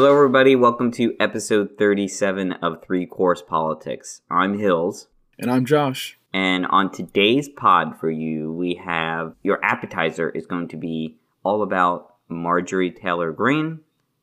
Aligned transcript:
Hello, 0.00 0.14
everybody. 0.14 0.54
Welcome 0.54 0.92
to 0.92 1.16
episode 1.18 1.70
37 1.76 2.52
of 2.52 2.84
Three 2.84 3.04
Course 3.04 3.42
Politics. 3.42 4.22
I'm 4.30 4.56
Hills. 4.56 5.08
And 5.40 5.50
I'm 5.50 5.64
Josh. 5.64 6.16
And 6.32 6.66
on 6.66 6.92
today's 6.92 7.48
pod 7.48 7.98
for 7.98 8.08
you, 8.08 8.52
we 8.52 8.76
have 8.76 9.34
your 9.42 9.58
appetizer 9.64 10.30
is 10.30 10.46
going 10.46 10.68
to 10.68 10.76
be 10.76 11.16
all 11.42 11.62
about 11.62 12.14
Marjorie 12.28 12.92
Taylor 12.92 13.32
Greene, 13.32 13.80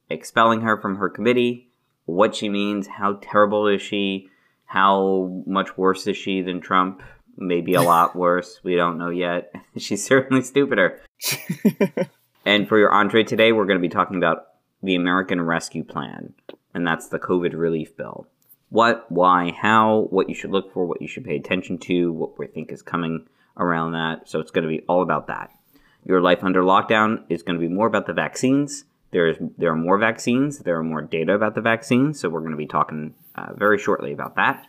expelling 0.10 0.62
her 0.62 0.80
from 0.80 0.96
her 0.96 1.10
committee, 1.10 1.68
what 2.06 2.38
she 2.38 2.48
means, 2.48 2.88
how 2.88 3.20
terrible 3.22 3.68
is 3.68 3.82
she, 3.82 4.30
how 4.64 5.44
much 5.46 5.78
worse 5.78 6.08
is 6.08 6.16
she 6.16 6.42
than 6.42 6.62
Trump, 6.62 7.04
maybe 7.36 7.74
a 7.74 7.82
lot 7.82 8.16
worse. 8.16 8.62
We 8.64 8.78
don't 8.78 8.98
know 8.98 9.10
yet. 9.10 9.52
She's 9.78 10.06
certainly 10.06 10.42
stupider. 10.42 11.02
and 12.46 12.66
for 12.66 12.80
your 12.80 12.94
entree 12.94 13.26
today, 13.26 13.52
we're 13.52 13.66
going 13.66 13.78
to 13.78 13.86
be 13.86 13.90
talking 13.90 14.16
about 14.16 14.55
the 14.86 14.96
American 14.96 15.42
Rescue 15.42 15.84
Plan, 15.84 16.34
and 16.74 16.86
that's 16.86 17.08
the 17.08 17.20
COVID 17.20 17.58
relief 17.58 17.98
bill. 17.98 18.28
What, 18.70 19.12
why, 19.12 19.52
how, 19.52 20.08
what 20.10 20.30
you 20.30 20.36
should 20.36 20.52
look 20.52 20.74
for, 20.74 20.86
what 20.86 21.02
you 21.02 21.08
should 21.08 21.26
pay 21.26 21.36
attention 21.36 21.78
to, 21.80 22.12
what 22.12 22.38
we 22.38 22.48
think 22.48 22.72
is 22.72 22.82
coming 22.82 23.28
around 23.58 23.94
that. 23.94 24.28
So 24.28 24.40
it's 24.40 24.52
going 24.52 24.64
to 24.64 24.70
be 24.70 24.82
all 24.88 25.02
about 25.02 25.28
that. 25.28 25.52
Your 26.06 26.22
life 26.22 26.44
under 26.44 26.62
lockdown 26.62 27.24
is 27.30 27.44
going 27.44 27.60
to 27.60 27.68
be 27.68 27.74
more 27.74 27.88
about 27.88 28.06
the 28.06 28.14
vaccines. 28.14 28.86
There's 29.12 29.38
there 29.58 29.72
are 29.72 29.78
more 29.78 29.98
vaccines. 29.98 30.60
There 30.60 30.78
are 30.78 30.84
more 30.84 31.02
data 31.02 31.34
about 31.34 31.56
the 31.56 31.62
vaccines. 31.62 32.20
So 32.20 32.30
we're 32.30 32.42
going 32.42 32.52
to 32.52 32.58
be 32.58 32.68
talking 32.68 33.16
uh, 33.36 33.54
very 33.56 33.80
shortly 33.80 34.12
about 34.12 34.36
that. 34.36 34.68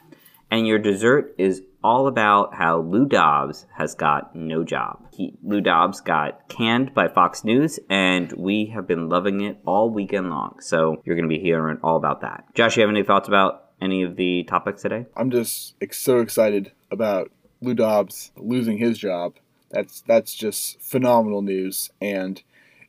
And 0.51 0.67
your 0.67 0.79
dessert 0.79 1.35
is 1.37 1.63
all 1.83 2.07
about 2.07 2.55
how 2.55 2.81
Lou 2.81 3.07
Dobbs 3.07 3.67
has 3.77 3.95
got 3.95 4.35
no 4.35 4.65
job. 4.65 5.07
He, 5.13 5.35
Lou 5.43 5.61
Dobbs 5.61 6.01
got 6.01 6.49
canned 6.49 6.95
by 6.95 7.09
Fox 7.09 7.45
News, 7.45 7.79
and 7.89 8.33
we 8.33 8.67
have 8.67 8.87
been 8.87 9.09
loving 9.09 9.41
it 9.43 9.59
all 9.67 9.91
weekend 9.91 10.31
long. 10.31 10.59
So 10.61 11.03
you're 11.05 11.17
going 11.17 11.29
to 11.29 11.35
be 11.35 11.43
hearing 11.43 11.79
all 11.83 11.97
about 11.97 12.23
that. 12.23 12.45
Josh, 12.55 12.77
you 12.77 12.83
have 12.83 12.91
any 12.91 13.03
thoughts 13.03 13.29
about 13.29 13.71
any 13.81 14.03
of 14.03 14.17
the 14.17 14.45
topics 14.45 14.83
today? 14.83 15.07
I'm 15.17 15.31
just 15.31 15.75
so 15.93 16.19
excited 16.21 16.73
about 16.91 17.31
Lou 17.61 17.75
Dobbs 17.75 18.33
losing 18.37 18.79
his 18.79 18.99
job. 18.99 19.35
That's 19.71 20.01
that's 20.03 20.35
just 20.35 20.81
phenomenal 20.81 21.43
news, 21.43 21.91
and 22.01 22.43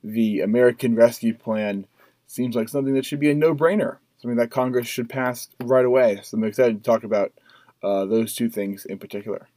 the 0.03 0.41
American 0.41 0.95
Rescue 0.95 1.33
Plan 1.33 1.88
seems 2.27 2.55
like 2.55 2.69
something 2.69 2.93
that 2.93 3.05
should 3.05 3.19
be 3.19 3.31
a 3.31 3.35
no-brainer. 3.35 3.97
Something 4.19 4.38
that 4.38 4.52
Congress 4.52 4.88
should 4.88 5.09
pass 5.09 5.49
right 5.63 5.85
away. 5.85 6.19
So 6.23 6.38
I'm 6.38 6.43
excited 6.43 6.77
to 6.77 6.83
talk 6.83 7.03
about 7.03 7.33
uh, 7.83 8.06
those 8.06 8.33
two 8.36 8.50
things 8.50 8.86
in 8.86 9.00
particular. 9.00 9.47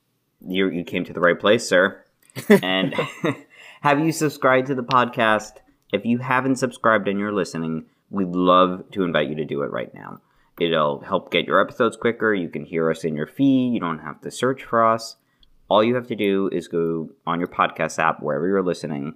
You 0.41 0.69
you 0.69 0.85
came 0.85 1.05
to 1.05 1.13
the 1.13 1.21
right 1.21 1.39
place, 1.39 1.69
sir. 1.69 2.05
and 2.49 2.95
have 3.83 4.01
you 4.01 4.13
subscribed 4.13 4.69
to 4.69 4.75
the 4.75 4.83
podcast? 4.83 5.53
If 5.93 6.05
you 6.05 6.19
haven't 6.19 6.57
subscribed 6.57 7.09
and 7.09 7.19
you're 7.19 7.33
listening, 7.33 7.87
we'd 8.11 8.29
love 8.29 8.85
to 8.93 9.03
invite 9.03 9.29
you 9.29 9.35
to 9.37 9.45
do 9.45 9.63
it 9.63 9.73
right 9.73 9.93
now. 9.93 10.21
It'll 10.61 11.01
help 11.01 11.33
get 11.33 11.47
your 11.47 11.61
episodes 11.61 11.97
quicker. 11.97 12.35
You 12.35 12.49
can 12.49 12.65
hear 12.65 12.91
us 12.91 13.05
in 13.05 13.17
your 13.17 13.27
feed. 13.27 13.73
You 13.73 13.81
don't 13.81 14.01
have 14.01 14.21
to 14.21 14.31
search 14.31 14.63
for 14.63 14.87
us. 14.87 15.17
All 15.69 15.83
you 15.83 15.95
have 15.95 16.09
to 16.09 16.17
do 16.17 16.51
is 16.53 16.69
go 16.69 17.11
on 17.27 17.39
your 17.39 17.49
podcast 17.49 17.99
app, 17.99 18.23
wherever 18.23 18.47
you're 18.47 18.63
listening, 18.63 19.15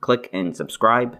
click 0.00 0.28
and 0.32 0.56
subscribe. 0.56 1.18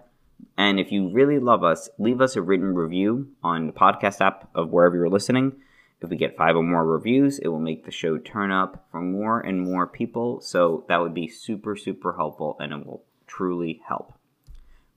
And 0.57 0.79
if 0.79 0.91
you 0.91 1.09
really 1.09 1.39
love 1.39 1.63
us, 1.63 1.89
leave 1.97 2.21
us 2.21 2.35
a 2.35 2.41
written 2.41 2.73
review 2.73 3.29
on 3.43 3.67
the 3.67 3.73
podcast 3.73 4.21
app 4.21 4.49
of 4.55 4.69
wherever 4.69 4.95
you're 4.95 5.09
listening. 5.09 5.53
If 6.01 6.09
we 6.09 6.15
get 6.15 6.37
five 6.37 6.55
or 6.55 6.63
more 6.63 6.85
reviews, 6.85 7.39
it 7.39 7.49
will 7.49 7.59
make 7.59 7.83
the 7.83 7.91
show 7.91 8.17
turn 8.17 8.51
up 8.51 8.87
for 8.89 9.01
more 9.01 9.41
and 9.41 9.61
more 9.61 9.85
people. 9.85 10.39
So 10.39 10.85
that 10.87 11.01
would 11.01 11.13
be 11.13 11.27
super, 11.27 11.75
super 11.75 12.13
helpful 12.13 12.55
and 12.61 12.71
it 12.71 12.85
will 12.85 13.03
truly 13.27 13.81
help. 13.85 14.13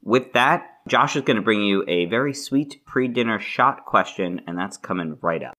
With 0.00 0.32
that, 0.34 0.78
Josh 0.86 1.16
is 1.16 1.22
going 1.22 1.36
to 1.36 1.42
bring 1.42 1.62
you 1.62 1.84
a 1.88 2.06
very 2.06 2.32
sweet 2.32 2.84
pre 2.84 3.08
dinner 3.08 3.40
shot 3.40 3.84
question, 3.84 4.40
and 4.46 4.58
that's 4.58 4.76
coming 4.76 5.16
right 5.20 5.42
up. 5.42 5.56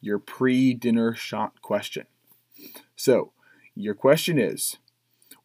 Your 0.00 0.18
pre 0.18 0.74
dinner 0.74 1.14
shot 1.14 1.62
question. 1.62 2.06
So, 2.96 3.32
your 3.74 3.94
question 3.94 4.38
is 4.38 4.76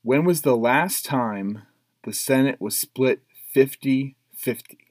When 0.01 0.25
was 0.25 0.41
the 0.41 0.57
last 0.57 1.05
time 1.05 1.63
the 2.03 2.13
Senate 2.13 2.59
was 2.59 2.77
split 2.77 3.21
50 3.53 4.15
50? 4.35 4.86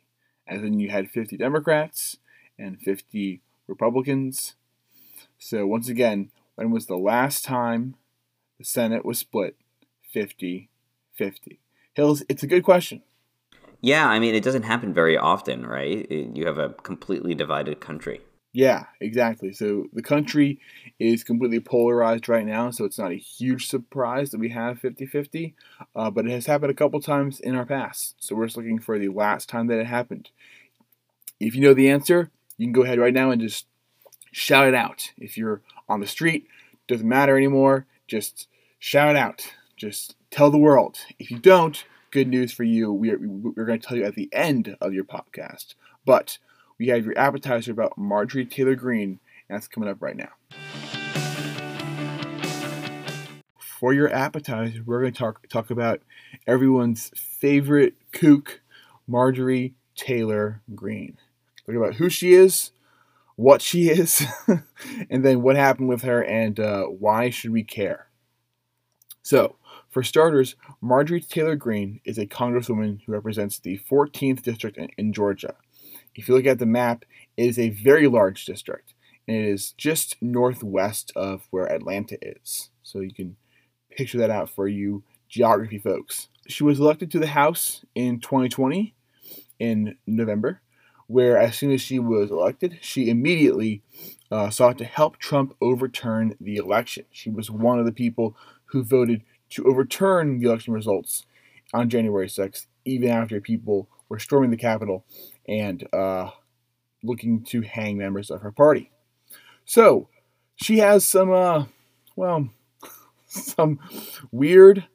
As 0.46 0.62
then 0.62 0.78
you 0.78 0.90
had 0.90 1.10
50 1.10 1.36
Democrats 1.36 2.18
and 2.58 2.80
50 2.80 3.40
Republicans. 3.66 4.54
So, 5.38 5.66
once 5.66 5.88
again, 5.88 6.30
when 6.54 6.70
was 6.70 6.86
the 6.86 6.96
last 6.96 7.44
time 7.44 7.96
the 8.58 8.64
Senate 8.64 9.04
was 9.04 9.18
split 9.18 9.56
50 10.12 10.68
50? 11.14 11.60
Hills, 11.94 12.22
it's 12.28 12.42
a 12.42 12.46
good 12.46 12.62
question. 12.62 13.02
Yeah, 13.80 14.06
I 14.06 14.18
mean, 14.18 14.34
it 14.34 14.42
doesn't 14.42 14.64
happen 14.64 14.92
very 14.92 15.16
often, 15.16 15.66
right? 15.66 16.10
You 16.10 16.46
have 16.46 16.58
a 16.58 16.70
completely 16.70 17.34
divided 17.34 17.80
country. 17.80 18.20
Yeah, 18.56 18.84
exactly. 19.02 19.52
So 19.52 19.84
the 19.92 20.00
country 20.00 20.58
is 20.98 21.22
completely 21.22 21.60
polarized 21.60 22.26
right 22.26 22.46
now, 22.46 22.70
so 22.70 22.86
it's 22.86 22.98
not 22.98 23.10
a 23.12 23.16
huge 23.16 23.66
surprise 23.68 24.30
that 24.30 24.40
we 24.40 24.48
have 24.48 24.78
50 24.78 25.04
50, 25.04 25.54
uh, 25.94 26.10
but 26.10 26.24
it 26.24 26.30
has 26.30 26.46
happened 26.46 26.70
a 26.70 26.74
couple 26.74 26.98
times 27.02 27.38
in 27.38 27.54
our 27.54 27.66
past. 27.66 28.14
So 28.18 28.34
we're 28.34 28.46
just 28.46 28.56
looking 28.56 28.78
for 28.78 28.98
the 28.98 29.10
last 29.10 29.50
time 29.50 29.66
that 29.66 29.78
it 29.78 29.86
happened. 29.86 30.30
If 31.38 31.54
you 31.54 31.60
know 31.60 31.74
the 31.74 31.90
answer, 31.90 32.30
you 32.56 32.66
can 32.66 32.72
go 32.72 32.82
ahead 32.82 32.98
right 32.98 33.12
now 33.12 33.30
and 33.30 33.40
just 33.40 33.66
shout 34.32 34.68
it 34.68 34.74
out. 34.74 35.12
If 35.18 35.36
you're 35.38 35.62
on 35.88 36.00
the 36.00 36.06
street, 36.06 36.48
doesn't 36.88 37.08
matter 37.08 37.36
anymore, 37.36 37.86
just 38.08 38.48
shout 38.78 39.10
it 39.10 39.16
out. 39.16 39.54
Just 39.76 40.16
tell 40.30 40.50
the 40.50 40.58
world. 40.58 40.98
If 41.18 41.30
you 41.30 41.38
don't, 41.38 41.84
good 42.10 42.28
news 42.28 42.52
for 42.52 42.64
you. 42.64 42.92
We 42.92 43.10
are, 43.10 43.18
we're 43.18 43.66
going 43.66 43.80
to 43.80 43.86
tell 43.86 43.96
you 43.98 44.04
at 44.04 44.14
the 44.14 44.30
end 44.32 44.76
of 44.80 44.94
your 44.94 45.04
podcast. 45.04 45.74
But 46.06 46.38
we 46.78 46.88
have 46.88 47.04
your 47.04 47.18
appetizer 47.18 47.72
about 47.72 47.96
Marjorie 47.96 48.46
Taylor 48.46 48.74
Greene, 48.74 49.20
and 49.48 49.56
that's 49.56 49.68
coming 49.68 49.88
up 49.88 50.00
right 50.00 50.16
now. 50.16 50.30
For 53.58 53.92
your 53.92 54.12
appetizer, 54.12 54.82
we're 54.84 55.00
going 55.00 55.12
to 55.12 55.18
talk 55.18 55.48
talk 55.48 55.70
about 55.70 56.00
everyone's 56.46 57.10
favorite 57.14 57.94
kook, 58.12 58.62
Marjorie 59.06 59.74
Taylor 59.94 60.62
Greene. 60.74 61.18
Talk 61.66 61.76
about 61.76 61.94
who 61.94 62.08
she 62.08 62.32
is, 62.32 62.72
what 63.36 63.60
she 63.60 63.88
is, 63.88 64.24
and 65.10 65.24
then 65.24 65.42
what 65.42 65.56
happened 65.56 65.88
with 65.88 66.02
her, 66.02 66.22
and 66.22 66.58
uh, 66.58 66.84
why 66.84 67.30
should 67.30 67.50
we 67.50 67.62
care. 67.62 68.08
So, 69.22 69.56
for 69.90 70.02
starters, 70.02 70.56
Marjorie 70.80 71.20
Taylor 71.20 71.56
Greene 71.56 72.00
is 72.04 72.18
a 72.18 72.26
congresswoman 72.26 73.00
who 73.04 73.12
represents 73.12 73.58
the 73.58 73.80
14th 73.90 74.42
district 74.42 74.76
in, 74.78 74.88
in 74.96 75.12
Georgia. 75.12 75.54
If 76.16 76.28
you 76.28 76.34
look 76.34 76.46
at 76.46 76.58
the 76.58 76.66
map, 76.66 77.04
it 77.36 77.46
is 77.46 77.58
a 77.58 77.70
very 77.70 78.08
large 78.08 78.44
district, 78.46 78.94
and 79.28 79.36
it 79.36 79.48
is 79.48 79.72
just 79.72 80.16
northwest 80.20 81.12
of 81.14 81.46
where 81.50 81.70
Atlanta 81.70 82.16
is. 82.22 82.70
So 82.82 83.00
you 83.00 83.12
can 83.12 83.36
picture 83.90 84.18
that 84.18 84.30
out 84.30 84.50
for 84.50 84.66
you 84.66 85.02
geography 85.28 85.78
folks. 85.78 86.28
She 86.48 86.64
was 86.64 86.80
elected 86.80 87.10
to 87.10 87.18
the 87.18 87.28
House 87.28 87.84
in 87.94 88.20
2020 88.20 88.94
in 89.58 89.96
November, 90.06 90.60
where 91.06 91.36
as 91.38 91.56
soon 91.56 91.72
as 91.72 91.80
she 91.80 91.98
was 91.98 92.30
elected, 92.30 92.78
she 92.80 93.10
immediately 93.10 93.82
uh, 94.30 94.50
sought 94.50 94.78
to 94.78 94.84
help 94.84 95.18
Trump 95.18 95.54
overturn 95.60 96.36
the 96.40 96.56
election. 96.56 97.04
She 97.10 97.30
was 97.30 97.50
one 97.50 97.78
of 97.78 97.84
the 97.84 97.92
people 97.92 98.36
who 98.66 98.82
voted 98.82 99.22
to 99.50 99.64
overturn 99.64 100.40
the 100.40 100.48
election 100.48 100.72
results 100.72 101.26
on 101.74 101.90
January 101.90 102.28
6th, 102.28 102.66
even 102.84 103.08
after 103.08 103.40
people 103.40 103.88
were 104.08 104.18
storming 104.18 104.50
the 104.50 104.56
Capitol 104.56 105.04
and 105.48 105.86
uh, 105.92 106.30
looking 107.02 107.42
to 107.44 107.62
hang 107.62 107.96
members 107.98 108.30
of 108.30 108.42
her 108.42 108.52
party. 108.52 108.90
So 109.64 110.08
she 110.56 110.78
has 110.78 111.04
some, 111.04 111.32
uh, 111.32 111.66
well, 112.14 112.48
some 113.26 113.78
weird 114.30 114.86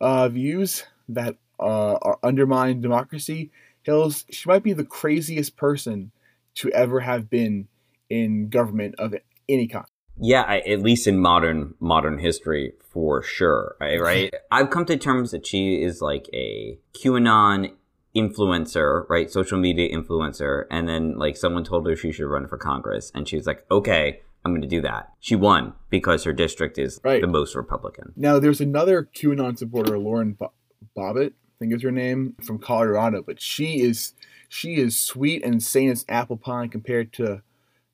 uh, 0.00 0.28
views 0.28 0.84
that 1.08 1.36
uh, 1.60 1.96
undermine 2.22 2.80
democracy. 2.80 3.50
Hills, 3.82 4.26
she 4.30 4.48
might 4.48 4.62
be 4.62 4.72
the 4.72 4.84
craziest 4.84 5.56
person 5.56 6.12
to 6.56 6.70
ever 6.72 7.00
have 7.00 7.30
been 7.30 7.68
in 8.10 8.48
government 8.48 8.94
of 8.98 9.14
any 9.48 9.66
kind. 9.66 9.86
Yeah, 10.20 10.42
I, 10.42 10.58
at 10.58 10.82
least 10.82 11.06
in 11.06 11.18
modern 11.18 11.74
modern 11.78 12.18
history, 12.18 12.72
for 12.90 13.22
sure. 13.22 13.76
Right, 13.80 14.00
right. 14.00 14.34
I've 14.50 14.70
come 14.70 14.84
to 14.86 14.96
terms 14.96 15.30
that 15.30 15.46
she 15.46 15.80
is 15.80 16.02
like 16.02 16.28
a 16.34 16.78
QAnon 16.92 17.72
influencer, 18.14 19.08
right? 19.08 19.30
Social 19.30 19.58
media 19.58 19.94
influencer. 19.94 20.64
And 20.70 20.88
then 20.88 21.18
like 21.18 21.36
someone 21.36 21.64
told 21.64 21.86
her 21.86 21.96
she 21.96 22.12
should 22.12 22.26
run 22.26 22.48
for 22.48 22.58
Congress. 22.58 23.12
And 23.14 23.28
she 23.28 23.36
was 23.36 23.46
like, 23.46 23.64
okay, 23.70 24.20
I'm 24.44 24.52
going 24.52 24.62
to 24.62 24.68
do 24.68 24.80
that. 24.82 25.12
She 25.20 25.36
won 25.36 25.74
because 25.90 26.24
her 26.24 26.32
district 26.32 26.78
is 26.78 27.00
right. 27.04 27.20
the 27.20 27.26
most 27.26 27.54
Republican. 27.54 28.12
Now, 28.16 28.38
there's 28.38 28.60
another 28.60 29.08
QAnon 29.14 29.58
supporter, 29.58 29.98
Lauren 29.98 30.32
Bo- 30.32 30.52
Bobbitt, 30.96 31.32
I 31.32 31.58
think 31.58 31.74
is 31.74 31.82
her 31.82 31.90
name, 31.90 32.34
from 32.42 32.58
Colorado, 32.58 33.22
but 33.22 33.40
she 33.40 33.80
is 33.80 34.14
she 34.48 34.76
is 34.76 34.98
sweet 34.98 35.44
and 35.44 35.62
sane 35.62 35.90
as 35.90 36.06
apple 36.08 36.38
pie 36.38 36.68
compared 36.68 37.12
to 37.14 37.42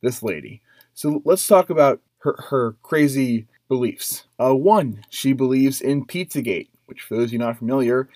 this 0.03 0.23
lady. 0.23 0.63
So 0.93 1.23
let's 1.25 1.47
talk 1.47 1.71
about 1.71 2.01
her, 2.19 2.37
her 2.51 2.77
crazy 2.83 3.49
beliefs. 3.69 4.25
Uh, 4.41 4.55
one, 4.55 5.05
she 5.09 5.33
believes 5.33 5.81
in 5.81 6.07
Pizzagate, 6.07 6.69
which 6.87 7.01
for 7.03 7.17
those 7.17 7.27
of 7.27 7.33
you 7.33 7.39
not 7.41 7.59
familiar, 7.59 8.09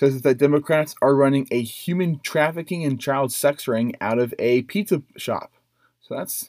says 0.00 0.22
that 0.22 0.38
Democrats 0.38 0.94
are 1.02 1.14
running 1.14 1.46
a 1.50 1.62
human 1.62 2.20
trafficking 2.20 2.84
and 2.84 2.98
child 2.98 3.30
sex 3.32 3.68
ring 3.68 3.94
out 4.00 4.18
of 4.18 4.32
a 4.38 4.62
pizza 4.62 5.02
shop. 5.18 5.52
So 6.00 6.16
that's 6.16 6.48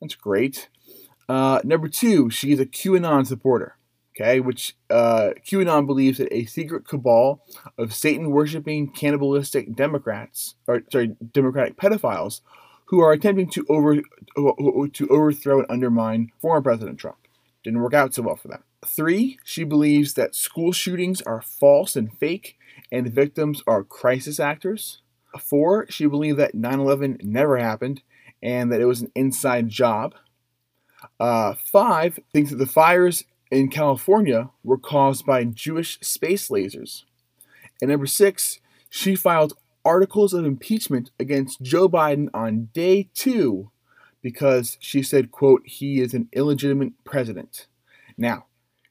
that's 0.00 0.14
great. 0.14 0.68
Uh, 1.26 1.60
number 1.64 1.88
two, 1.88 2.28
she 2.28 2.52
is 2.52 2.60
a 2.60 2.66
QAnon 2.66 3.26
supporter. 3.26 3.76
Okay, 4.14 4.40
which 4.40 4.76
uh, 4.90 5.30
QAnon 5.42 5.86
believes 5.86 6.18
that 6.18 6.28
a 6.30 6.44
secret 6.44 6.86
cabal 6.86 7.40
of 7.78 7.94
Satan 7.94 8.30
worshiping 8.30 8.90
cannibalistic 8.90 9.74
Democrats, 9.74 10.56
or 10.68 10.82
sorry, 10.92 11.16
Democratic 11.32 11.78
pedophiles, 11.78 12.42
who 12.84 13.00
are 13.00 13.12
attempting 13.12 13.48
to 13.48 13.64
over 13.70 14.02
to 14.92 15.08
overthrow 15.08 15.60
and 15.60 15.70
undermine 15.70 16.30
former 16.42 16.60
President 16.60 16.98
Trump. 16.98 17.16
Didn't 17.64 17.80
work 17.80 17.94
out 17.94 18.12
so 18.12 18.20
well 18.20 18.36
for 18.36 18.48
them. 18.48 18.64
Three, 18.84 19.38
she 19.44 19.64
believes 19.64 20.12
that 20.12 20.34
school 20.34 20.72
shootings 20.72 21.22
are 21.22 21.40
false 21.40 21.96
and 21.96 22.12
fake, 22.18 22.58
and 22.92 23.06
the 23.06 23.10
victims 23.10 23.62
are 23.66 23.82
crisis 23.82 24.38
actors. 24.38 25.00
Four, 25.40 25.86
she 25.88 26.06
believed 26.06 26.38
that 26.38 26.54
9 26.54 26.78
11 26.78 27.18
never 27.22 27.56
happened 27.56 28.02
and 28.42 28.70
that 28.70 28.80
it 28.80 28.86
was 28.86 29.00
an 29.00 29.10
inside 29.14 29.70
job. 29.70 30.14
Uh, 31.18 31.54
five, 31.54 32.20
thinks 32.32 32.50
that 32.50 32.56
the 32.56 32.66
fires 32.66 33.24
in 33.50 33.68
California 33.68 34.50
were 34.62 34.78
caused 34.78 35.24
by 35.24 35.44
Jewish 35.44 35.98
space 36.00 36.48
lasers. 36.48 37.04
And 37.80 37.90
number 37.90 38.06
six, 38.06 38.60
she 38.90 39.16
filed 39.16 39.54
articles 39.84 40.34
of 40.34 40.44
impeachment 40.44 41.10
against 41.18 41.62
Joe 41.62 41.88
Biden 41.88 42.28
on 42.34 42.68
day 42.72 43.08
two 43.14 43.70
because 44.20 44.76
she 44.80 45.02
said, 45.02 45.32
quote, 45.32 45.62
he 45.64 46.00
is 46.00 46.14
an 46.14 46.28
illegitimate 46.32 46.92
president. 47.04 47.66
Now, 48.16 48.46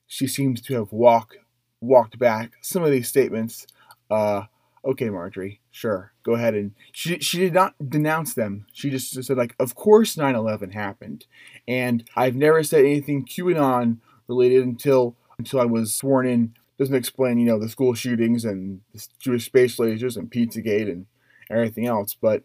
she 0.08 0.28
seems 0.28 0.60
to 0.64 0.74
have 0.74 0.92
walked 0.92 1.38
walked 1.80 2.20
back 2.20 2.52
some 2.62 2.84
of 2.84 2.92
these 2.92 3.08
statements. 3.08 3.66
Uh, 4.12 4.46
okay, 4.86 5.10
Marjorie, 5.10 5.62
sure, 5.72 6.14
go 6.24 6.34
ahead 6.34 6.54
and 6.54 6.74
she 6.92 7.20
she 7.20 7.40
did 7.40 7.54
not 7.54 7.76
denounce 7.90 8.34
them. 8.34 8.66
She 8.74 8.90
just 8.90 9.24
said 9.24 9.38
like, 9.38 9.56
of 9.60 9.76
course 9.76 10.16
9/11 10.16 10.74
happened, 10.74 11.26
and 11.68 12.04
I've 12.16 12.36
never 12.36 12.64
said 12.64 12.86
anything 12.86 13.26
QAnon 13.26 13.98
related 14.28 14.64
until 14.64 15.16
until 15.38 15.60
I 15.60 15.66
was 15.66 15.94
sworn 15.94 16.28
in. 16.28 16.54
Doesn't 16.78 16.96
explain, 16.96 17.38
you 17.38 17.46
know, 17.46 17.60
the 17.60 17.70
school 17.70 17.94
shootings 17.94 18.44
and 18.44 18.82
the 18.92 19.08
Jewish 19.20 19.46
space 19.46 19.78
lasers 19.78 20.18
and 20.18 20.32
Pizzagate 20.32 20.92
and 20.92 21.06
everything 21.50 21.86
else. 21.86 22.16
But 22.20 22.44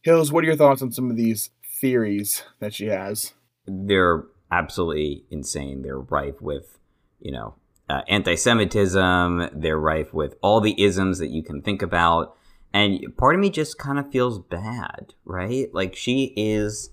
Hills, 0.00 0.32
what 0.32 0.42
are 0.42 0.46
your 0.46 0.56
thoughts 0.56 0.80
on 0.80 0.90
some 0.90 1.10
of 1.10 1.16
these 1.16 1.50
theories 1.80 2.44
that 2.60 2.72
she 2.72 2.86
has? 2.86 3.34
They're 3.66 4.24
absolutely 4.50 5.24
insane. 5.30 5.82
They're 5.82 5.98
rife 5.98 6.40
with 6.40 6.78
you 7.24 7.32
know, 7.32 7.54
uh, 7.88 8.02
anti-Semitism. 8.08 9.50
They're 9.52 9.78
rife 9.78 10.12
with 10.12 10.36
all 10.42 10.60
the 10.60 10.80
isms 10.82 11.18
that 11.18 11.30
you 11.30 11.42
can 11.42 11.62
think 11.62 11.82
about, 11.82 12.36
and 12.72 13.16
part 13.16 13.34
of 13.34 13.40
me 13.40 13.50
just 13.50 13.78
kind 13.78 13.98
of 13.98 14.10
feels 14.10 14.38
bad, 14.38 15.14
right? 15.24 15.72
Like 15.72 15.94
she 15.94 16.32
is 16.36 16.90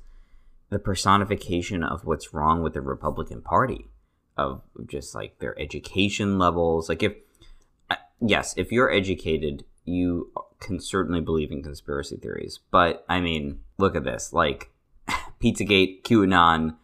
the 0.69 0.79
personification 0.79 1.83
of 1.83 2.05
what's 2.05 2.33
wrong 2.33 2.61
with 2.61 2.73
the 2.73 2.81
Republican 2.81 3.41
Party, 3.41 3.89
of 4.37 4.61
just 4.85 5.15
like 5.15 5.39
their 5.39 5.59
education 5.59 6.37
levels. 6.37 6.87
Like 6.87 7.03
if, 7.03 7.13
uh, 7.89 7.95
yes, 8.19 8.53
if 8.57 8.71
you're 8.71 8.91
educated, 8.91 9.65
you 9.83 10.31
can 10.59 10.79
certainly 10.79 11.19
believe 11.19 11.51
in 11.51 11.63
conspiracy 11.63 12.15
theories. 12.15 12.59
But 12.69 13.03
I 13.09 13.19
mean, 13.19 13.59
look 13.77 13.95
at 13.95 14.03
this, 14.03 14.31
like 14.31 14.71
Pizzagate, 15.41 16.03
QAnon 16.03 16.75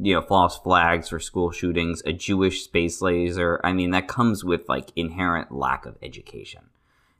you 0.00 0.14
know 0.14 0.22
false 0.22 0.58
flags 0.58 1.08
for 1.08 1.18
school 1.18 1.50
shootings 1.50 2.02
a 2.04 2.12
jewish 2.12 2.64
space 2.64 3.00
laser. 3.00 3.60
I 3.64 3.72
mean 3.72 3.90
that 3.90 4.08
comes 4.08 4.44
with 4.44 4.68
like 4.68 4.90
inherent 4.96 5.52
lack 5.52 5.86
of 5.86 5.96
education. 6.02 6.62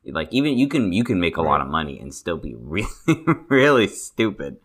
Like 0.04 0.32
even 0.32 0.56
you 0.56 0.69
can 0.69 0.93
you 0.93 1.02
can 1.02 1.19
make 1.19 1.37
a 1.37 1.43
right. 1.43 1.50
lot 1.50 1.60
of 1.60 1.69
money 1.69 1.98
and 1.98 2.14
still 2.14 2.37
be 2.37 2.54
really 2.58 2.88
really 3.48 3.88
stupid. 3.88 4.58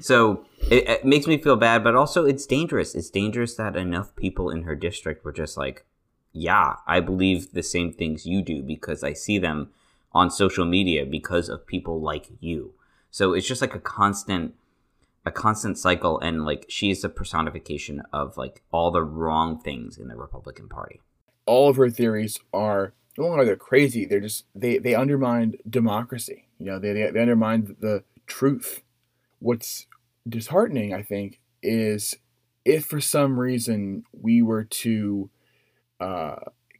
So 0.00 0.44
it, 0.70 0.88
it, 0.88 1.04
makes 1.04 1.26
me 1.26 1.38
feel 1.38 1.56
bad 1.56 1.84
but 1.84 1.94
also 1.94 2.24
it's 2.24 2.46
dangerous. 2.46 2.94
It's 2.94 3.10
dangerous 3.10 3.54
that 3.56 3.76
enough 3.76 4.16
people 4.16 4.50
in 4.50 4.62
her 4.62 4.74
district 4.74 5.24
were 5.24 5.32
just 5.32 5.56
like 5.56 5.84
yeah 6.30 6.74
i 6.86 7.00
believe 7.00 7.52
the 7.52 7.62
same 7.62 7.90
things 7.90 8.26
you 8.26 8.42
do 8.42 8.62
because 8.62 9.02
i 9.02 9.14
see 9.14 9.38
them 9.38 9.70
on 10.12 10.30
social 10.30 10.64
media 10.64 11.04
because 11.04 11.48
of 11.48 11.66
people 11.66 12.00
like 12.00 12.26
you. 12.40 12.72
So 13.10 13.32
it's 13.32 13.46
just 13.46 13.60
like 13.60 13.74
a 13.74 13.80
constant 13.80 14.54
a 15.24 15.30
constant 15.30 15.78
cycle 15.78 16.18
and 16.20 16.44
like 16.44 16.66
she's 16.68 17.04
a 17.04 17.08
personification 17.08 18.02
of 18.12 18.36
like 18.36 18.62
all 18.70 18.90
the 18.90 19.02
wrong 19.02 19.58
things 19.60 19.98
in 19.98 20.08
the 20.08 20.16
Republican 20.16 20.68
Party. 20.68 21.00
All 21.46 21.68
of 21.68 21.76
her 21.76 21.90
theories 21.90 22.38
are 22.52 22.94
no 23.16 23.26
longer 23.26 23.44
they're 23.44 23.56
crazy, 23.56 24.04
they're 24.04 24.20
just 24.20 24.44
they 24.54 24.78
they 24.78 24.94
undermine 24.94 25.54
democracy. 25.68 26.46
You 26.58 26.66
know, 26.66 26.78
they 26.78 26.92
they, 26.92 27.10
they 27.10 27.20
undermine 27.20 27.76
the 27.80 28.04
truth. 28.26 28.82
What's 29.40 29.86
disheartening, 30.28 30.92
I 30.94 31.02
think, 31.02 31.40
is 31.62 32.16
if 32.64 32.84
for 32.84 33.00
some 33.00 33.38
reason 33.38 34.04
we 34.12 34.42
were 34.42 34.64
to 34.64 35.30
uh, 36.00 36.36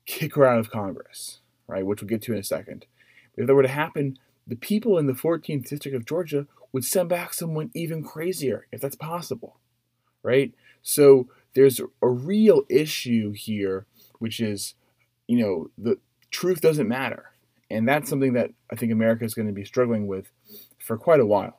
kick 0.07 0.35
her 0.35 0.45
out 0.45 0.59
of 0.59 0.71
Congress, 0.71 1.41
right, 1.67 1.85
which 1.85 2.03
we'll 2.03 2.09
get 2.09 2.23
to 2.23 2.33
in 2.33 2.39
a 2.39 2.45
second, 2.45 2.87
if 3.37 3.47
that 3.47 3.55
were 3.55 3.63
to 3.63 3.69
happen, 3.69 4.19
the 4.47 4.57
people 4.57 4.99
in 4.99 5.07
the 5.07 5.13
14th 5.13 5.69
district 5.69 5.97
of 5.97 6.07
Georgia 6.07 6.47
would 6.73 6.85
send 6.85 7.09
back 7.09 7.35
someone 7.35 7.71
even 7.75 8.03
crazier 8.03 8.67
if 8.73 8.81
that's 8.81 8.97
possible, 8.97 9.59
right? 10.23 10.53
So 10.83 11.29
there's 11.55 11.81
a 11.81 12.09
real 12.09 12.63
issue 12.69 13.33
here, 13.33 13.87
which 14.19 14.41
is, 14.41 14.75
you 15.27 15.39
know, 15.39 15.71
the 15.77 15.99
truth 16.31 16.61
doesn't 16.61 16.89
matter. 16.89 17.33
And 17.71 17.87
that's 17.87 18.09
something 18.09 18.33
that 18.35 18.51
I 18.71 18.77
think 18.77 18.93
America 18.93 19.25
is 19.25 19.35
going 19.35 19.49
to 19.49 19.55
be 19.55 19.65
struggling 19.65 20.07
with 20.07 20.31
for 20.79 20.97
quite 20.97 21.21
a 21.21 21.27
while. 21.27 21.59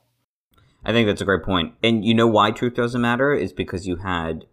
I 0.84 0.92
think 0.92 1.08
that's 1.08 1.22
a 1.22 1.26
great 1.26 1.44
point. 1.44 1.74
And 1.84 2.06
you 2.06 2.14
know 2.14 2.28
why 2.28 2.52
truth 2.52 2.76
doesn't 2.76 3.02
matter 3.02 3.34
is 3.34 3.52
because 3.52 3.86
you 3.86 3.98
had, 3.98 4.46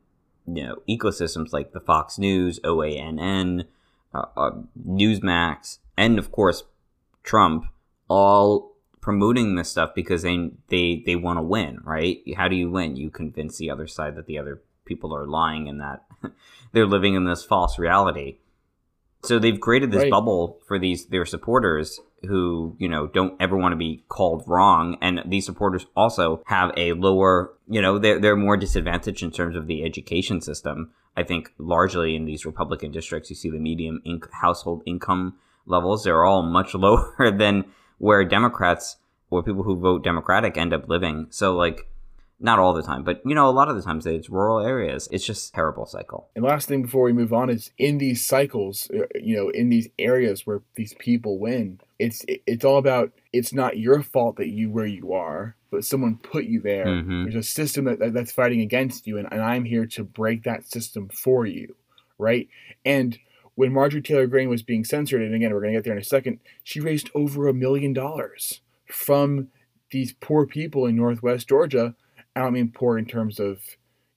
you 0.46 0.64
know, 0.64 0.76
ecosystems 0.88 1.52
like 1.52 1.72
the 1.72 1.80
Fox 1.80 2.18
News, 2.18 2.58
OANN, 2.60 3.64
uh, 4.12 4.24
uh, 4.36 4.50
Newsmax, 4.86 5.78
and 5.96 6.18
of 6.18 6.32
course 6.32 6.64
Trump 7.22 7.66
all 8.08 8.75
promoting 9.06 9.54
this 9.54 9.70
stuff 9.70 9.94
because 9.94 10.22
they 10.22 10.50
they 10.66 11.00
they 11.06 11.14
want 11.14 11.38
to 11.38 11.42
win, 11.42 11.78
right? 11.84 12.18
How 12.36 12.48
do 12.48 12.56
you 12.56 12.68
win? 12.68 12.96
You 12.96 13.08
convince 13.08 13.56
the 13.56 13.70
other 13.70 13.86
side 13.86 14.16
that 14.16 14.26
the 14.26 14.36
other 14.36 14.60
people 14.84 15.14
are 15.14 15.28
lying 15.28 15.68
and 15.68 15.80
that 15.80 16.04
they're 16.72 16.88
living 16.88 17.14
in 17.14 17.24
this 17.24 17.44
false 17.44 17.78
reality. 17.78 18.38
So 19.22 19.38
they've 19.38 19.60
created 19.60 19.92
this 19.92 20.02
right. 20.02 20.10
bubble 20.10 20.58
for 20.66 20.76
these 20.76 21.06
their 21.06 21.24
supporters 21.24 22.00
who, 22.22 22.74
you 22.80 22.88
know, 22.88 23.06
don't 23.06 23.40
ever 23.40 23.56
want 23.56 23.74
to 23.74 23.76
be 23.76 24.02
called 24.08 24.42
wrong 24.48 24.98
and 25.00 25.22
these 25.24 25.46
supporters 25.46 25.86
also 25.94 26.42
have 26.46 26.72
a 26.76 26.92
lower, 26.94 27.54
you 27.68 27.80
know, 27.80 28.00
they're 28.00 28.18
they're 28.18 28.34
more 28.34 28.56
disadvantaged 28.56 29.22
in 29.22 29.30
terms 29.30 29.54
of 29.54 29.68
the 29.68 29.84
education 29.84 30.40
system. 30.40 30.90
I 31.16 31.22
think 31.22 31.52
largely 31.58 32.16
in 32.16 32.24
these 32.24 32.44
Republican 32.44 32.90
districts 32.90 33.30
you 33.30 33.36
see 33.36 33.50
the 33.50 33.60
medium 33.60 34.02
inc- 34.04 34.32
household 34.32 34.82
income 34.84 35.36
levels 35.64 36.02
they're 36.02 36.24
all 36.24 36.42
much 36.42 36.74
lower 36.86 37.30
than 37.30 37.66
where 37.98 38.24
Democrats 38.24 38.96
or 39.30 39.42
people 39.42 39.62
who 39.62 39.76
vote 39.76 40.04
Democratic 40.04 40.56
end 40.56 40.72
up 40.72 40.88
living. 40.88 41.26
So 41.30 41.54
like 41.56 41.88
not 42.38 42.58
all 42.58 42.74
the 42.74 42.82
time, 42.82 43.02
but 43.02 43.22
you 43.24 43.34
know, 43.34 43.48
a 43.48 43.50
lot 43.50 43.68
of 43.68 43.76
the 43.76 43.82
times 43.82 44.04
it's 44.06 44.28
rural 44.28 44.60
areas. 44.60 45.08
It's 45.10 45.24
just 45.24 45.54
terrible 45.54 45.86
cycle. 45.86 46.28
And 46.36 46.44
last 46.44 46.68
thing 46.68 46.82
before 46.82 47.04
we 47.04 47.12
move 47.12 47.32
on 47.32 47.48
is 47.48 47.70
in 47.78 47.98
these 47.98 48.24
cycles, 48.24 48.90
uh, 48.94 49.06
you 49.14 49.36
know, 49.36 49.48
in 49.48 49.70
these 49.70 49.88
areas 49.98 50.46
where 50.46 50.62
these 50.74 50.94
people 50.94 51.38
win, 51.38 51.80
it's 51.98 52.24
it's 52.28 52.64
all 52.64 52.76
about 52.76 53.12
it's 53.32 53.52
not 53.52 53.78
your 53.78 54.02
fault 54.02 54.36
that 54.36 54.48
you 54.48 54.70
where 54.70 54.86
you 54.86 55.14
are, 55.14 55.56
but 55.70 55.84
someone 55.84 56.18
put 56.18 56.44
you 56.44 56.60
there. 56.60 56.86
Mm-hmm. 56.86 57.24
There's 57.24 57.36
a 57.36 57.42
system 57.42 57.86
that, 57.86 58.12
that's 58.12 58.32
fighting 58.32 58.60
against 58.60 59.06
you, 59.06 59.16
and, 59.16 59.28
and 59.32 59.40
I'm 59.40 59.64
here 59.64 59.86
to 59.86 60.04
break 60.04 60.44
that 60.44 60.66
system 60.70 61.08
for 61.08 61.46
you, 61.46 61.74
right? 62.18 62.48
And 62.84 63.18
when 63.56 63.72
Marjorie 63.72 64.02
Taylor 64.02 64.26
Greene 64.26 64.48
was 64.48 64.62
being 64.62 64.84
censored, 64.84 65.22
and 65.22 65.34
again, 65.34 65.52
we're 65.52 65.60
going 65.60 65.72
to 65.72 65.78
get 65.78 65.84
there 65.84 65.94
in 65.94 65.98
a 66.00 66.04
second, 66.04 66.38
she 66.62 66.78
raised 66.78 67.10
over 67.14 67.48
a 67.48 67.54
million 67.54 67.92
dollars 67.92 68.60
from 68.86 69.48
these 69.90 70.12
poor 70.12 70.46
people 70.46 70.86
in 70.86 70.94
Northwest 70.94 71.48
Georgia. 71.48 71.94
I 72.36 72.40
don't 72.40 72.52
mean 72.52 72.70
poor 72.70 72.98
in 72.98 73.06
terms 73.06 73.40
of, 73.40 73.60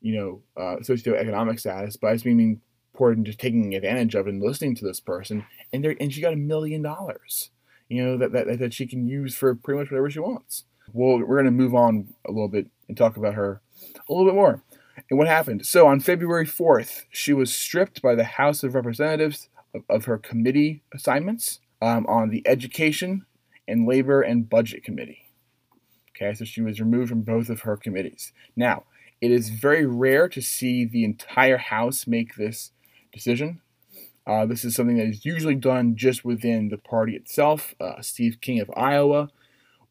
you 0.01 0.15
know, 0.15 0.41
uh, 0.62 0.77
socioeconomic 0.81 1.60
status, 1.60 1.96
but 1.96 2.08
I 2.08 2.13
just 2.13 2.25
mean 2.25 2.62
poor 2.93 3.13
in 3.13 3.24
just 3.24 3.39
taking 3.39 3.74
advantage 3.75 4.13
of 4.13 4.27
and 4.27 4.41
listening 4.41 4.75
to 4.75 4.86
this 4.86 5.00
person. 5.00 5.46
And 5.72 5.84
there, 5.84 5.96
and 6.01 6.13
she 6.13 6.19
got 6.19 6.34
a 6.34 6.38
million 6.38 6.81
dollars, 6.81 7.50
you 7.88 8.03
know, 8.03 8.17
that, 8.17 8.34
that, 8.34 8.60
that 8.60 8.74
she 8.74 8.88
can 8.88 9.08
use 9.08 9.36
for 9.36 9.55
pretty 9.55 9.79
much 9.79 9.89
whatever 9.89 10.10
she 10.10 10.19
wants. 10.19 10.65
Well, 10.91 11.19
we're 11.19 11.41
going 11.41 11.46
to 11.46 11.51
move 11.51 11.74
on 11.74 12.13
a 12.27 12.31
little 12.31 12.50
bit 12.50 12.67
and 12.89 12.98
talk 12.98 13.15
about 13.15 13.36
her 13.36 13.62
a 14.10 14.13
little 14.13 14.25
bit 14.25 14.36
more. 14.36 14.62
And 15.09 15.17
what 15.17 15.27
happened? 15.27 15.65
So 15.65 15.87
on 15.87 15.99
February 15.99 16.45
4th, 16.45 17.05
she 17.09 17.33
was 17.33 17.53
stripped 17.53 18.01
by 18.01 18.13
the 18.13 18.23
House 18.23 18.63
of 18.63 18.75
Representatives 18.75 19.49
of, 19.73 19.83
of 19.89 20.05
her 20.05 20.17
committee 20.17 20.83
assignments 20.93 21.59
um, 21.81 22.05
on 22.07 22.29
the 22.29 22.43
Education 22.45 23.25
and 23.67 23.87
Labor 23.87 24.21
and 24.21 24.49
Budget 24.49 24.83
Committee. 24.83 25.31
Okay, 26.15 26.33
so 26.33 26.45
she 26.45 26.61
was 26.61 26.79
removed 26.79 27.09
from 27.09 27.21
both 27.21 27.49
of 27.49 27.61
her 27.61 27.77
committees. 27.77 28.33
Now, 28.55 28.83
it 29.21 29.31
is 29.31 29.49
very 29.49 29.85
rare 29.85 30.29
to 30.29 30.41
see 30.41 30.85
the 30.85 31.03
entire 31.03 31.57
House 31.57 32.05
make 32.05 32.35
this 32.35 32.71
decision. 33.11 33.61
Uh, 34.27 34.45
this 34.45 34.63
is 34.63 34.75
something 34.75 34.97
that 34.97 35.07
is 35.07 35.25
usually 35.25 35.55
done 35.55 35.95
just 35.95 36.23
within 36.23 36.69
the 36.69 36.77
party 36.77 37.15
itself. 37.15 37.73
Uh, 37.79 38.01
Steve 38.01 38.37
King 38.41 38.59
of 38.59 38.69
Iowa 38.75 39.29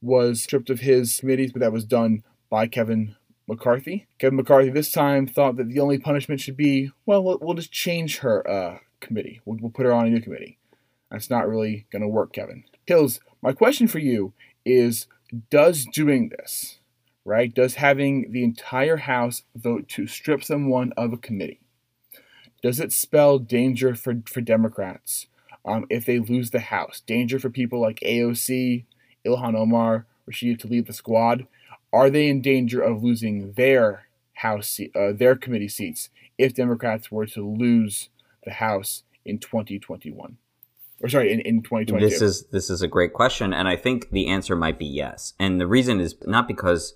was 0.01 0.43
stripped 0.43 0.71
of 0.71 0.81
his 0.81 1.19
committees, 1.19 1.51
but 1.51 1.61
that 1.61 1.73
was 1.73 1.85
done 1.85 2.23
by 2.49 2.69
Kevin 2.69 3.17
McCarthy. 3.49 4.07
Kevin 4.19 4.37
McCarthy 4.37 4.71
this 4.71 4.93
time 4.93 5.27
thought 5.27 5.57
that 5.57 5.69
the 5.69 5.81
only 5.81 5.99
punishment 5.99 6.41
should 6.41 6.57
be, 6.57 6.91
well, 7.07 7.25
we'll, 7.25 7.39
we'll 7.41 7.55
just 7.55 7.73
change 7.73 8.19
her 8.19 8.49
uh, 8.49 8.79
committee. 9.01 9.41
We'll, 9.45 9.59
we'll 9.61 9.71
put 9.71 9.87
her 9.87 9.93
on 9.93 10.07
a 10.07 10.11
new 10.11 10.21
committee. 10.21 10.59
That's 11.11 11.31
not 11.31 11.49
really 11.49 11.87
going 11.91 12.03
to 12.03 12.09
work, 12.09 12.33
Kevin. 12.33 12.65
Hills, 12.87 13.21
my 13.43 13.53
question 13.53 13.89
for 13.89 13.99
you 13.99 14.35
is 14.65 15.07
Does 15.51 15.87
doing 15.87 16.29
this, 16.29 16.79
right, 17.25 17.53
does 17.53 17.77
having 17.77 18.33
the 18.33 18.45
entire 18.45 18.99
House 18.99 19.43
vote 19.57 19.89
to 19.89 20.07
strip 20.07 20.45
someone 20.45 20.93
of 20.97 21.13
a 21.13 21.19
committee, 21.19 21.61
does 22.63 22.81
it 22.81 22.93
spell 22.93 23.39
danger 23.39 23.95
for, 23.95 24.23
for 24.27 24.41
Democrats 24.41 25.27
um, 25.65 25.87
if 25.89 26.05
they 26.05 26.19
lose 26.19 26.51
the 26.51 26.61
House? 26.61 27.01
Danger 27.07 27.39
for 27.39 27.51
people 27.51 27.81
like 27.81 28.01
AOC, 28.01 28.85
Ilhan 29.25 29.57
Omar, 29.57 30.07
Rashida 30.29 30.61
Tlaib 30.61 30.87
the 30.87 30.93
squad? 30.93 31.47
Are 31.93 32.11
they 32.11 32.29
in 32.29 32.43
danger 32.43 32.81
of 32.81 33.03
losing 33.03 33.53
their 33.53 34.05
House, 34.35 34.79
uh, 34.95 35.13
their 35.13 35.35
committee 35.35 35.69
seats 35.69 36.11
if 36.37 36.55
Democrats 36.55 37.11
were 37.11 37.27
to 37.27 37.45
lose 37.45 38.09
the 38.45 38.53
House 38.53 39.03
in 39.25 39.39
2021? 39.39 40.37
Or 41.03 41.09
sorry, 41.09 41.33
in, 41.33 41.41
in 41.41 41.63
2022. 41.63 42.09
This 42.09 42.23
is 42.23 42.47
this 42.49 42.71
is 42.71 42.83
a 42.83 42.89
great 42.89 43.13
question, 43.13 43.53
and 43.53 43.69
I 43.69 43.77
think 43.77 44.11
the 44.11 44.29
answer 44.29 44.57
might 44.57 44.79
be 44.79 44.87
yes. 44.87 45.35
And 45.39 45.61
the 45.61 45.67
reason 45.67 46.01
is 46.01 46.17
not 46.27 46.49
because 46.49 46.95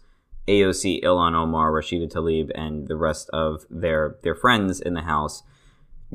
AOC, 0.49 1.03
Ilhan 1.03 1.35
Omar, 1.35 1.71
Rashida 1.71 2.13
Tlaib, 2.13 2.51
and 2.55 2.89
the 2.89 2.97
rest 2.97 3.31
of 3.33 3.65
their 3.71 4.17
their 4.23 4.35
friends 4.35 4.81
in 4.81 4.95
the 4.95 5.03
House 5.03 5.43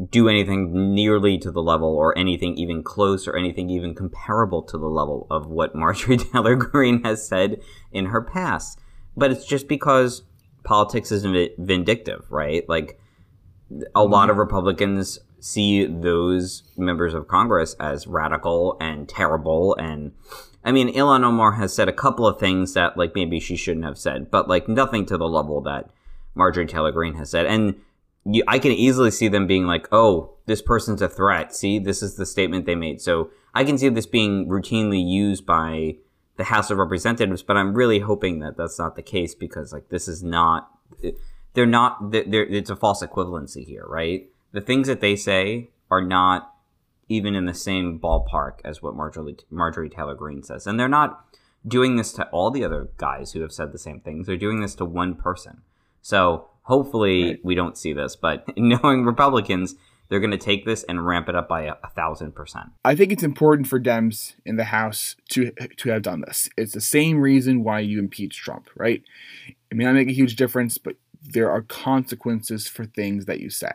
do 0.10 0.30
anything 0.30 0.94
nearly 0.94 1.38
to 1.39 1.51
the 1.51 1.62
level 1.62 1.96
or 1.96 2.18
anything 2.18 2.56
even 2.58 2.84
close 2.84 3.27
or 3.27 3.36
anything 3.36 3.70
even 3.70 3.96
comparable 3.96 4.62
to 4.62 4.77
the 4.77 4.88
level 4.88 5.25
of 5.30 5.48
what 5.48 5.75
Marjorie 5.75 6.18
Taylor 6.18 6.56
Greene 6.56 7.04
has 7.04 7.27
said 7.27 7.60
in 7.92 8.08
her 8.08 8.22
past. 8.22 8.80
But 9.16 9.32
it's 9.32 9.46
just 9.46 9.68
because 9.68 10.24
politics 10.63 11.12
is 11.12 11.25
vindictive, 11.58 12.25
right? 12.30 12.68
Like 12.70 13.00
a 13.96 14.04
lot 14.04 14.30
of 14.30 14.34
mm-hmm. 14.34 14.42
Republicans 14.42 15.20
see 15.39 15.86
those 15.86 16.63
members 16.77 17.13
of 17.13 17.27
Congress 17.27 17.75
as 17.80 18.08
radical 18.08 18.75
and 18.80 19.08
terrible 19.08 19.75
and 19.75 20.12
I 20.66 20.72
mean 20.72 20.92
Ilhan 20.94 21.24
Omar 21.24 21.54
has 21.54 21.74
said 21.74 21.88
a 21.88 21.94
couple 21.94 22.25
of 22.25 22.39
things 22.39 22.74
that 22.74 22.98
like 22.98 23.13
maybe 23.13 23.39
she 23.39 23.56
shouldn't 23.56 23.86
have 23.86 23.98
said, 23.98 24.32
but 24.32 24.48
like 24.48 24.68
nothing 24.68 25.06
to 25.06 25.18
the 25.18 25.27
level 25.27 25.62
that 25.62 25.89
Marjorie 26.36 26.66
Taylor 26.66 26.92
Greene 26.92 27.16
has 27.16 27.30
said. 27.30 27.46
And 27.46 27.75
you, 28.27 28.43
I 28.48 28.60
can 28.60 28.72
easily 28.72 29.12
see 29.12 29.27
them 29.27 29.48
being 29.48 29.65
like, 29.65 29.88
"Oh, 29.91 30.34
this 30.46 30.62
person's 30.62 31.01
a 31.01 31.07
threat." 31.10 31.55
See, 31.55 31.79
this 31.79 32.01
is 32.01 32.15
the 32.15 32.25
statement 32.25 32.65
they 32.65 32.75
made. 32.75 33.01
So 33.01 33.31
I 33.53 33.63
can 33.63 33.77
see 33.77 33.89
this 33.89 34.05
being 34.05 34.48
routinely 34.48 35.03
used 35.03 35.46
by 35.46 35.96
the 36.36 36.46
House 36.46 36.69
of 36.69 36.77
Representatives, 36.77 37.41
but 37.41 37.57
I'm 37.57 37.74
really 37.74 38.00
hoping 38.00 38.39
that 38.39 38.57
that's 38.57 38.77
not 38.77 38.96
the 38.96 39.01
case 39.01 39.34
because 39.34 39.74
like 39.74 39.89
this 39.89 40.07
is 40.07 40.24
not. 40.24 40.69
They're 41.53 41.65
not. 41.65 42.12
They're, 42.12 42.46
it's 42.46 42.69
a 42.69 42.75
false 42.75 43.01
equivalency 43.01 43.65
here, 43.65 43.86
right? 43.88 44.29
The 44.51 44.62
things 44.62 44.88
that 44.88 45.01
they 45.01 45.15
say 45.15 45.72
are 45.89 46.01
not 46.01 46.53
even 47.10 47.36
in 47.36 47.46
the 47.46 47.53
same 47.53 48.00
ballpark 48.00 48.60
as 48.65 48.81
what 48.81 48.96
Marjorie, 48.96 49.38
Marjorie 49.50 49.89
Taylor 49.89 50.15
Greene 50.15 50.43
says, 50.43 50.67
and 50.67 50.79
they're 50.79 50.89
not 50.89 51.25
doing 51.65 51.96
this 51.96 52.12
to 52.13 52.27
all 52.29 52.51
the 52.51 52.63
other 52.63 52.89
guys 52.98 53.31
who 53.31 53.41
have 53.41 53.51
said 53.51 53.72
the 53.72 53.77
same 53.77 54.01
things. 54.01 54.27
They're 54.27 54.38
doing 54.38 54.62
this 54.62 54.75
to 54.75 54.86
one 54.86 55.15
person. 55.15 55.62
So 56.01 56.50
Hopefully, 56.67 57.24
right. 57.24 57.39
we 57.45 57.55
don't 57.55 57.77
see 57.77 57.93
this, 57.93 58.17
but 58.17 58.45
knowing 58.57 59.05
Republicans, 59.05 59.75
they're 60.09 60.19
going 60.19 60.31
to 60.31 60.38
take 60.38 60.65
this 60.65 60.83
and 60.83 61.05
ramp 61.07 61.29
it 61.29 61.36
up 61.36 61.47
by 61.47 61.62
a, 61.63 61.75
a, 61.81 61.89
thousand 61.95 62.36
percent. 62.36 62.65
I 62.83 62.93
think 62.93 63.13
it's 63.13 63.24
important 63.24 63.69
for 63.69 63.79
Dems 63.79 64.33
in 64.45 64.57
the 64.57 64.65
House 64.65 65.15
to 65.29 65.51
to 65.51 65.89
have 65.89 66.01
done 66.01 66.21
this. 66.27 66.50
It's 66.57 66.74
the 66.74 66.81
same 66.81 67.21
reason 67.21 67.63
why 67.63 67.79
you 67.79 68.00
impeach 68.00 68.36
Trump, 68.36 68.69
right? 68.75 69.01
It 69.71 69.77
may 69.77 69.86
not 69.86 69.93
make 69.93 70.09
a 70.09 70.13
huge 70.13 70.36
difference, 70.36 70.77
but 70.77 70.97
there 71.21 71.50
are 71.50 71.62
consequences 71.62 72.67
for 72.67 72.86
things 72.86 73.27
that 73.27 73.39
you 73.39 73.50
say, 73.50 73.71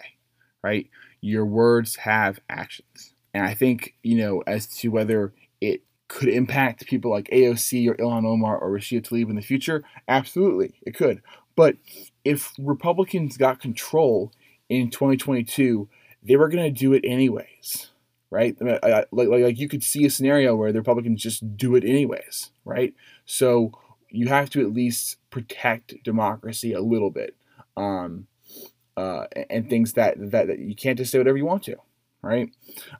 right? 0.63 0.91
Your 1.23 1.47
words 1.47 1.97
have 1.97 2.41
actions, 2.51 3.15
and 3.33 3.47
I 3.47 3.55
think 3.55 3.95
you 4.03 4.17
know 4.17 4.43
as 4.47 4.67
to 4.67 4.91
whether 4.91 5.33
it 5.63 5.83
could 6.09 6.29
impact 6.29 6.85
people 6.85 7.11
like 7.11 7.31
AOC 7.31 7.89
or 7.89 7.95
Ilhan 7.95 8.27
Omar 8.27 8.59
or 8.59 8.71
Rashida 8.71 9.01
Tlaib 9.01 9.31
in 9.31 9.37
the 9.37 9.41
future. 9.41 9.83
Absolutely, 10.09 10.75
it 10.83 10.95
could. 10.95 11.23
But 11.57 11.77
if 12.25 12.53
Republicans 12.59 13.37
got 13.37 13.61
control 13.61 14.33
in 14.69 14.91
2022, 14.91 15.89
they 16.23 16.37
were 16.37 16.49
going 16.49 16.65
to 16.65 16.79
do 16.79 16.93
it 16.93 17.05
anyways, 17.05 17.91
right? 18.31 18.57
I 18.63 18.79
I, 18.83 19.05
like, 19.11 19.29
like 19.29 19.59
you 19.59 19.69
could 19.69 19.83
see 19.83 20.05
a 20.05 20.11
scenario 20.11 20.55
where 20.55 20.73
the 20.73 20.81
Republicans 20.81 21.23
just 21.23 21.57
do 21.57 21.75
it 21.75 21.85
anyways, 21.85 22.51
right? 22.65 22.95
So 23.27 23.73
you 24.09 24.29
have 24.29 24.51
to 24.51 24.61
at 24.61 24.73
least 24.73 25.17
protect 25.31 25.95
democracy 26.05 26.73
a 26.73 26.81
little 26.81 27.11
bit, 27.11 27.35
um, 27.77 28.27
uh, 28.97 29.25
and 29.49 29.69
things 29.69 29.95
that, 29.95 30.15
that 30.19 30.47
that 30.47 30.59
you 30.59 30.75
can't 30.75 30.99
just 30.99 31.11
say 31.11 31.19
whatever 31.19 31.39
you 31.39 31.47
want 31.47 31.65
to, 31.65 31.77
right? 32.23 32.51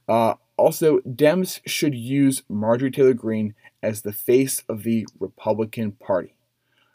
Uh, 0.09 0.35
also, 0.57 0.99
Dems 1.01 1.61
should 1.67 1.95
use 1.95 2.43
Marjorie 2.49 2.91
Taylor 2.91 3.15
Greene 3.15 3.55
as 3.83 4.03
the 4.03 4.13
face 4.13 4.63
of 4.69 4.85
the 4.85 5.07
Republican 5.19 5.93
Party 5.93 6.35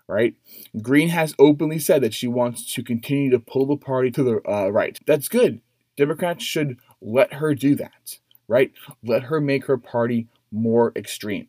right? 0.07 0.35
Greene 0.81 1.09
has 1.09 1.35
openly 1.37 1.79
said 1.79 2.01
that 2.01 2.13
she 2.13 2.27
wants 2.27 2.73
to 2.73 2.83
continue 2.83 3.29
to 3.29 3.39
pull 3.39 3.65
the 3.65 3.77
party 3.77 4.11
to 4.11 4.23
the 4.23 4.49
uh, 4.49 4.69
right. 4.69 4.97
That's 5.05 5.27
good. 5.27 5.61
Democrats 5.95 6.43
should 6.43 6.77
let 7.01 7.33
her 7.33 7.53
do 7.53 7.75
that, 7.75 8.19
right? 8.47 8.71
Let 9.03 9.23
her 9.23 9.41
make 9.41 9.65
her 9.65 9.77
party 9.77 10.27
more 10.51 10.93
extreme. 10.95 11.47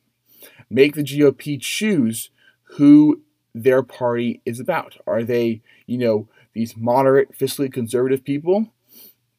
Make 0.70 0.94
the 0.94 1.02
GOP 1.02 1.60
choose 1.60 2.30
who 2.76 3.22
their 3.54 3.82
party 3.82 4.40
is 4.44 4.60
about. 4.60 4.96
Are 5.06 5.22
they, 5.22 5.62
you 5.86 5.98
know, 5.98 6.28
these 6.52 6.76
moderate, 6.76 7.38
fiscally 7.38 7.72
conservative 7.72 8.24
people, 8.24 8.72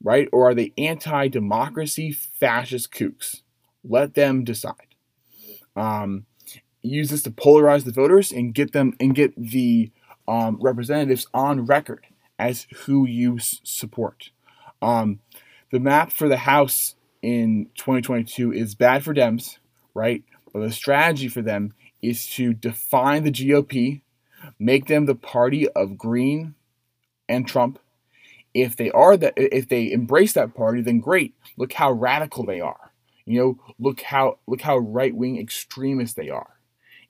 right? 0.04 0.28
Or 0.32 0.50
are 0.50 0.56
they 0.56 0.74
anti 0.78 1.28
democracy 1.28 2.12
fascist 2.12 2.92
kooks? 2.92 3.42
Let 3.84 4.14
them 4.14 4.44
decide. 4.44 4.96
Um, 5.76 6.26
use 6.82 7.10
this 7.10 7.24
to 7.24 7.32
polarize 7.32 7.84
the 7.86 7.92
voters 7.92 8.32
and 8.32 8.54
get 8.54 8.72
them 8.74 8.94
and 9.00 9.16
get 9.16 9.34
the 9.36 9.92
um, 10.28 10.58
representatives 10.62 11.28
on 11.34 11.66
record 11.66 12.06
as 12.38 12.68
who 12.86 13.06
you 13.06 13.38
s- 13.38 13.60
support. 13.64 14.32
Um, 14.82 15.20
the 15.72 15.80
map 15.80 16.12
for 16.12 16.30
the 16.30 16.38
House 16.38 16.96
in 17.22 17.68
2022 17.76 18.54
is 18.54 18.76
bad 18.76 19.04
for 19.04 19.14
Dems, 19.14 19.58
right? 19.94 20.24
But 20.54 20.62
the 20.62 20.72
strategy 20.72 21.28
for 21.28 21.42
them 21.42 21.74
is 22.02 22.28
to 22.32 22.54
define 22.54 23.24
the 23.24 23.32
GOP, 23.32 24.02
make 24.58 24.88
them 24.88 25.06
the 25.06 25.16
party 25.16 25.68
of 25.70 25.98
Greene 25.98 26.56
and 27.28 27.48
Trump. 27.48 27.80
If 28.54 28.76
they 28.78 28.90
are 28.92 29.16
that, 29.18 29.34
if 29.38 29.70
they 29.70 29.92
embrace 29.92 30.34
that 30.34 30.56
party, 30.56 30.82
then 30.82 31.00
great. 31.00 31.36
Look 31.58 31.74
how 31.74 31.92
radical 31.92 32.46
they 32.46 32.62
are. 32.62 32.92
You 33.26 33.40
know, 33.40 33.74
look 33.78 34.02
how 34.02 34.40
look 34.48 34.62
how 34.62 34.78
right 34.78 35.16
wing 35.16 35.40
extremist 35.40 36.16
they 36.16 36.30
are. 36.30 36.59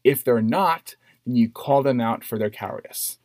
If 0.03 0.23
they're 0.23 0.41
not, 0.41 0.95
then 1.25 1.35
you 1.35 1.49
call 1.49 1.83
them 1.83 1.99
out 1.99 2.23
for 2.23 2.37
their 2.37 2.49
cowardice. 2.49 3.17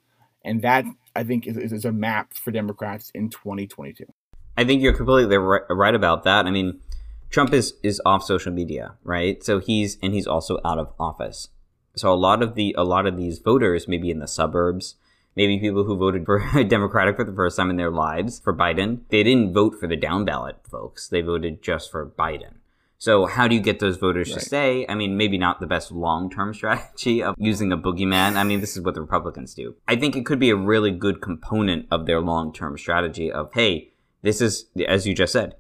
And 0.45 0.63
that, 0.63 0.85
I 1.17 1.25
think, 1.25 1.47
is, 1.47 1.57
is 1.57 1.85
a 1.85 1.93
map 1.93 2.35
for 2.35 2.51
Democrats 2.51 3.11
in 3.15 3.31
2022. 3.31 4.05
I 4.57 4.65
think 4.65 4.83
you're 4.83 4.93
completely 4.93 5.37
right 5.37 5.95
about 5.95 6.23
that. 6.25 6.47
I 6.47 6.51
mean, 6.51 6.81
Trump 7.31 7.53
is, 7.53 7.75
is 7.83 8.01
off 8.07 8.23
social 8.23 8.53
media, 8.53 8.95
right? 9.03 9.43
So 9.43 9.59
he's 9.59 9.99
and 10.03 10.15
he's 10.15 10.27
also 10.27 10.61
out 10.65 10.79
of 10.79 10.93
office. 11.01 11.49
So 11.97 12.13
a 12.13 12.15
lot 12.15 12.43
of 12.43 12.55
the 12.55 12.75
a 12.79 12.85
lot 12.85 13.07
of 13.07 13.17
these 13.17 13.39
voters, 13.39 13.89
maybe 13.89 14.11
in 14.11 14.21
the 14.21 14.29
suburbs, 14.29 14.97
maybe 15.35 15.59
people 15.59 15.85
who 15.85 15.97
voted 15.97 16.25
for 16.25 16.65
Democratic 16.69 17.17
for 17.17 17.25
the 17.25 17.35
first 17.35 17.57
time 17.57 17.71
in 17.71 17.77
their 17.77 17.91
lives 17.91 18.39
for 18.39 18.55
Biden, 18.55 19.01
they 19.09 19.23
didn't 19.23 19.53
vote 19.53 19.75
for 19.81 19.89
the 19.89 19.97
down 19.97 20.25
ballot 20.25 20.57
folks. 20.69 21.09
They 21.09 21.23
voted 21.23 21.63
just 21.63 21.91
for 21.91 22.07
Biden. 22.07 22.59
So 22.99 23.27
how 23.27 23.49
do 23.49 23.55
you 23.55 23.61
get 23.61 23.81
those 23.81 23.97
voters 23.97 24.31
right. 24.31 24.39
to 24.39 24.45
stay? 24.45 24.87
I 24.89 24.95
mean, 24.95 25.17
maybe 25.17 25.37
not 25.37 25.61
the 25.61 25.67
best 25.67 25.93
long-term 25.93 26.55
strategy 26.55 27.23
of 27.23 27.35
using 27.39 27.73
a 27.73 27.79
boogeyman. 27.79 28.37
I 28.37 28.45
mean, 28.45 28.61
this 28.61 28.77
is 28.77 28.83
what 28.83 28.95
the 28.95 29.01
Republicans 29.01 29.55
do. 29.55 29.75
I 29.87 29.97
think 29.97 30.17
it 30.17 30.25
could 30.27 30.39
be 30.39 30.51
a 30.51 30.57
really 30.57 30.91
good 30.91 31.21
component 31.21 31.87
of 31.91 32.07
their 32.07 32.21
long-term 32.21 32.79
strategy 32.79 33.31
of, 33.31 33.53
hey, 33.53 33.93
this 34.23 34.41
is, 34.41 34.67
as 34.89 35.07
you 35.07 35.15
just 35.15 35.33
said, 35.33 35.57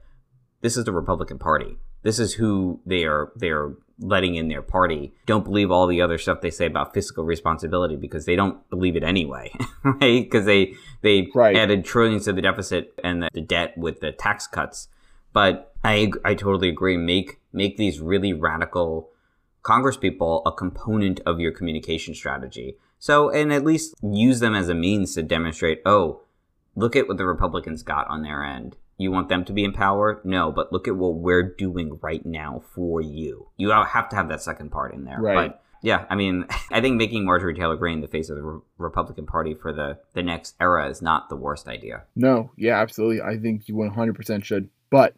this 0.62 0.76
is 0.76 0.84
the 0.84 0.92
Republican 0.92 1.38
Party. 1.38 1.76
This 2.02 2.18
is 2.18 2.34
who 2.34 2.80
they 2.86 3.04
are. 3.04 3.32
They 3.36 3.50
are 3.50 3.76
letting 3.98 4.34
in 4.34 4.48
their 4.48 4.62
party. 4.62 5.14
Don't 5.26 5.44
believe 5.44 5.70
all 5.70 5.86
the 5.86 6.00
other 6.00 6.18
stuff 6.18 6.40
they 6.40 6.50
say 6.50 6.66
about 6.66 6.94
fiscal 6.94 7.24
responsibility 7.24 7.96
because 7.96 8.26
they 8.26 8.36
don't 8.36 8.68
believe 8.70 8.96
it 8.96 9.02
anyway, 9.02 9.52
right? 9.84 10.22
Because 10.22 10.46
they 10.46 10.74
they 11.02 11.28
right. 11.34 11.56
added 11.56 11.84
trillions 11.84 12.24
to 12.24 12.32
the 12.32 12.42
deficit 12.42 12.92
and 13.02 13.22
the, 13.22 13.28
the 13.32 13.40
debt 13.40 13.76
with 13.76 14.00
the 14.00 14.12
tax 14.12 14.46
cuts 14.46 14.88
but 15.34 15.74
I 15.84 16.10
I 16.24 16.34
totally 16.34 16.70
agree. 16.70 16.96
Make 16.96 17.40
make 17.52 17.76
these 17.76 18.00
really 18.00 18.32
radical 18.32 19.10
Congress 19.62 19.98
people 19.98 20.42
a 20.46 20.52
component 20.52 21.20
of 21.26 21.40
your 21.40 21.52
communication 21.52 22.14
strategy. 22.14 22.78
So 22.98 23.28
and 23.28 23.52
at 23.52 23.66
least 23.66 23.94
use 24.02 24.40
them 24.40 24.54
as 24.54 24.70
a 24.70 24.74
means 24.74 25.14
to 25.14 25.22
demonstrate, 25.22 25.82
oh, 25.84 26.22
look 26.74 26.96
at 26.96 27.06
what 27.06 27.18
the 27.18 27.26
Republicans 27.26 27.82
got 27.82 28.08
on 28.08 28.22
their 28.22 28.42
end. 28.42 28.76
You 28.96 29.10
want 29.10 29.28
them 29.28 29.44
to 29.46 29.52
be 29.52 29.64
in 29.64 29.72
power? 29.72 30.20
No, 30.24 30.52
but 30.52 30.72
look 30.72 30.86
at 30.86 30.96
what 30.96 31.16
we're 31.16 31.42
doing 31.42 31.98
right 32.00 32.24
now 32.24 32.62
for 32.74 33.00
you. 33.00 33.48
You 33.56 33.70
have 33.70 34.08
to 34.10 34.16
have 34.16 34.28
that 34.28 34.42
second 34.42 34.70
part 34.70 34.94
in 34.94 35.04
there. 35.04 35.18
Right. 35.18 35.50
But 35.50 35.64
yeah, 35.82 36.06
I 36.08 36.14
mean, 36.14 36.46
I 36.70 36.80
think 36.80 36.96
making 36.96 37.24
Marjorie 37.24 37.54
Taylor 37.54 37.76
Greene 37.76 38.00
the 38.00 38.08
face 38.08 38.30
of 38.30 38.36
the 38.36 38.42
Re- 38.42 38.60
Republican 38.78 39.26
Party 39.26 39.54
for 39.54 39.72
the, 39.72 39.98
the 40.14 40.22
next 40.22 40.54
era 40.60 40.88
is 40.88 41.02
not 41.02 41.28
the 41.28 41.36
worst 41.36 41.68
idea. 41.68 42.04
No, 42.16 42.52
yeah, 42.56 42.80
absolutely. 42.80 43.20
I 43.20 43.36
think 43.36 43.68
you 43.68 43.74
100% 43.74 44.44
should. 44.44 44.70
But, 44.90 45.14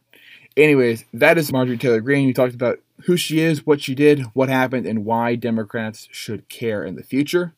anyways, 0.57 1.05
that 1.13 1.39
is 1.39 1.53
Marjorie 1.53 1.77
Taylor 1.77 2.01
Greene. 2.01 2.27
You 2.27 2.35
talked 2.35 2.55
about 2.55 2.79
who 3.05 3.17
she 3.17 3.41
is, 3.41 3.67
what 3.67 3.83
she 3.83 3.95
did, 3.95 4.23
what 4.33 4.49
happened, 4.49 4.87
and 4.87 5.05
why 5.05 5.35
Democrats 5.35 6.09
should 6.11 6.49
care 6.49 6.83
in 6.85 6.97
the 6.97 7.03
future. 7.03 7.55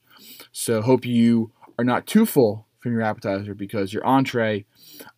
So, 0.51 0.83
hope 0.83 1.07
you 1.07 1.53
are 1.79 1.85
not 1.85 2.07
too 2.07 2.27
full 2.27 2.67
from 2.79 2.93
your 2.93 3.03
appetizer 3.03 3.55
because 3.55 3.93
your 3.93 4.05
entree 4.05 4.65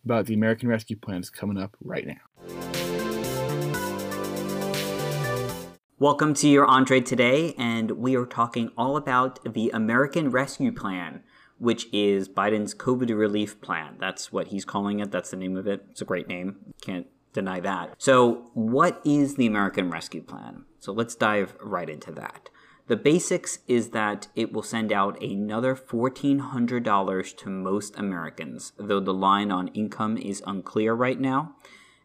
about 0.05 0.27
the 0.27 0.33
American 0.33 0.69
Rescue 0.69 0.95
Plan 0.95 1.21
is 1.21 1.29
coming 1.29 1.57
up 1.57 1.75
right 1.83 2.05
now. 2.05 2.17
Welcome 5.97 6.33
to 6.35 6.47
your 6.47 6.65
entree 6.65 7.01
today, 7.01 7.53
and 7.57 7.91
we 7.91 8.15
are 8.15 8.25
talking 8.25 8.71
all 8.77 8.97
about 8.97 9.39
the 9.53 9.69
American 9.71 10.31
Rescue 10.31 10.71
Plan, 10.71 11.23
which 11.59 11.87
is 11.93 12.27
Biden's 12.27 12.73
COVID 12.73 13.15
relief 13.15 13.61
plan. 13.61 13.97
That's 13.99 14.31
what 14.31 14.47
he's 14.47 14.65
calling 14.65 14.99
it. 14.99 15.11
That's 15.11 15.29
the 15.29 15.37
name 15.37 15.55
of 15.55 15.67
it. 15.67 15.85
It's 15.91 16.01
a 16.01 16.05
great 16.05 16.27
name. 16.27 16.73
Can't 16.81 17.05
deny 17.33 17.59
that. 17.61 17.95
So, 17.97 18.51
what 18.53 19.01
is 19.05 19.35
the 19.35 19.47
American 19.47 19.89
Rescue 19.89 20.21
Plan? 20.21 20.65
So, 20.79 20.91
let's 20.91 21.15
dive 21.15 21.55
right 21.61 21.89
into 21.89 22.11
that. 22.13 22.49
The 22.87 22.97
basics 22.97 23.59
is 23.67 23.91
that 23.91 24.27
it 24.35 24.51
will 24.51 24.63
send 24.63 24.91
out 24.91 25.21
another 25.23 25.75
$1,400 25.75 27.37
to 27.37 27.49
most 27.49 27.97
Americans, 27.97 28.73
though 28.77 28.99
the 28.99 29.13
line 29.13 29.51
on 29.51 29.69
income 29.69 30.17
is 30.17 30.43
unclear 30.45 30.93
right 30.93 31.19
now. 31.19 31.55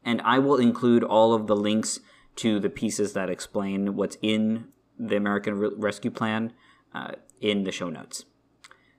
And 0.04 0.20
I 0.22 0.38
will 0.38 0.58
include 0.58 1.02
all 1.02 1.34
of 1.34 1.48
the 1.48 1.56
links 1.56 1.98
to 2.36 2.60
the 2.60 2.70
pieces 2.70 3.14
that 3.14 3.30
explain 3.30 3.96
what's 3.96 4.18
in 4.22 4.68
the 4.98 5.16
American 5.16 5.58
Re- 5.58 5.70
Rescue 5.76 6.10
Plan 6.10 6.52
uh, 6.94 7.12
in 7.40 7.64
the 7.64 7.72
show 7.72 7.90
notes. 7.90 8.24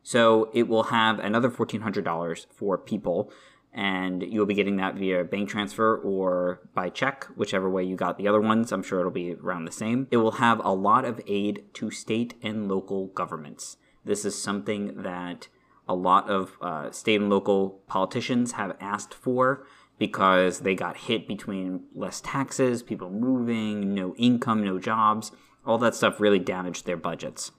So 0.03 0.49
it 0.53 0.67
will 0.67 0.83
have 0.83 1.19
another 1.19 1.49
$1,400 1.49 2.45
for 2.51 2.77
people, 2.77 3.31
and 3.73 4.23
you'll 4.23 4.45
be 4.45 4.53
getting 4.53 4.77
that 4.77 4.95
via 4.95 5.23
bank 5.23 5.49
transfer 5.49 5.97
or 5.97 6.61
by 6.73 6.89
check, 6.89 7.25
whichever 7.35 7.69
way 7.69 7.83
you 7.83 7.95
got 7.95 8.17
the 8.17 8.27
other 8.27 8.41
ones. 8.41 8.71
I'm 8.71 8.83
sure 8.83 8.99
it'll 8.99 9.11
be 9.11 9.33
around 9.33 9.65
the 9.65 9.71
same. 9.71 10.07
It 10.09 10.17
will 10.17 10.33
have 10.33 10.59
a 10.65 10.73
lot 10.73 11.05
of 11.05 11.21
aid 11.27 11.65
to 11.75 11.91
state 11.91 12.33
and 12.41 12.67
local 12.67 13.07
governments. 13.07 13.77
This 14.03 14.25
is 14.25 14.41
something 14.41 15.03
that 15.03 15.47
a 15.87 15.95
lot 15.95 16.29
of 16.29 16.57
uh, 16.61 16.91
state 16.91 17.21
and 17.21 17.29
local 17.29 17.81
politicians 17.87 18.53
have 18.53 18.75
asked 18.79 19.13
for 19.13 19.65
because 19.99 20.59
they 20.59 20.75
got 20.75 20.97
hit 20.97 21.27
between 21.27 21.83
less 21.93 22.21
taxes, 22.21 22.83
people 22.83 23.09
moving, 23.09 23.93
no 23.93 24.15
income, 24.15 24.63
no 24.63 24.79
jobs. 24.79 25.31
All 25.65 25.77
that 25.79 25.95
stuff 25.95 26.19
really 26.19 26.39
damaged 26.39 26.85
their 26.85 26.97
budgets. 26.97 27.51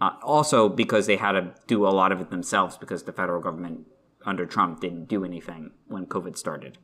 Uh, 0.00 0.10
also, 0.22 0.68
because 0.68 1.06
they 1.06 1.16
had 1.16 1.32
to 1.32 1.54
do 1.66 1.86
a 1.86 1.88
lot 1.88 2.12
of 2.12 2.20
it 2.20 2.30
themselves 2.30 2.76
because 2.76 3.04
the 3.04 3.12
federal 3.12 3.40
government 3.40 3.86
under 4.26 4.44
Trump 4.44 4.80
didn't 4.80 5.06
do 5.06 5.24
anything 5.24 5.70
when 5.86 6.06
COVID 6.06 6.36
started. 6.36 6.78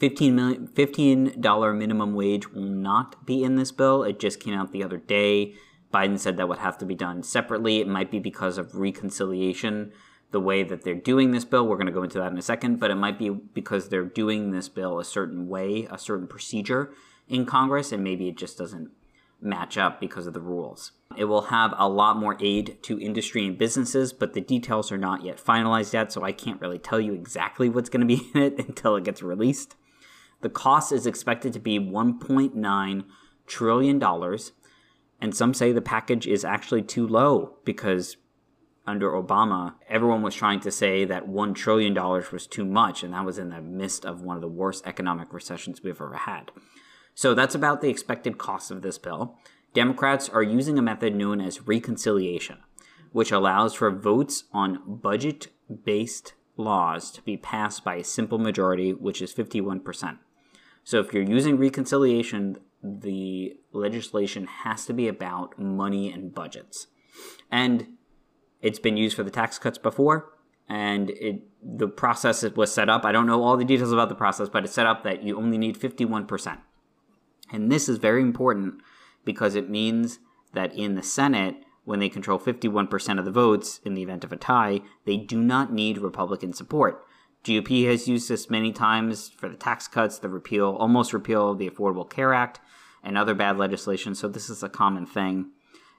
$15, 0.00 0.32
million, 0.32 0.68
$15 0.68 1.76
minimum 1.76 2.14
wage 2.14 2.52
will 2.52 2.62
not 2.62 3.26
be 3.26 3.42
in 3.42 3.56
this 3.56 3.72
bill. 3.72 4.04
It 4.04 4.20
just 4.20 4.38
came 4.38 4.54
out 4.54 4.72
the 4.72 4.84
other 4.84 4.96
day. 4.96 5.54
Biden 5.92 6.18
said 6.18 6.36
that 6.36 6.48
would 6.48 6.58
have 6.58 6.78
to 6.78 6.86
be 6.86 6.94
done 6.94 7.22
separately. 7.22 7.80
It 7.80 7.88
might 7.88 8.10
be 8.10 8.20
because 8.20 8.58
of 8.58 8.76
reconciliation 8.76 9.92
the 10.30 10.40
way 10.40 10.62
that 10.62 10.84
they're 10.84 10.94
doing 10.94 11.32
this 11.32 11.44
bill. 11.44 11.66
We're 11.66 11.76
going 11.76 11.86
to 11.86 11.92
go 11.92 12.02
into 12.02 12.18
that 12.18 12.30
in 12.30 12.38
a 12.38 12.42
second, 12.42 12.78
but 12.78 12.90
it 12.90 12.96
might 12.96 13.18
be 13.18 13.30
because 13.30 13.88
they're 13.88 14.04
doing 14.04 14.52
this 14.52 14.68
bill 14.68 15.00
a 15.00 15.04
certain 15.04 15.48
way, 15.48 15.88
a 15.90 15.98
certain 15.98 16.28
procedure 16.28 16.92
in 17.26 17.44
Congress, 17.46 17.90
and 17.90 18.04
maybe 18.04 18.28
it 18.28 18.36
just 18.36 18.58
doesn't 18.58 18.90
match 19.40 19.78
up 19.78 20.00
because 20.00 20.26
of 20.26 20.34
the 20.34 20.40
rules. 20.40 20.92
It 21.16 21.24
will 21.24 21.42
have 21.42 21.74
a 21.76 21.88
lot 21.88 22.16
more 22.16 22.36
aid 22.40 22.78
to 22.82 23.00
industry 23.00 23.46
and 23.46 23.56
businesses, 23.56 24.12
but 24.12 24.34
the 24.34 24.40
details 24.40 24.92
are 24.92 24.98
not 24.98 25.24
yet 25.24 25.38
finalized 25.38 25.92
yet, 25.92 26.12
so 26.12 26.22
I 26.22 26.32
can't 26.32 26.60
really 26.60 26.78
tell 26.78 27.00
you 27.00 27.14
exactly 27.14 27.68
what's 27.68 27.88
going 27.88 28.06
to 28.06 28.16
be 28.16 28.30
in 28.34 28.42
it 28.42 28.58
until 28.58 28.96
it 28.96 29.04
gets 29.04 29.22
released. 29.22 29.76
The 30.40 30.48
cost 30.48 30.92
is 30.92 31.06
expected 31.06 31.52
to 31.54 31.58
be 31.58 31.78
$1.9 31.78 33.04
trillion, 33.46 34.02
and 35.20 35.34
some 35.34 35.54
say 35.54 35.72
the 35.72 35.80
package 35.80 36.26
is 36.26 36.44
actually 36.44 36.82
too 36.82 37.06
low 37.06 37.56
because 37.64 38.16
under 38.86 39.10
Obama, 39.10 39.74
everyone 39.88 40.22
was 40.22 40.34
trying 40.34 40.60
to 40.60 40.70
say 40.70 41.04
that 41.04 41.28
$1 41.28 41.54
trillion 41.54 41.94
was 41.94 42.46
too 42.46 42.64
much, 42.64 43.02
and 43.02 43.12
that 43.12 43.24
was 43.24 43.38
in 43.38 43.50
the 43.50 43.60
midst 43.60 44.06
of 44.06 44.22
one 44.22 44.36
of 44.36 44.40
the 44.40 44.48
worst 44.48 44.86
economic 44.86 45.32
recessions 45.32 45.82
we've 45.82 46.00
ever 46.00 46.14
had. 46.14 46.50
So 47.18 47.34
that's 47.34 47.56
about 47.56 47.80
the 47.80 47.88
expected 47.88 48.38
cost 48.38 48.70
of 48.70 48.82
this 48.82 48.96
bill. 48.96 49.34
Democrats 49.74 50.28
are 50.28 50.40
using 50.40 50.78
a 50.78 50.82
method 50.82 51.16
known 51.16 51.40
as 51.40 51.66
reconciliation, 51.66 52.58
which 53.10 53.32
allows 53.32 53.74
for 53.74 53.90
votes 53.90 54.44
on 54.52 54.78
budget 54.86 55.48
based 55.84 56.34
laws 56.56 57.10
to 57.10 57.22
be 57.22 57.36
passed 57.36 57.82
by 57.82 57.96
a 57.96 58.04
simple 58.04 58.38
majority, 58.38 58.92
which 58.92 59.20
is 59.20 59.34
51%. 59.34 60.18
So 60.84 61.00
if 61.00 61.12
you're 61.12 61.24
using 61.24 61.58
reconciliation, 61.58 62.58
the 62.84 63.56
legislation 63.72 64.46
has 64.46 64.86
to 64.86 64.92
be 64.92 65.08
about 65.08 65.58
money 65.58 66.12
and 66.12 66.32
budgets. 66.32 66.86
And 67.50 67.96
it's 68.62 68.78
been 68.78 68.96
used 68.96 69.16
for 69.16 69.24
the 69.24 69.32
tax 69.32 69.58
cuts 69.58 69.76
before, 69.76 70.34
and 70.68 71.10
it 71.10 71.42
the 71.60 71.88
process 71.88 72.44
was 72.44 72.72
set 72.72 72.88
up. 72.88 73.04
I 73.04 73.10
don't 73.10 73.26
know 73.26 73.42
all 73.42 73.56
the 73.56 73.64
details 73.64 73.90
about 73.90 74.08
the 74.08 74.14
process, 74.14 74.48
but 74.48 74.62
it's 74.62 74.72
set 74.72 74.86
up 74.86 75.02
that 75.02 75.24
you 75.24 75.36
only 75.36 75.58
need 75.58 75.76
51%. 75.76 76.58
And 77.50 77.70
this 77.70 77.88
is 77.88 77.98
very 77.98 78.22
important 78.22 78.74
because 79.24 79.54
it 79.54 79.70
means 79.70 80.18
that 80.54 80.74
in 80.74 80.94
the 80.94 81.02
Senate, 81.02 81.56
when 81.84 82.00
they 82.00 82.08
control 82.08 82.38
51% 82.38 83.18
of 83.18 83.24
the 83.24 83.30
votes 83.30 83.80
in 83.84 83.94
the 83.94 84.02
event 84.02 84.24
of 84.24 84.32
a 84.32 84.36
tie, 84.36 84.80
they 85.06 85.16
do 85.16 85.40
not 85.40 85.72
need 85.72 85.98
Republican 85.98 86.52
support. 86.52 87.04
GOP 87.44 87.86
has 87.86 88.08
used 88.08 88.28
this 88.28 88.50
many 88.50 88.72
times 88.72 89.30
for 89.30 89.48
the 89.48 89.56
tax 89.56 89.88
cuts, 89.88 90.18
the 90.18 90.28
repeal, 90.28 90.76
almost 90.78 91.12
repeal 91.12 91.50
of 91.50 91.58
the 91.58 91.70
Affordable 91.70 92.08
Care 92.08 92.34
Act, 92.34 92.60
and 93.02 93.16
other 93.16 93.34
bad 93.34 93.56
legislation. 93.56 94.14
So 94.14 94.28
this 94.28 94.50
is 94.50 94.62
a 94.62 94.68
common 94.68 95.06
thing. 95.06 95.50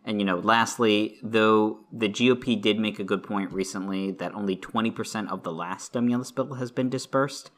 And, 0.05 0.19
you 0.19 0.25
know, 0.25 0.37
lastly, 0.37 1.17
though 1.23 1.79
the 1.91 2.09
GOP 2.09 2.61
did 2.61 2.79
make 2.79 2.99
a 2.99 3.03
good 3.03 3.23
point 3.23 3.51
recently 3.51 4.11
that 4.11 4.33
only 4.33 4.55
20% 4.55 5.29
of 5.29 5.43
the 5.43 5.51
last 5.51 5.87
stimulus 5.87 6.31
bill 6.31 6.53
has 6.55 6.71
been 6.71 6.89
dispersed, 6.89 7.51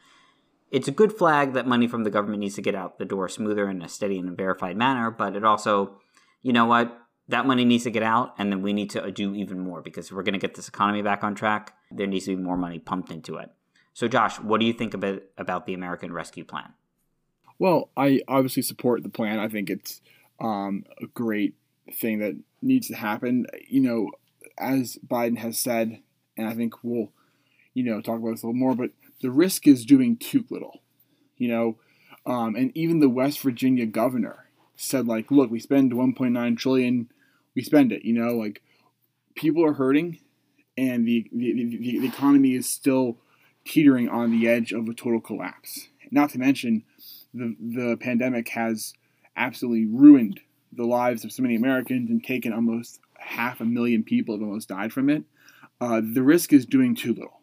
it's 0.72 0.88
a 0.88 0.92
good 0.92 1.12
flag 1.12 1.54
that 1.54 1.68
money 1.68 1.88
from 1.88 2.04
the 2.04 2.10
government 2.10 2.40
needs 2.40 2.56
to 2.56 2.62
get 2.62 2.76
out 2.76 2.98
the 2.98 3.06
door 3.06 3.28
smoother 3.28 3.70
in 3.70 3.82
a 3.82 3.90
steady 3.90 4.18
and 4.18 4.36
verified 4.38 4.78
manner, 4.78 5.12
but 5.12 5.36
it 5.36 5.44
also, 5.44 6.00
you 6.42 6.54
know 6.54 6.66
what, 6.66 6.98
that 7.28 7.46
money 7.46 7.66
needs 7.66 7.84
to 7.84 7.92
get 7.92 8.04
out, 8.04 8.34
and 8.38 8.52
then 8.52 8.62
we 8.62 8.74
need 8.74 8.90
to 8.92 9.12
do 9.12 9.36
even 9.36 9.60
more 9.60 9.82
because 9.82 10.12
we're 10.12 10.24
going 10.24 10.34
to 10.34 10.40
get 10.40 10.56
this 10.56 10.68
economy 10.68 11.02
back 11.02 11.24
on 11.24 11.36
track, 11.36 11.76
there 11.92 12.08
needs 12.08 12.26
to 12.26 12.36
be 12.36 12.42
more 12.42 12.58
money 12.58 12.80
pumped 12.80 13.12
into 13.12 13.36
it. 13.36 13.50
So, 13.94 14.08
Josh, 14.08 14.40
what 14.40 14.60
do 14.60 14.66
you 14.66 14.74
think 14.74 14.94
about, 14.94 15.22
about 15.38 15.66
the 15.66 15.74
American 15.74 16.14
Rescue 16.14 16.46
Plan? 16.46 16.74
Well, 17.60 17.90
I 17.96 18.22
obviously 18.28 18.64
support 18.64 19.04
the 19.04 19.10
plan. 19.10 19.40
I 19.40 19.48
think 19.48 19.70
it's 19.70 20.02
um, 20.40 20.86
a 21.02 21.06
great 21.08 21.56
thing 21.94 22.20
that 22.20 22.38
needs 22.62 22.88
to 22.88 22.96
happen. 22.96 23.46
You 23.68 23.82
know, 23.82 24.12
as 24.58 24.98
Biden 25.06 25.38
has 25.38 25.60
said, 25.60 26.02
and 26.38 26.48
I 26.48 26.54
think 26.54 26.84
we'll, 26.84 27.12
you 27.74 27.84
know, 27.84 28.02
talk 28.02 28.20
about 28.20 28.32
this 28.32 28.44
a 28.44 28.48
little 28.48 28.60
more, 28.60 28.76
but 28.76 28.92
the 29.22 29.32
risk 29.32 29.68
is 29.68 29.86
doing 29.86 30.18
too 30.18 30.46
little. 30.50 30.82
You 31.38 31.50
know, 31.50 31.78
um, 32.26 32.56
and 32.56 32.72
even 32.76 33.00
the 33.00 33.10
West 33.10 33.42
Virginia 33.42 33.86
governor 33.86 34.46
said, 34.76 35.08
like, 35.08 35.32
look, 35.32 35.50
we 35.50 35.60
spend 35.60 35.92
1.9 35.92 36.58
trillion, 36.58 37.12
we 37.56 37.64
spend 37.64 37.92
it. 37.92 38.04
You 38.06 38.14
know, 38.14 38.36
like 38.36 38.62
people 39.36 39.66
are 39.66 39.74
hurting, 39.74 40.20
and 40.78 41.08
the 41.08 41.28
the, 41.32 41.54
the, 41.54 42.00
the 42.00 42.08
economy 42.08 42.56
is 42.56 42.70
still 42.70 43.18
teetering 43.66 44.10
on 44.10 44.32
the 44.32 44.48
edge 44.48 44.72
of 44.72 44.88
a 44.88 44.94
total 44.94 45.22
collapse. 45.22 45.88
Not 46.12 46.30
to 46.32 46.40
mention, 46.40 46.84
the 47.34 47.56
the 47.60 47.98
pandemic 47.98 48.50
has 48.50 48.94
absolutely 49.36 49.86
ruined 49.86 50.42
the 50.74 50.86
lives 50.86 51.24
of 51.24 51.32
so 51.32 51.42
many 51.42 51.56
Americans 51.56 52.10
and 52.10 52.24
taken 52.24 52.54
almost 52.54 53.00
half 53.18 53.62
a 53.62 53.66
million 53.66 54.04
people 54.04 54.36
have 54.36 54.42
almost 54.42 54.70
died 54.70 54.92
from 54.92 55.10
it, 55.10 55.24
uh, 55.80 56.02
the 56.02 56.24
risk 56.24 56.54
is 56.54 56.66
doing 56.66 56.96
too 56.96 57.14
little. 57.14 57.42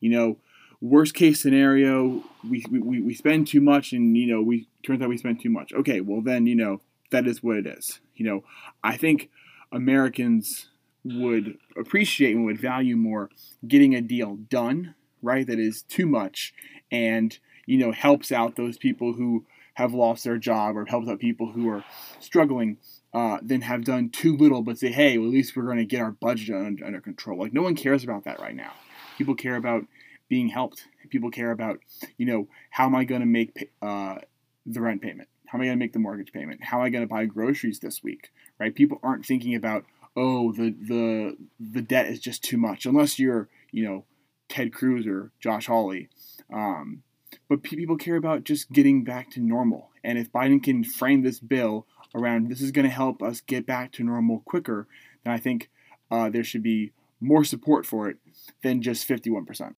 You 0.00 0.10
know, 0.10 0.36
worst 0.80 1.14
case 1.14 1.40
scenario, 1.40 2.22
we, 2.48 2.64
we, 2.70 3.00
we 3.00 3.14
spend 3.14 3.46
too 3.46 3.60
much 3.60 3.92
and, 3.92 4.16
you 4.16 4.26
know, 4.26 4.40
we 4.40 4.68
turns 4.82 5.02
out 5.02 5.08
we 5.08 5.18
spend 5.18 5.40
too 5.40 5.50
much. 5.50 5.72
Okay, 5.72 6.00
well 6.00 6.22
then, 6.22 6.46
you 6.46 6.54
know, 6.54 6.80
that 7.10 7.26
is 7.26 7.42
what 7.42 7.56
it 7.56 7.66
is. 7.66 8.00
You 8.14 8.26
know, 8.26 8.44
I 8.82 8.96
think 8.96 9.30
Americans 9.72 10.68
would 11.04 11.58
appreciate 11.76 12.34
and 12.34 12.44
would 12.44 12.60
value 12.60 12.96
more 12.96 13.30
getting 13.66 13.94
a 13.94 14.00
deal 14.00 14.36
done, 14.36 14.94
right? 15.22 15.46
That 15.46 15.58
is 15.58 15.82
too 15.82 16.06
much 16.06 16.54
and, 16.90 17.38
you 17.66 17.78
know, 17.78 17.92
helps 17.92 18.32
out 18.32 18.56
those 18.56 18.78
people 18.78 19.12
who 19.14 19.44
have 19.74 19.94
lost 19.94 20.24
their 20.24 20.36
job 20.36 20.76
or 20.76 20.84
helps 20.86 21.08
out 21.08 21.18
people 21.18 21.52
who 21.52 21.68
are 21.68 21.84
struggling 22.18 22.76
uh, 23.14 23.38
than 23.42 23.62
have 23.62 23.84
done 23.84 24.10
too 24.10 24.36
little 24.36 24.62
but 24.62 24.78
say, 24.78 24.90
hey, 24.92 25.18
well, 25.18 25.28
at 25.28 25.32
least 25.32 25.56
we're 25.56 25.64
going 25.64 25.78
to 25.78 25.84
get 25.84 26.00
our 26.00 26.10
budget 26.10 26.54
under, 26.54 26.84
under 26.84 27.00
control. 27.00 27.38
Like, 27.38 27.52
no 27.52 27.62
one 27.62 27.76
cares 27.76 28.04
about 28.04 28.24
that 28.24 28.40
right 28.40 28.54
now. 28.54 28.72
People 29.16 29.34
care 29.34 29.56
about 29.56 29.84
being 30.30 30.48
helped. 30.48 30.86
People 31.10 31.30
care 31.30 31.50
about, 31.50 31.80
you 32.16 32.24
know, 32.24 32.48
how 32.70 32.86
am 32.86 32.94
I 32.94 33.04
going 33.04 33.20
to 33.20 33.26
make 33.26 33.70
uh, 33.82 34.16
the 34.64 34.80
rent 34.80 35.02
payment? 35.02 35.28
How 35.46 35.58
am 35.58 35.62
I 35.62 35.66
going 35.66 35.78
to 35.78 35.84
make 35.84 35.92
the 35.92 35.98
mortgage 35.98 36.32
payment? 36.32 36.62
How 36.62 36.78
am 36.78 36.84
I 36.84 36.88
going 36.88 37.02
to 37.02 37.12
buy 37.12 37.26
groceries 37.26 37.80
this 37.80 38.02
week? 38.02 38.30
Right? 38.58 38.74
People 38.74 39.00
aren't 39.02 39.26
thinking 39.26 39.54
about, 39.54 39.84
oh, 40.16 40.52
the 40.52 40.70
the 40.70 41.36
the 41.58 41.82
debt 41.82 42.06
is 42.06 42.20
just 42.20 42.42
too 42.42 42.56
much. 42.56 42.86
Unless 42.86 43.18
you're, 43.18 43.48
you 43.72 43.84
know, 43.84 44.04
Ted 44.48 44.72
Cruz 44.72 45.06
or 45.06 45.32
Josh 45.40 45.66
Hawley. 45.66 46.08
Um, 46.52 47.02
but 47.48 47.62
people 47.62 47.96
care 47.96 48.16
about 48.16 48.44
just 48.44 48.70
getting 48.72 49.02
back 49.04 49.30
to 49.32 49.40
normal. 49.40 49.90
And 50.02 50.18
if 50.18 50.32
Biden 50.32 50.62
can 50.62 50.84
frame 50.84 51.22
this 51.22 51.40
bill 51.40 51.86
around 52.14 52.48
this 52.48 52.60
is 52.60 52.70
going 52.70 52.86
to 52.86 52.90
help 52.90 53.22
us 53.22 53.40
get 53.40 53.66
back 53.66 53.92
to 53.92 54.04
normal 54.04 54.40
quicker, 54.44 54.86
then 55.24 55.32
I 55.32 55.38
think 55.38 55.70
uh, 56.10 56.30
there 56.30 56.44
should 56.44 56.62
be 56.62 56.92
more 57.20 57.44
support 57.44 57.86
for 57.86 58.08
it 58.08 58.16
than 58.62 58.82
just 58.82 59.08
51%. 59.08 59.74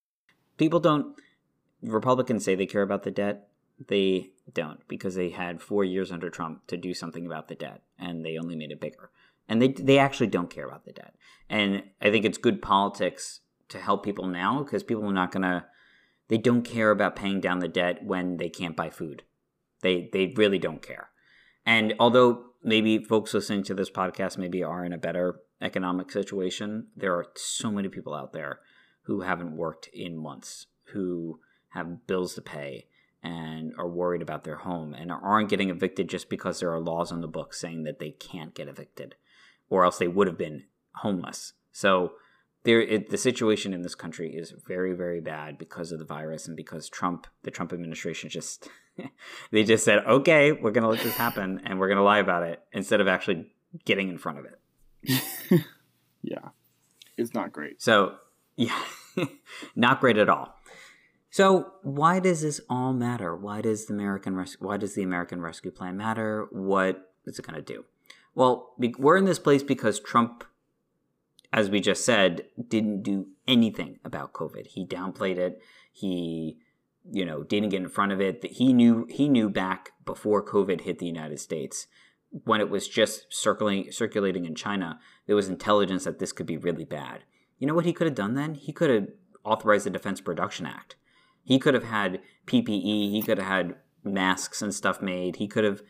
People 0.63 0.79
don't, 0.79 1.17
Republicans 1.83 2.45
say 2.45 2.55
they 2.55 2.67
care 2.67 2.83
about 2.83 3.03
the 3.03 3.11
debt. 3.11 3.49
They 3.89 4.31
don't 4.55 4.79
because 4.87 5.17
they 5.17 5.31
had 5.31 5.61
four 5.61 5.83
years 5.83 6.13
under 6.13 6.31
Trump 6.31 6.69
to 6.69 6.77
do 6.77 6.95
something 6.95 7.27
about 7.27 7.49
the 7.49 7.57
debt 7.57 7.83
and 7.99 8.25
they 8.25 8.39
only 8.39 8.55
made 8.55 8.71
it 8.71 8.81
bigger. 8.81 9.11
And 9.49 9.61
they, 9.61 9.73
they 9.73 9.99
actually 9.99 10.29
don't 10.29 10.51
care 10.51 10.69
about 10.69 10.85
the 10.85 10.93
debt. 10.93 11.17
And 11.51 11.83
I 12.01 12.13
think 12.13 12.25
it's 12.25 12.39
good 12.39 12.63
politics 12.63 13.41
to 13.71 13.79
help 13.79 14.05
people 14.05 14.29
now 14.29 14.63
because 14.63 14.85
people 14.85 15.05
are 15.05 15.13
not 15.13 15.33
to, 15.33 15.65
they 16.29 16.39
don't 16.39 16.63
care 16.63 16.93
about 16.93 17.17
paying 17.17 17.41
down 17.41 17.59
the 17.59 17.67
debt 17.67 18.05
when 18.05 18.37
they 18.37 18.49
can't 18.49 18.77
buy 18.77 18.89
food. 18.89 19.25
They, 19.81 20.11
they 20.13 20.33
really 20.37 20.61
don't 20.61 20.81
care. 20.81 21.09
And 21.67 21.93
although 21.99 22.53
maybe 22.63 23.03
folks 23.03 23.35
listening 23.35 23.65
to 23.65 23.75
this 23.75 23.91
podcast 23.91 24.39
maybe 24.39 24.63
are 24.63 24.85
in 24.85 24.93
a 24.93 24.99
better 24.99 25.41
economic 25.61 26.13
situation, 26.13 26.87
there 26.97 27.15
are 27.17 27.27
so 27.35 27.73
many 27.73 27.89
people 27.89 28.15
out 28.15 28.33
there 28.33 28.61
who 29.03 29.23
haven't 29.23 29.57
worked 29.57 29.89
in 29.93 30.17
months, 30.17 30.67
who 30.93 31.41
have 31.71 32.07
bills 32.07 32.35
to 32.35 32.43
pay 32.43 32.87
and 33.23 33.73
are 33.79 33.89
worried 33.89 34.23
about 34.23 34.45
their 34.45 34.57
home 34.57 34.95
and 34.95 35.11
aren't 35.11 35.49
getting 35.49 35.71
evicted 35.71 36.09
just 36.09 36.29
because 36.29 36.61
there 36.61 36.73
are 36.73 36.81
laws 36.81 37.13
on 37.13 37.21
the 37.21 37.29
books 37.29 37.61
saying 37.61 37.85
that 37.85 37.99
they 37.99 38.11
can't 38.11 38.55
get 38.55 38.69
evicted 38.69 39.15
or 39.71 39.85
else 39.85 39.99
they 39.99 40.09
would 40.09 40.27
have 40.27 40.39
been 40.39 40.65
homeless. 40.97 41.53
So 41.71 42.15
there 42.65 42.81
it, 42.81 43.11
the 43.11 43.19
situation 43.19 43.73
in 43.73 43.83
this 43.83 43.95
country 43.95 44.35
is 44.35 44.53
very 44.67 44.93
very 44.93 45.21
bad 45.21 45.59
because 45.59 45.91
of 45.91 45.99
the 45.99 46.05
virus 46.05 46.47
and 46.47 46.57
because 46.57 46.89
Trump 46.89 47.27
the 47.43 47.51
Trump 47.51 47.73
administration 47.73 48.29
just 48.29 48.69
they 49.51 49.65
just 49.65 49.85
said 49.85 50.05
okay 50.07 50.53
we're 50.53 50.71
going 50.71 50.85
to 50.85 50.89
let 50.89 51.01
this 51.01 51.17
happen 51.17 51.61
and 51.65 51.81
we're 51.81 51.89
going 51.89 51.99
to 51.99 52.05
lie 52.05 52.19
about 52.19 52.45
it 52.45 52.63
instead 52.73 53.01
of 53.01 53.09
actually 53.09 53.53
getting 53.85 54.09
in 54.09 54.19
front 54.19 54.39
of 54.39 54.45
it. 54.45 55.65
yeah. 56.23 56.49
It's 57.17 57.35
not 57.35 57.53
great. 57.53 57.83
So, 57.83 58.17
yeah. 58.57 58.79
not 59.77 60.01
great 60.01 60.19
at 60.19 60.29
all. 60.29 60.55
So, 61.31 61.73
why 61.83 62.21
does 62.21 62.43
this 62.43 62.61
all 62.69 62.93
matter? 62.93 63.35
Why 63.35 63.63
does 63.63 63.87
the 63.87 63.95
American 63.95 64.37
Res- 64.37 64.61
why 64.61 64.77
does 64.77 64.95
the 64.95 65.03
American 65.03 65.41
Rescue 65.41 65.71
Plan 65.71 65.97
matter? 65.97 66.47
What 66.51 67.13
is 67.25 67.39
it 67.39 67.47
going 67.47 67.57
to 67.57 67.63
do? 67.63 67.85
Well, 68.35 68.75
we're 68.99 69.17
in 69.17 69.25
this 69.25 69.39
place 69.39 69.63
because 69.63 70.01
Trump 70.01 70.45
as 71.53 71.69
we 71.69 71.81
just 71.81 72.05
said, 72.05 72.47
didn't 72.69 73.03
do 73.03 73.27
anything 73.47 73.99
about 74.05 74.33
COVID. 74.33 74.69
He 74.69 74.87
downplayed 74.87 75.37
it. 75.37 75.61
He, 75.93 76.57
you 77.11 77.27
know, 77.27 77.43
didn't 77.43 77.69
get 77.69 77.83
in 77.83 77.89
front 77.89 78.13
of 78.13 78.21
it. 78.21 78.45
He 78.45 78.73
knew 78.73 79.07
he 79.11 79.29
knew 79.29 79.51
back 79.51 79.93
before 80.05 80.45
COVID 80.45 80.83
hit 80.83 80.99
the 80.99 81.07
United 81.07 81.41
States, 81.41 81.87
when 82.45 82.61
it 82.61 82.71
was 82.71 82.89
just 82.89 83.27
circulating 83.29 83.93
circulating 83.93 84.47
in 84.47 84.55
China, 84.55 84.99
there 85.27 85.37
was 85.37 85.49
intelligence 85.49 86.05
that 86.05 86.19
this 86.19 86.33
could 86.33 86.47
be 86.47 86.57
really 86.57 86.85
bad. 86.85 87.25
You 87.63 87.69
know 87.69 87.75
what 87.75 87.87
he 87.87 87.93
could 87.93 88.09
have 88.09 88.17
done 88.17 88.35
then? 88.35 88.57
He 88.57 88.73
could 88.73 88.91
have 88.91 89.07
authorized 89.45 89.87
the 89.87 89.91
Defense 89.91 90.21
Production 90.21 90.67
Act. 90.67 90.97
He 91.45 91.61
could 91.61 91.75
have 91.75 91.85
had 91.85 92.21
PPE. 92.45 93.13
He 93.13 93.23
could 93.25 93.39
have 93.39 93.47
had 93.47 93.77
masks 94.03 94.63
and 94.63 94.75
stuff 94.75 95.01
made. 95.01 95.37
He 95.37 95.47
could 95.47 95.63
have 95.63 95.81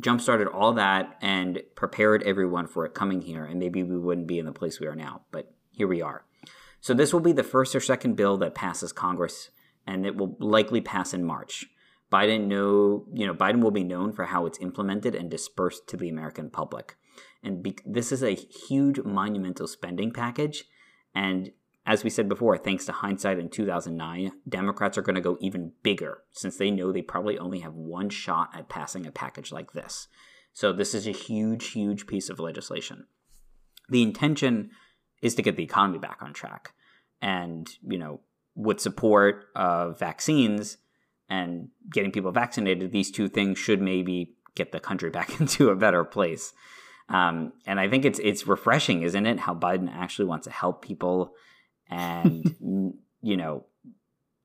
jump 0.00 0.22
started 0.22 0.48
all 0.48 0.72
that 0.72 1.18
and 1.20 1.60
prepared 1.74 2.22
everyone 2.22 2.66
for 2.66 2.86
it 2.86 2.94
coming 2.94 3.20
here, 3.20 3.44
and 3.44 3.60
maybe 3.60 3.82
we 3.82 3.98
wouldn't 3.98 4.26
be 4.26 4.38
in 4.38 4.46
the 4.46 4.52
place 4.52 4.80
we 4.80 4.86
are 4.86 4.94
now. 4.94 5.20
But 5.30 5.52
here 5.70 5.86
we 5.86 6.00
are. 6.00 6.24
So 6.80 6.94
this 6.94 7.12
will 7.12 7.20
be 7.20 7.32
the 7.32 7.42
first 7.42 7.76
or 7.76 7.80
second 7.80 8.16
bill 8.16 8.38
that 8.38 8.54
passes 8.54 8.94
Congress, 8.94 9.50
and 9.86 10.06
it 10.06 10.16
will 10.16 10.34
likely 10.40 10.80
pass 10.80 11.12
in 11.12 11.24
March. 11.24 11.66
Biden 12.10 12.46
know, 12.46 13.04
you 13.12 13.26
know, 13.26 13.34
Biden 13.34 13.60
will 13.60 13.70
be 13.70 13.84
known 13.84 14.14
for 14.14 14.24
how 14.24 14.46
it's 14.46 14.60
implemented 14.60 15.14
and 15.14 15.30
dispersed 15.30 15.88
to 15.88 15.98
the 15.98 16.08
American 16.08 16.48
public. 16.48 16.96
And 17.42 17.62
be- 17.62 17.76
this 17.84 18.12
is 18.12 18.22
a 18.22 18.30
huge 18.34 19.00
monumental 19.00 19.66
spending 19.66 20.10
package, 20.10 20.64
and 21.18 21.50
as 21.84 22.04
we 22.04 22.10
said 22.10 22.28
before, 22.28 22.56
thanks 22.56 22.84
to 22.84 22.92
hindsight 22.92 23.40
in 23.40 23.48
2009, 23.48 24.30
Democrats 24.48 24.96
are 24.96 25.02
going 25.02 25.16
to 25.16 25.20
go 25.20 25.36
even 25.40 25.72
bigger 25.82 26.22
since 26.30 26.56
they 26.56 26.70
know 26.70 26.92
they 26.92 27.02
probably 27.02 27.36
only 27.38 27.58
have 27.58 27.74
one 27.74 28.08
shot 28.08 28.50
at 28.54 28.68
passing 28.68 29.04
a 29.04 29.10
package 29.10 29.50
like 29.50 29.72
this. 29.72 30.06
So, 30.52 30.72
this 30.72 30.94
is 30.94 31.08
a 31.08 31.12
huge, 31.12 31.70
huge 31.70 32.06
piece 32.06 32.28
of 32.28 32.38
legislation. 32.38 33.06
The 33.88 34.02
intention 34.02 34.70
is 35.20 35.34
to 35.34 35.42
get 35.42 35.56
the 35.56 35.64
economy 35.64 35.98
back 35.98 36.18
on 36.20 36.32
track. 36.32 36.72
And, 37.20 37.68
you 37.82 37.98
know, 37.98 38.20
with 38.54 38.78
support 38.78 39.46
of 39.56 39.98
vaccines 39.98 40.76
and 41.28 41.70
getting 41.92 42.12
people 42.12 42.30
vaccinated, 42.30 42.92
these 42.92 43.10
two 43.10 43.28
things 43.28 43.58
should 43.58 43.82
maybe 43.82 44.36
get 44.54 44.70
the 44.70 44.78
country 44.78 45.10
back 45.18 45.40
into 45.40 45.70
a 45.70 45.76
better 45.76 46.04
place. 46.04 46.52
Um, 47.08 47.52
and 47.66 47.80
I 47.80 47.88
think 47.88 48.04
it's 48.04 48.18
it's 48.18 48.46
refreshing, 48.46 49.02
isn't 49.02 49.26
it, 49.26 49.40
how 49.40 49.54
Biden 49.54 49.90
actually 49.92 50.26
wants 50.26 50.46
to 50.46 50.52
help 50.52 50.82
people 50.82 51.34
and 51.88 52.54
you 53.22 53.36
know 53.36 53.64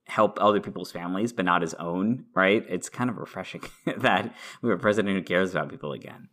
help 0.05 0.37
other 0.41 0.59
people's 0.59 0.91
families 0.91 1.31
but 1.31 1.45
not 1.45 1.61
his 1.61 1.73
own 1.75 2.25
right? 2.35 2.65
It's 2.69 2.89
kind 2.89 3.09
of 3.09 3.17
refreshing 3.17 3.63
that 3.97 4.33
we 4.61 4.69
have 4.69 4.79
a 4.79 4.81
president 4.81 5.15
who 5.15 5.23
cares 5.23 5.51
about 5.51 5.69
people 5.69 5.93
again. 5.93 6.29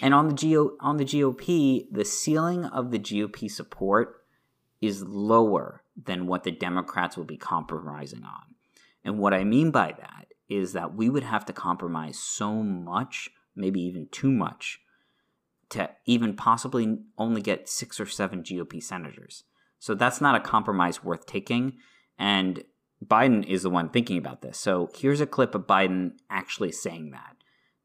And 0.00 0.12
on 0.12 0.28
the 0.28 0.34
Go- 0.34 0.76
on 0.80 0.96
the 0.96 1.04
GOP 1.04 1.86
the 1.90 2.04
ceiling 2.04 2.64
of 2.66 2.90
the 2.90 2.98
GOP 2.98 3.50
support 3.50 4.22
is 4.80 5.02
lower 5.02 5.82
than 5.96 6.26
what 6.26 6.42
the 6.42 6.50
Democrats 6.50 7.16
will 7.16 7.24
be 7.24 7.36
compromising 7.36 8.24
on. 8.24 8.54
And 9.04 9.18
what 9.18 9.34
I 9.34 9.44
mean 9.44 9.70
by 9.70 9.94
that 9.98 10.26
is 10.48 10.72
that 10.72 10.94
we 10.94 11.08
would 11.08 11.22
have 11.22 11.44
to 11.46 11.52
compromise 11.52 12.18
so 12.18 12.62
much 12.62 13.30
maybe 13.54 13.80
even 13.80 14.08
too 14.10 14.30
much 14.30 14.80
to 15.72 15.90
even 16.06 16.34
possibly 16.34 16.98
only 17.18 17.42
get 17.42 17.68
6 17.68 18.00
or 18.00 18.06
7 18.06 18.42
GOP 18.42 18.82
senators 18.82 19.44
so 19.82 19.96
that's 19.96 20.20
not 20.20 20.36
a 20.36 20.40
compromise 20.40 21.02
worth 21.02 21.26
taking. 21.26 21.72
And 22.16 22.62
Biden 23.04 23.44
is 23.44 23.64
the 23.64 23.70
one 23.70 23.88
thinking 23.88 24.16
about 24.16 24.40
this. 24.40 24.56
So 24.56 24.88
here's 24.94 25.20
a 25.20 25.26
clip 25.26 25.56
of 25.56 25.62
Biden 25.62 26.12
actually 26.30 26.70
saying 26.70 27.10
that, 27.10 27.34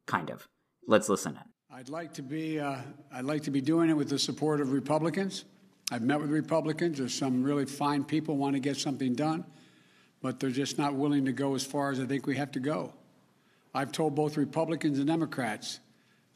kind 0.05 0.29
of. 0.29 0.47
Let's 0.85 1.09
listen 1.09 1.31
in. 1.31 1.75
I'd 1.75 1.89
like 1.89 2.13
to 2.13 2.21
be. 2.21 2.59
Uh, 2.59 2.77
I'd 3.11 3.25
like 3.25 3.41
to 3.43 3.51
be 3.51 3.61
doing 3.61 3.89
it 3.89 3.97
with 3.97 4.09
the 4.09 4.19
support 4.19 4.61
of 4.61 4.73
Republicans. 4.73 5.45
I've 5.91 6.03
met 6.03 6.21
with 6.21 6.29
Republicans. 6.29 6.99
There's 6.99 7.15
some 7.15 7.41
really 7.41 7.65
fine 7.65 8.03
people 8.03 8.37
want 8.37 8.53
to 8.53 8.59
get 8.59 8.77
something 8.77 9.15
done, 9.15 9.43
but 10.21 10.39
they're 10.39 10.51
just 10.51 10.77
not 10.77 10.93
willing 10.93 11.25
to 11.25 11.31
go 11.31 11.55
as 11.55 11.65
far 11.65 11.89
as 11.89 11.99
I 11.99 12.05
think 12.05 12.27
we 12.27 12.35
have 12.35 12.51
to 12.51 12.59
go. 12.59 12.93
I've 13.73 13.91
told 13.91 14.13
both 14.13 14.37
Republicans 14.37 14.99
and 14.99 15.07
Democrats 15.07 15.79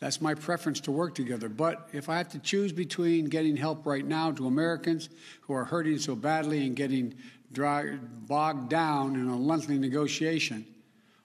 that's 0.02 0.20
my 0.20 0.34
preference 0.34 0.80
to 0.82 0.92
work 0.92 1.14
together. 1.14 1.48
But 1.48 1.88
if 1.94 2.10
I 2.10 2.18
have 2.18 2.30
to 2.30 2.40
choose 2.40 2.74
between 2.74 3.26
getting 3.26 3.56
help 3.56 3.86
right 3.86 4.06
now 4.06 4.32
to 4.32 4.48
Americans 4.48 5.10
who 5.42 5.54
are 5.54 5.64
hurting 5.64 6.00
so 6.00 6.16
badly 6.16 6.66
and 6.66 6.76
getting 6.76 7.14
dry, 7.52 7.98
bogged 8.28 8.70
down 8.70 9.16
in 9.16 9.28
a 9.28 9.38
lengthy 9.38 9.78
negotiation, 9.78 10.66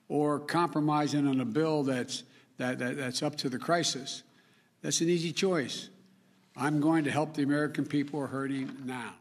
or 0.09 0.39
compromising 0.39 1.27
on 1.27 1.41
a 1.41 1.45
bill 1.45 1.81
that's, 1.83 2.23
that, 2.59 2.77
that, 2.77 2.97
that's 2.97 3.23
up 3.23 3.35
to 3.37 3.49
the 3.49 3.57
crisis, 3.57 4.21
that's 4.83 5.01
an 5.01 5.09
easy 5.09 5.33
choice. 5.33 5.89
I'm 6.55 6.79
going 6.79 7.03
to 7.05 7.11
help 7.11 7.33
the 7.33 7.43
American 7.43 7.83
people 7.83 8.19
who 8.19 8.25
are 8.25 8.29
hurting 8.29 8.71
now. 8.85 9.15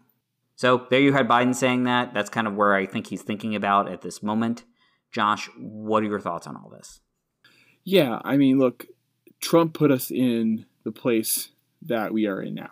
So 0.54 0.86
there 0.90 1.00
you 1.00 1.14
had 1.14 1.28
Biden 1.28 1.54
saying 1.54 1.84
that. 1.84 2.12
That's 2.12 2.28
kind 2.28 2.46
of 2.46 2.56
where 2.56 2.74
I 2.74 2.84
think 2.84 3.06
he's 3.06 3.22
thinking 3.22 3.54
about 3.54 3.90
at 3.90 4.02
this 4.02 4.22
moment. 4.22 4.64
Josh, 5.12 5.48
what 5.58 6.02
are 6.02 6.06
your 6.06 6.20
thoughts 6.20 6.46
on 6.46 6.56
all 6.56 6.68
this? 6.68 7.00
Yeah, 7.84 8.20
I 8.24 8.36
mean, 8.36 8.58
look, 8.58 8.86
Trump 9.40 9.74
put 9.74 9.90
us 9.90 10.10
in 10.10 10.66
the 10.84 10.92
place 10.92 11.50
that 11.82 12.12
we 12.12 12.26
are 12.26 12.40
in 12.40 12.54
now, 12.54 12.70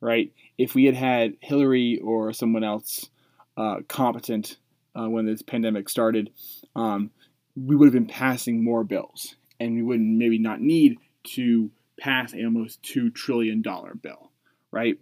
right? 0.00 0.32
If 0.58 0.74
we 0.74 0.84
had 0.84 0.94
had 0.94 1.36
Hillary 1.40 1.98
or 2.02 2.32
someone 2.32 2.64
else 2.64 3.10
uh, 3.56 3.78
competent 3.88 4.56
uh, 4.94 5.08
when 5.08 5.26
this 5.26 5.42
pandemic 5.42 5.88
started, 5.88 6.30
um, 6.74 7.10
we 7.56 7.76
would 7.76 7.86
have 7.86 7.94
been 7.94 8.06
passing 8.06 8.62
more 8.62 8.84
bills, 8.84 9.36
and 9.58 9.74
we 9.74 9.82
would 9.82 10.00
maybe 10.00 10.38
not 10.38 10.60
need 10.60 10.98
to 11.24 11.70
pass 11.98 12.34
a 12.34 12.44
almost 12.44 12.82
two 12.82 13.10
trillion 13.10 13.62
dollar 13.62 13.94
bill, 13.94 14.30
right? 14.70 14.98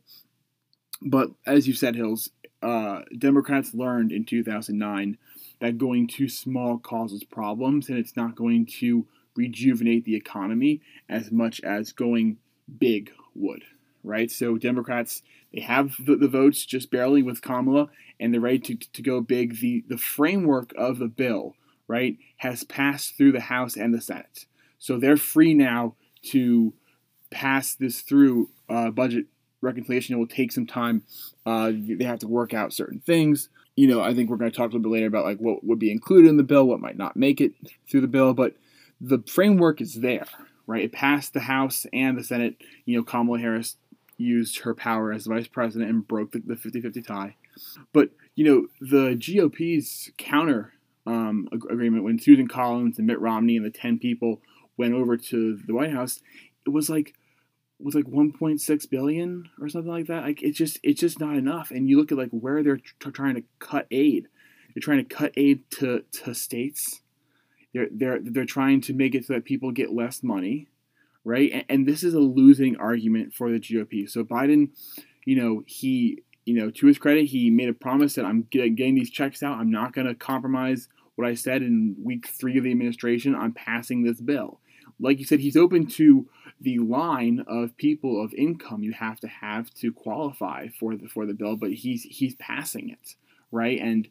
But 1.03 1.31
as 1.47 1.67
you 1.67 1.75
said, 1.75 1.97
Hills, 1.97 2.31
uh, 2.63 3.03
Democrats 3.17 3.75
learned 3.75 4.13
in 4.13 4.25
2009 4.25 5.19
that 5.61 5.79
going 5.79 6.07
too 6.07 6.29
small 6.29 6.79
causes 6.79 7.25
problems, 7.25 7.89
and 7.89 7.99
it's 7.99 8.17
not 8.17 8.37
going 8.37 8.67
to 8.81 9.07
rejuvenate 9.37 10.05
the 10.05 10.17
economy 10.17 10.81
as 11.09 11.31
much 11.31 11.61
as 11.63 11.93
going 11.93 12.39
big 12.79 13.11
would, 13.35 13.65
right? 14.03 14.31
So 14.31 14.57
Democrats 14.57 15.23
they 15.55 15.61
have 15.61 15.95
the, 16.05 16.17
the 16.17 16.29
votes 16.29 16.67
just 16.67 16.91
barely 16.91 17.23
with 17.23 17.41
Kamala, 17.41 17.89
and 18.19 18.35
they're 18.35 18.41
ready 18.41 18.59
to, 18.59 18.75
to 18.75 19.03
go 19.03 19.21
big. 19.21 19.61
The 19.61 19.85
the 19.89 19.99
framework 19.99 20.73
of 20.77 20.99
the 20.99 21.07
bill, 21.07 21.55
right, 21.87 22.17
has 22.39 22.65
passed 22.65 23.17
through 23.17 23.33
the 23.33 23.41
House 23.41 23.77
and 23.77 23.95
the 23.95 24.01
Senate, 24.01 24.47
so 24.79 24.99
they're 24.99 25.17
free 25.17 25.55
now 25.55 25.95
to 26.31 26.75
pass 27.31 27.75
this 27.75 28.01
through 28.01 28.51
uh, 28.69 28.91
budget 28.91 29.27
reconciliation. 29.61 30.15
It 30.15 30.19
will 30.19 30.27
take 30.27 30.53
some 30.53 30.67
time. 30.67 31.05
Uh, 31.47 31.73
they 31.73 32.05
have 32.05 32.21
to 32.21 32.29
work 32.29 32.53
out 32.53 32.73
certain 32.73 33.01
things. 33.01 33.49
You 33.77 33.89
know, 33.89 34.01
I 34.01 34.15
think 34.15 34.31
we're 34.31 34.37
going 34.37 34.51
to 34.51 34.57
talk 34.57 34.71
a 34.71 34.77
little 34.77 34.81
bit 34.81 34.93
later 34.93 35.07
about 35.07 35.25
like 35.25 35.39
what 35.39 35.65
would 35.65 35.79
be 35.79 35.91
included 35.91 36.29
in 36.29 36.37
the 36.37 36.43
bill, 36.43 36.65
what 36.67 36.81
might 36.81 36.97
not 36.97 37.17
make 37.17 37.41
it 37.41 37.53
through 37.89 38.03
the 38.03 38.09
bill, 38.09 38.35
but 38.35 38.55
the 39.09 39.23
framework 39.27 39.81
is 39.81 39.95
there, 39.95 40.27
right? 40.67 40.85
It 40.85 40.93
passed 40.93 41.33
the 41.33 41.41
House 41.41 41.87
and 41.93 42.17
the 42.17 42.25
Senate. 42.25 42.57
You 42.85 42.97
know, 42.97 43.05
Kamala 43.05 43.39
Harris 43.39 43.77
used 44.17 44.61
her 44.61 44.75
power 44.75 45.13
as 45.13 45.27
vice 45.27 45.49
president 45.49 45.91
and 45.91 46.07
broke 46.07 46.33
the 46.33 46.57
50 46.57 46.81
50 46.81 47.03
tie. 47.03 47.37
But, 47.93 48.11
you 48.35 48.45
know, 48.45 48.67
the 48.81 49.15
GOP's 49.15 50.11
counter 50.17 50.73
um, 51.07 51.49
agreement 51.53 52.05
when 52.05 52.19
Susan 52.19 52.49
Collins 52.49 52.99
and 52.99 53.07
Mitt 53.07 53.21
Romney 53.21 53.57
and 53.57 53.67
the 53.67 53.71
10 53.71 53.99
people 53.99 54.41
went 54.77 54.95
over 54.95 55.17
to 55.17 55.59
the 55.67 55.75
White 55.75 55.93
House, 55.93 56.21
it 56.67 56.71
was 56.71 56.89
like 56.89 57.15
was 57.81 57.95
like 57.95 58.07
1.6 58.07 58.91
billion 58.91 59.51
or 59.61 59.69
something 59.69 59.91
like 59.91 60.07
that. 60.07 60.23
Like 60.23 60.43
it's 60.43 60.57
just 60.57 60.79
it's 60.83 61.01
just 61.01 61.21
not 61.21 61.37
enough. 61.37 61.71
And 61.71 61.89
you 61.89 61.99
look 61.99 62.11
at 62.11 62.19
like 62.19 62.31
where 62.31 62.63
they're 62.63 62.79
t- 62.79 63.11
trying 63.13 63.35
to 63.35 63.43
cut 63.59 63.87
aid. 63.91 64.29
They're 64.75 64.81
trying 64.81 65.05
to 65.07 65.15
cut 65.15 65.33
aid 65.37 65.71
to 65.73 66.05
to 66.25 66.35
states. 66.35 67.03
They're 67.75 67.89
they're 67.91 68.21
they're 68.23 68.45
trying 68.47 68.81
to 68.83 68.95
make 68.95 69.15
it 69.15 69.27
so 69.27 69.35
that 69.35 69.45
people 69.45 69.73
get 69.73 69.93
less 69.93 70.23
money, 70.23 70.69
right? 71.25 71.51
And, 71.53 71.65
and 71.69 71.87
this 71.87 72.03
is 72.03 72.15
a 72.15 72.21
losing 72.21 72.77
argument 72.77 73.35
for 73.35 73.51
the 73.51 73.59
GOP. 73.59 74.09
So 74.09 74.25
Biden, 74.25 74.71
you 75.27 75.37
know, 75.37 75.65
he 75.67 76.23
you 76.45 76.55
know 76.55 76.71
to 76.71 76.87
his 76.87 76.99
credit, 76.99 77.27
he 77.27 77.51
made 77.51 77.69
a 77.69 77.75
promise 77.75 78.15
that 78.15 78.25
I'm 78.25 78.47
getting 78.51 78.95
these 78.95 79.11
checks 79.11 79.43
out. 79.43 79.59
I'm 79.59 79.71
not 79.71 79.93
going 79.93 80.07
to 80.07 80.15
compromise 80.15 80.89
what 81.17 81.27
I 81.27 81.35
said 81.35 81.63
in 81.63 81.97
week 82.03 82.29
three 82.29 82.57
of 82.57 82.65
the 82.65 82.71
administration. 82.71 83.35
I'm 83.35 83.53
passing 83.53 84.05
this 84.05 84.21
bill. 84.21 84.61
Like 85.01 85.19
you 85.19 85.25
said, 85.25 85.41
he's 85.41 85.57
open 85.57 85.87
to 85.89 86.29
the 86.61 86.79
line 86.79 87.45
of 87.49 87.77
people 87.77 88.25
of 88.25 88.33
income 88.35 88.85
you 88.85 88.93
have 88.93 89.19
to 89.21 89.29
have 89.29 89.73
to 89.75 89.93
qualify 89.93 90.69
for 90.69 90.97
the 90.97 91.09
for 91.09 91.27
the 91.27 91.35
bill, 91.35 91.57
but 91.57 91.73
he's 91.73 92.05
he's 92.05 92.37
passing 92.37 92.91
it 92.91 93.17
right, 93.55 93.81
and 93.81 94.09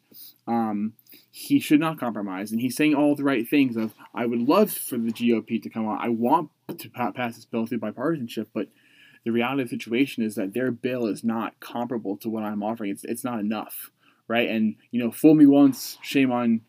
um, 0.48 0.94
he 1.30 1.60
should 1.60 1.80
not 1.80 2.00
compromise. 2.00 2.50
And 2.50 2.60
he's 2.60 2.76
saying 2.76 2.94
all 2.94 3.14
the 3.14 3.22
right 3.22 3.46
things. 3.48 3.76
Of 3.76 3.94
I 4.14 4.26
would 4.26 4.40
love 4.40 4.72
for 4.72 4.96
the 4.96 5.12
GOP 5.12 5.62
to 5.62 5.70
come 5.70 5.86
on. 5.86 5.98
I 6.00 6.08
want 6.08 6.50
to 6.78 6.88
pass 6.88 7.36
this 7.36 7.44
bill 7.44 7.66
through 7.66 7.80
bipartisanship, 7.80 8.46
but 8.52 8.68
the 9.24 9.30
reality 9.30 9.62
of 9.62 9.68
the 9.68 9.76
situation 9.76 10.22
is 10.22 10.34
that 10.34 10.54
their 10.54 10.70
bill 10.70 11.06
is 11.06 11.22
not 11.22 11.60
comparable 11.60 12.16
to 12.18 12.28
what 12.28 12.42
I'm 12.42 12.62
offering. 12.62 12.90
It's 12.90 13.04
it's 13.04 13.24
not 13.24 13.38
enough, 13.38 13.90
right? 14.26 14.48
And 14.48 14.76
you 14.90 15.02
know, 15.02 15.12
fool 15.12 15.34
me 15.34 15.46
once, 15.46 15.98
shame 16.02 16.32
on 16.32 16.62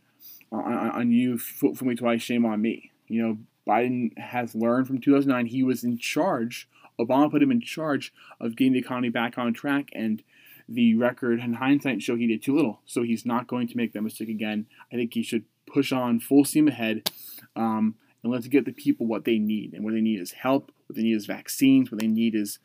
on, 0.52 0.92
on 0.92 1.12
you. 1.12 1.38
Fool, 1.38 1.74
fool 1.74 1.88
me 1.88 1.96
twice, 1.96 2.22
shame 2.22 2.46
on 2.46 2.62
me. 2.62 2.92
You 3.08 3.22
know, 3.22 3.38
Biden 3.68 4.18
has 4.18 4.54
learned 4.54 4.88
from 4.88 5.00
2009. 5.00 5.48
He 5.48 5.64
was 5.64 5.84
in 5.84 5.98
charge. 5.98 6.70
Obama 7.00 7.30
put 7.30 7.44
him 7.44 7.52
in 7.52 7.62
charge 7.62 8.14
of 8.40 8.56
getting 8.56 8.74
the 8.74 8.80
economy 8.80 9.10
back 9.10 9.38
on 9.38 9.54
track, 9.54 9.90
and 9.94 10.24
the 10.68 10.96
record 10.96 11.40
in 11.40 11.54
hindsight 11.54 12.02
show 12.02 12.16
he 12.16 12.28
did 12.28 12.44
too 12.44 12.56
little. 12.56 12.82
So 12.86 13.04
he's 13.04 13.26
not 13.26 13.48
going 13.48 13.68
to 13.68 13.78
make 13.78 13.94
that 13.94 14.02
mistake 14.02 14.30
again. 14.30 14.68
I 14.92 14.96
think 14.96 15.14
he 15.14 15.24
should 15.24 15.46
push 15.72 15.92
on 15.92 16.20
full 16.20 16.46
steam 16.46 16.68
ahead, 16.68 17.10
um, 17.56 17.96
and 18.24 18.32
let's 18.32 18.48
get 18.48 18.66
the 18.66 18.72
people 18.72 19.06
what 19.06 19.26
they 19.26 19.38
need. 19.38 19.74
And 19.74 19.84
what 19.84 19.94
they 19.94 20.02
need 20.02 20.20
is 20.20 20.32
help. 20.32 20.72
What 20.88 20.96
they 20.96 21.04
need 21.04 21.16
is 21.16 21.26
vaccines. 21.26 21.92
What 21.92 22.02
they 22.02 22.08
need 22.08 22.36
is 22.36 22.60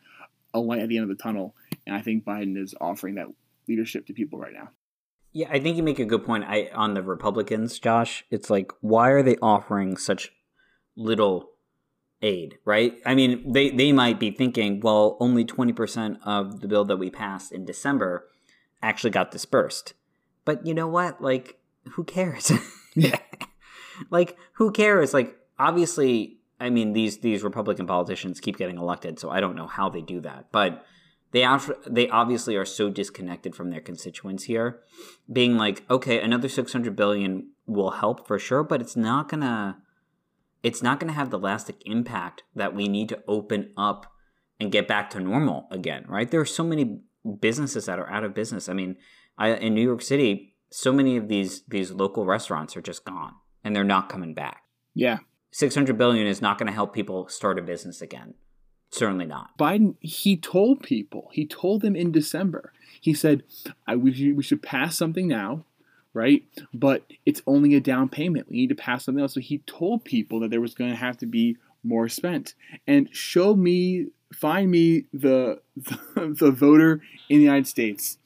a 0.53 0.59
light 0.59 0.81
at 0.81 0.89
the 0.89 0.97
end 0.97 1.09
of 1.09 1.15
the 1.15 1.21
tunnel. 1.21 1.55
And 1.85 1.95
I 1.95 2.01
think 2.01 2.23
Biden 2.23 2.57
is 2.57 2.75
offering 2.81 3.15
that 3.15 3.27
leadership 3.67 4.07
to 4.07 4.13
people 4.13 4.39
right 4.39 4.53
now. 4.53 4.69
Yeah, 5.33 5.47
I 5.49 5.59
think 5.59 5.77
you 5.77 5.83
make 5.83 5.99
a 5.99 6.05
good 6.05 6.25
point. 6.25 6.43
I 6.45 6.69
on 6.73 6.93
the 6.93 7.01
Republicans, 7.01 7.79
Josh. 7.79 8.25
It's 8.29 8.49
like 8.49 8.71
why 8.81 9.09
are 9.09 9.23
they 9.23 9.37
offering 9.37 9.95
such 9.95 10.31
little 10.97 11.50
aid, 12.21 12.57
right? 12.65 12.95
I 13.05 13.15
mean, 13.15 13.51
they, 13.51 13.69
they 13.69 13.91
might 13.91 14.19
be 14.19 14.31
thinking, 14.31 14.79
well, 14.79 15.17
only 15.19 15.45
20% 15.45 16.17
of 16.23 16.61
the 16.61 16.67
bill 16.67 16.85
that 16.85 16.97
we 16.97 17.09
passed 17.09 17.51
in 17.51 17.65
December 17.65 18.27
actually 18.81 19.09
got 19.09 19.31
dispersed. 19.31 19.93
But 20.45 20.65
you 20.65 20.73
know 20.73 20.87
what? 20.87 21.21
Like, 21.21 21.59
who 21.91 22.03
cares? 22.03 22.51
yeah. 22.95 23.19
like, 24.09 24.37
who 24.53 24.71
cares? 24.71 25.13
Like, 25.13 25.35
obviously, 25.57 26.39
I 26.59 26.69
mean, 26.69 26.93
these 26.93 27.17
these 27.19 27.43
Republican 27.43 27.87
politicians 27.87 28.39
keep 28.39 28.57
getting 28.57 28.77
elected, 28.77 29.19
so 29.19 29.29
I 29.31 29.39
don't 29.39 29.55
know 29.55 29.67
how 29.67 29.89
they 29.89 30.01
do 30.01 30.21
that. 30.21 30.51
But 30.51 30.85
they 31.31 31.45
they 31.87 32.07
obviously 32.09 32.55
are 32.55 32.65
so 32.65 32.89
disconnected 32.89 33.55
from 33.55 33.71
their 33.71 33.81
constituents 33.81 34.43
here, 34.43 34.79
being 35.31 35.57
like, 35.57 35.83
okay, 35.89 36.21
another 36.21 36.47
600 36.47 36.95
billion 36.95 37.49
will 37.65 37.91
help 37.91 38.27
for 38.27 38.37
sure, 38.37 38.63
but 38.63 38.79
it's 38.79 38.95
not 38.95 39.27
gonna 39.27 39.81
it's 40.63 40.83
not 40.83 40.99
going 40.99 41.09
to 41.09 41.17
have 41.17 41.29
the 41.29 41.39
lasting 41.39 41.77
impact 41.85 42.43
that 42.55 42.75
we 42.75 42.87
need 42.87 43.09
to 43.09 43.23
open 43.27 43.71
up 43.77 44.11
and 44.59 44.71
get 44.71 44.87
back 44.87 45.09
to 45.09 45.19
normal 45.19 45.67
again, 45.71 46.05
right? 46.07 46.29
There 46.29 46.41
are 46.41 46.45
so 46.45 46.63
many 46.63 46.99
businesses 47.39 47.85
that 47.85 47.99
are 47.99 48.09
out 48.09 48.23
of 48.23 48.33
business. 48.33 48.69
I 48.69 48.73
mean, 48.73 48.95
I, 49.37 49.49
in 49.49 49.73
New 49.73 49.83
York 49.83 50.01
City, 50.01 50.53
so 50.69 50.93
many 50.93 51.17
of 51.17 51.27
these 51.27 51.63
these 51.67 51.91
local 51.91 52.25
restaurants 52.25 52.77
are 52.77 52.81
just 52.81 53.03
gone 53.03 53.33
and 53.63 53.75
they're 53.75 53.83
not 53.83 54.09
coming 54.09 54.33
back. 54.33 54.63
Yeah. 54.93 55.19
600 55.51 55.97
billion 55.97 56.27
is 56.27 56.41
not 56.41 56.57
going 56.57 56.67
to 56.67 56.73
help 56.73 56.93
people 56.93 57.27
start 57.27 57.59
a 57.59 57.61
business 57.61 58.01
again. 58.01 58.35
Certainly 58.89 59.25
not. 59.25 59.57
Biden, 59.57 59.95
he 59.99 60.37
told 60.37 60.83
people, 60.83 61.29
he 61.33 61.45
told 61.45 61.81
them 61.81 61.95
in 61.95 62.11
December, 62.11 62.73
he 62.99 63.13
said, 63.13 63.43
I, 63.87 63.95
we, 63.95 64.33
we 64.33 64.43
should 64.43 64.61
pass 64.61 64.97
something 64.97 65.27
now 65.27 65.65
right? 66.13 66.43
But 66.73 67.03
it's 67.25 67.41
only 67.47 67.75
a 67.75 67.79
down 67.79 68.09
payment. 68.09 68.49
We 68.49 68.57
need 68.57 68.69
to 68.69 68.75
pass 68.75 69.05
something 69.05 69.21
else. 69.21 69.33
So 69.33 69.39
he 69.39 69.59
told 69.59 70.03
people 70.03 70.39
that 70.41 70.51
there 70.51 70.61
was 70.61 70.73
going 70.73 70.89
to 70.89 70.95
have 70.95 71.17
to 71.17 71.25
be 71.25 71.57
more 71.83 72.09
spent. 72.09 72.53
And 72.87 73.09
show 73.11 73.55
me, 73.55 74.07
find 74.33 74.69
me 74.69 75.05
the 75.13 75.61
the, 75.75 76.35
the 76.39 76.51
voter 76.51 77.01
in 77.29 77.37
the 77.37 77.45
United 77.45 77.67
States 77.67 78.17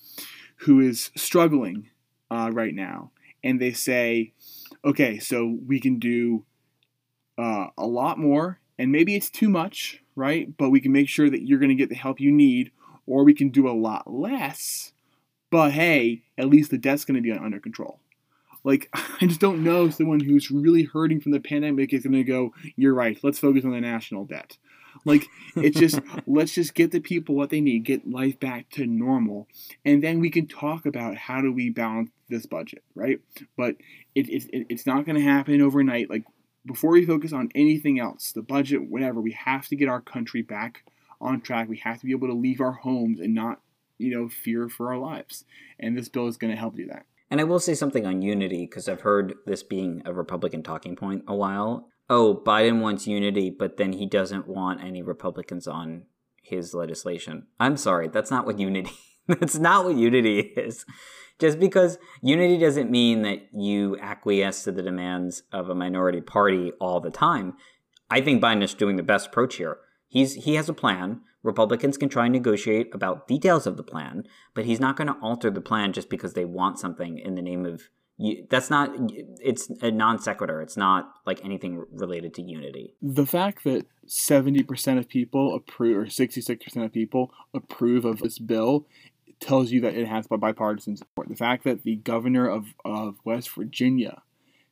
who 0.57 0.79
is 0.79 1.11
struggling 1.15 1.89
uh, 2.31 2.49
right 2.51 2.73
now, 2.73 3.11
and 3.43 3.61
they 3.61 3.71
say, 3.71 4.33
okay, 4.83 5.19
so 5.19 5.57
we 5.65 5.79
can 5.79 5.99
do 5.99 6.45
uh, 7.37 7.67
a 7.77 7.85
lot 7.85 8.17
more, 8.17 8.59
and 8.79 8.91
maybe 8.91 9.15
it's 9.15 9.29
too 9.29 9.49
much, 9.49 10.01
right? 10.15 10.55
But 10.57 10.69
we 10.69 10.79
can 10.79 10.91
make 10.91 11.09
sure 11.09 11.29
that 11.29 11.45
you're 11.45 11.59
going 11.59 11.69
to 11.69 11.75
get 11.75 11.89
the 11.89 11.95
help 11.95 12.19
you 12.19 12.31
need, 12.31 12.71
or 13.05 13.23
we 13.23 13.33
can 13.33 13.49
do 13.49 13.67
a 13.67 13.77
lot 13.77 14.11
less 14.11 14.93
but 15.51 15.71
hey, 15.71 16.23
at 16.37 16.49
least 16.49 16.71
the 16.71 16.77
debt's 16.77 17.05
going 17.05 17.15
to 17.15 17.21
be 17.21 17.31
under 17.31 17.59
control. 17.59 17.99
Like, 18.63 18.89
I 19.21 19.25
just 19.25 19.39
don't 19.39 19.63
know 19.63 19.89
someone 19.89 20.19
who's 20.19 20.51
really 20.51 20.83
hurting 20.83 21.21
from 21.21 21.31
the 21.31 21.39
pandemic 21.39 21.93
is 21.93 22.03
going 22.03 22.13
to 22.13 22.23
go, 22.23 22.53
you're 22.75 22.93
right, 22.93 23.17
let's 23.23 23.39
focus 23.39 23.63
on 23.63 23.71
the 23.71 23.81
national 23.81 24.25
debt. 24.25 24.57
Like, 25.05 25.27
it's 25.55 25.79
just, 25.79 25.99
let's 26.27 26.53
just 26.53 26.73
get 26.73 26.91
the 26.91 26.99
people 26.99 27.35
what 27.35 27.49
they 27.49 27.61
need, 27.61 27.83
get 27.83 28.09
life 28.09 28.39
back 28.39 28.69
to 28.71 28.85
normal, 28.85 29.47
and 29.85 30.03
then 30.03 30.19
we 30.19 30.29
can 30.29 30.47
talk 30.47 30.85
about 30.85 31.15
how 31.15 31.41
do 31.41 31.53
we 31.53 31.69
balance 31.69 32.09
this 32.27 32.45
budget, 32.45 32.83
right? 32.95 33.19
But 33.55 33.75
it, 34.15 34.29
it, 34.29 34.67
it's 34.69 34.85
not 34.85 35.05
going 35.05 35.17
to 35.17 35.21
happen 35.21 35.61
overnight. 35.61 36.09
Like, 36.09 36.23
before 36.65 36.91
we 36.91 37.05
focus 37.05 37.31
on 37.31 37.49
anything 37.53 37.99
else, 37.99 38.31
the 38.31 38.41
budget, 38.41 38.89
whatever, 38.89 39.21
we 39.21 39.33
have 39.33 39.67
to 39.67 39.75
get 39.75 39.89
our 39.89 40.01
country 40.01 40.41
back 40.41 40.83
on 41.21 41.41
track. 41.41 41.69
We 41.69 41.77
have 41.77 41.99
to 41.99 42.05
be 42.05 42.11
able 42.11 42.27
to 42.27 42.33
leave 42.33 42.61
our 42.61 42.71
homes 42.71 43.19
and 43.19 43.35
not 43.35 43.59
you 43.97 44.15
know, 44.15 44.29
fear 44.29 44.69
for 44.69 44.91
our 44.91 44.97
lives. 44.97 45.45
And 45.79 45.97
this 45.97 46.09
bill 46.09 46.27
is 46.27 46.37
going 46.37 46.51
to 46.51 46.59
help 46.59 46.75
do 46.75 46.87
that. 46.87 47.05
And 47.29 47.41
I 47.41 47.43
will 47.43 47.59
say 47.59 47.73
something 47.73 48.05
on 48.05 48.21
unity 48.21 48.65
because 48.65 48.87
I've 48.87 49.01
heard 49.01 49.33
this 49.45 49.63
being 49.63 50.01
a 50.05 50.13
Republican 50.13 50.63
talking 50.63 50.95
point 50.95 51.23
a 51.27 51.35
while. 51.35 51.89
Oh, 52.09 52.41
Biden 52.45 52.81
wants 52.81 53.07
unity, 53.07 53.49
but 53.49 53.77
then 53.77 53.93
he 53.93 54.05
doesn't 54.05 54.47
want 54.47 54.83
any 54.83 55.01
Republicans 55.01 55.67
on 55.67 56.03
his 56.43 56.73
legislation. 56.73 57.47
I'm 57.59 57.77
sorry, 57.77 58.07
that's 58.07 58.29
not 58.29 58.45
what 58.45 58.59
unity. 58.59 58.91
that's 59.27 59.57
not 59.57 59.85
what 59.85 59.95
unity 59.95 60.39
is. 60.39 60.85
Just 61.39 61.59
because 61.59 61.97
unity 62.21 62.57
doesn't 62.57 62.91
mean 62.91 63.23
that 63.23 63.49
you 63.53 63.97
acquiesce 63.99 64.63
to 64.63 64.71
the 64.71 64.83
demands 64.83 65.43
of 65.51 65.69
a 65.69 65.75
minority 65.75 66.21
party 66.21 66.71
all 66.79 67.01
the 67.01 67.09
time. 67.09 67.55
I 68.09 68.21
think 68.21 68.41
Biden 68.41 68.63
is 68.63 68.73
doing 68.73 68.95
the 68.95 69.03
best 69.03 69.27
approach 69.27 69.55
here. 69.55 69.77
He's 70.07 70.35
he 70.35 70.55
has 70.55 70.69
a 70.69 70.73
plan. 70.73 71.21
Republicans 71.45 71.95
can 71.95 72.09
try 72.09 72.25
and 72.25 72.33
negotiate 72.33 72.93
about 72.93 73.27
details 73.27 73.67
of 73.67 73.77
the 73.77 73.83
plan, 73.83 74.23
but 74.55 74.65
he's 74.65 74.79
not 74.79 74.97
going 74.97 75.07
to 75.07 75.17
alter 75.21 75.51
the 75.51 75.61
plan 75.61 75.93
just 75.93 76.09
because 76.09 76.33
they 76.33 76.43
want 76.43 76.79
something 76.79 77.19
in 77.19 77.35
the 77.35 77.41
name 77.41 77.65
of 77.65 77.83
that's 78.49 78.69
not 78.69 78.91
it's 79.41 79.69
a 79.81 79.91
non 79.91 80.17
sequitur 80.17 80.61
it's 80.61 80.77
not 80.77 81.15
like 81.25 81.43
anything 81.43 81.83
related 81.91 82.33
to 82.33 82.41
unity. 82.41 82.95
The 83.01 83.25
fact 83.25 83.65
that 83.65 83.85
70% 84.07 84.97
of 84.97 85.09
people 85.09 85.53
approve 85.53 85.97
or 85.97 86.05
66% 86.05 86.85
of 86.85 86.93
people 86.93 87.31
approve 87.53 88.05
of 88.05 88.19
this 88.19 88.39
bill 88.39 88.87
tells 89.41 89.71
you 89.71 89.81
that 89.81 89.95
it 89.95 90.07
has 90.07 90.27
bipartisan 90.27 90.95
support. 90.95 91.27
The 91.27 91.35
fact 91.35 91.65
that 91.65 91.83
the 91.83 91.97
governor 91.97 92.47
of, 92.47 92.67
of 92.85 93.17
west 93.25 93.53
virginia 93.53 94.23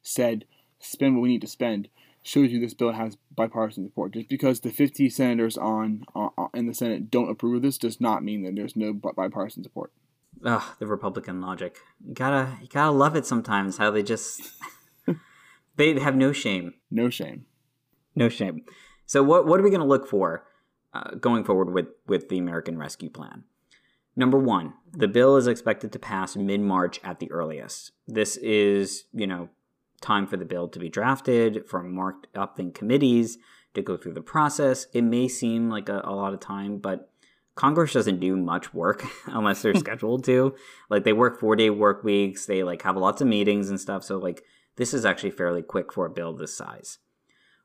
said 0.01 0.45
spend 0.79 1.15
what 1.15 1.21
we 1.21 1.29
need 1.29 1.41
to 1.41 1.47
spend 1.47 1.89
shows 2.23 2.51
you 2.51 2.59
this 2.59 2.73
bill 2.73 2.93
has 2.93 3.17
bipartisan 3.35 3.85
support. 3.85 4.13
Just 4.13 4.29
because 4.29 4.61
the 4.61 4.71
50 4.71 5.09
senators 5.09 5.57
on, 5.57 6.05
on 6.15 6.31
in 6.53 6.67
the 6.67 6.73
Senate 6.73 7.11
don't 7.11 7.29
approve 7.29 7.57
of 7.57 7.61
this 7.61 7.77
does 7.77 8.01
not 8.01 8.23
mean 8.23 8.43
that 8.43 8.55
there's 8.55 8.75
no 8.75 8.93
bipartisan 8.93 9.63
support. 9.63 9.91
Ugh, 10.43 10.63
the 10.79 10.87
Republican 10.87 11.41
logic. 11.41 11.77
You 12.05 12.13
gotta, 12.13 12.57
you 12.61 12.67
gotta 12.67 12.91
love 12.91 13.15
it 13.15 13.25
sometimes. 13.25 13.77
How 13.77 13.91
they 13.91 14.03
just, 14.03 14.41
they 15.75 15.99
have 15.99 16.15
no 16.15 16.31
shame. 16.31 16.73
No 16.89 17.09
shame. 17.09 17.45
No 18.15 18.29
shame. 18.29 18.63
So 19.05 19.21
what, 19.21 19.45
what 19.45 19.59
are 19.59 19.63
we 19.63 19.69
gonna 19.69 19.85
look 19.85 20.07
for 20.07 20.45
uh, 20.93 21.15
going 21.15 21.43
forward 21.43 21.73
with 21.73 21.87
with 22.07 22.29
the 22.29 22.37
American 22.37 22.77
Rescue 22.77 23.09
Plan? 23.09 23.43
Number 24.15 24.37
one, 24.37 24.73
the 24.91 25.07
bill 25.07 25.37
is 25.37 25.47
expected 25.47 25.91
to 25.91 25.99
pass 25.99 26.35
mid 26.35 26.61
March 26.61 26.99
at 27.03 27.19
the 27.19 27.31
earliest. 27.31 27.91
This 28.07 28.37
is, 28.37 29.05
you 29.11 29.25
know, 29.25 29.49
time 30.03 30.27
for 30.27 30.37
the 30.37 30.45
bill 30.45 30.67
to 30.67 30.79
be 30.79 30.89
drafted, 30.89 31.67
for 31.67 31.81
marked 31.81 32.27
up 32.35 32.59
in 32.59 32.71
committees 32.71 33.37
to 33.73 33.81
go 33.81 33.97
through 33.97 34.13
the 34.13 34.21
process. 34.21 34.85
It 34.93 35.01
may 35.03 35.27
seem 35.27 35.69
like 35.69 35.89
a, 35.89 36.01
a 36.03 36.13
lot 36.13 36.33
of 36.33 36.39
time, 36.39 36.77
but 36.77 37.09
Congress 37.55 37.93
doesn't 37.93 38.19
do 38.19 38.35
much 38.35 38.73
work 38.73 39.03
unless 39.27 39.61
they're 39.61 39.75
scheduled 39.75 40.23
to. 40.25 40.55
Like 40.89 41.03
they 41.03 41.13
work 41.13 41.39
four 41.39 41.55
day 41.55 41.69
work 41.69 42.03
weeks, 42.03 42.45
they 42.45 42.63
like 42.63 42.81
have 42.83 42.97
lots 42.97 43.21
of 43.21 43.27
meetings 43.27 43.69
and 43.69 43.79
stuff. 43.79 44.03
So 44.03 44.17
like 44.17 44.43
this 44.75 44.93
is 44.93 45.05
actually 45.05 45.31
fairly 45.31 45.61
quick 45.61 45.91
for 45.91 46.05
a 46.05 46.11
bill 46.11 46.35
this 46.35 46.55
size. 46.55 46.99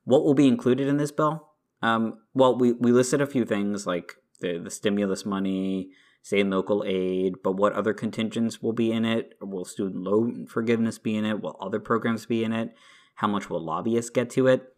What 0.03 0.23
will 0.23 0.33
be 0.33 0.47
included 0.47 0.87
in 0.87 0.97
this 0.97 1.11
bill? 1.11 1.49
Um, 1.81 2.19
well, 2.33 2.57
we, 2.57 2.73
we 2.73 2.91
listed 2.91 3.21
a 3.21 3.27
few 3.27 3.45
things 3.45 3.85
like 3.87 4.15
the, 4.41 4.57
the 4.57 4.69
stimulus 4.69 5.25
money, 5.25 5.91
and 6.31 6.51
local 6.51 6.83
aid, 6.85 7.35
but 7.43 7.53
what 7.53 7.73
other 7.73 7.93
contingents 7.93 8.61
will 8.61 8.73
be 8.73 8.91
in 8.91 9.05
it? 9.05 9.33
Will 9.41 9.65
student 9.65 10.03
loan 10.03 10.45
forgiveness 10.45 10.99
be 10.99 11.15
in 11.15 11.25
it? 11.25 11.41
Will 11.41 11.57
other 11.59 11.79
programs 11.79 12.25
be 12.25 12.43
in 12.43 12.53
it? 12.53 12.75
How 13.15 13.27
much 13.27 13.49
will 13.49 13.63
lobbyists 13.63 14.11
get 14.11 14.29
to 14.31 14.47
it? 14.47 14.73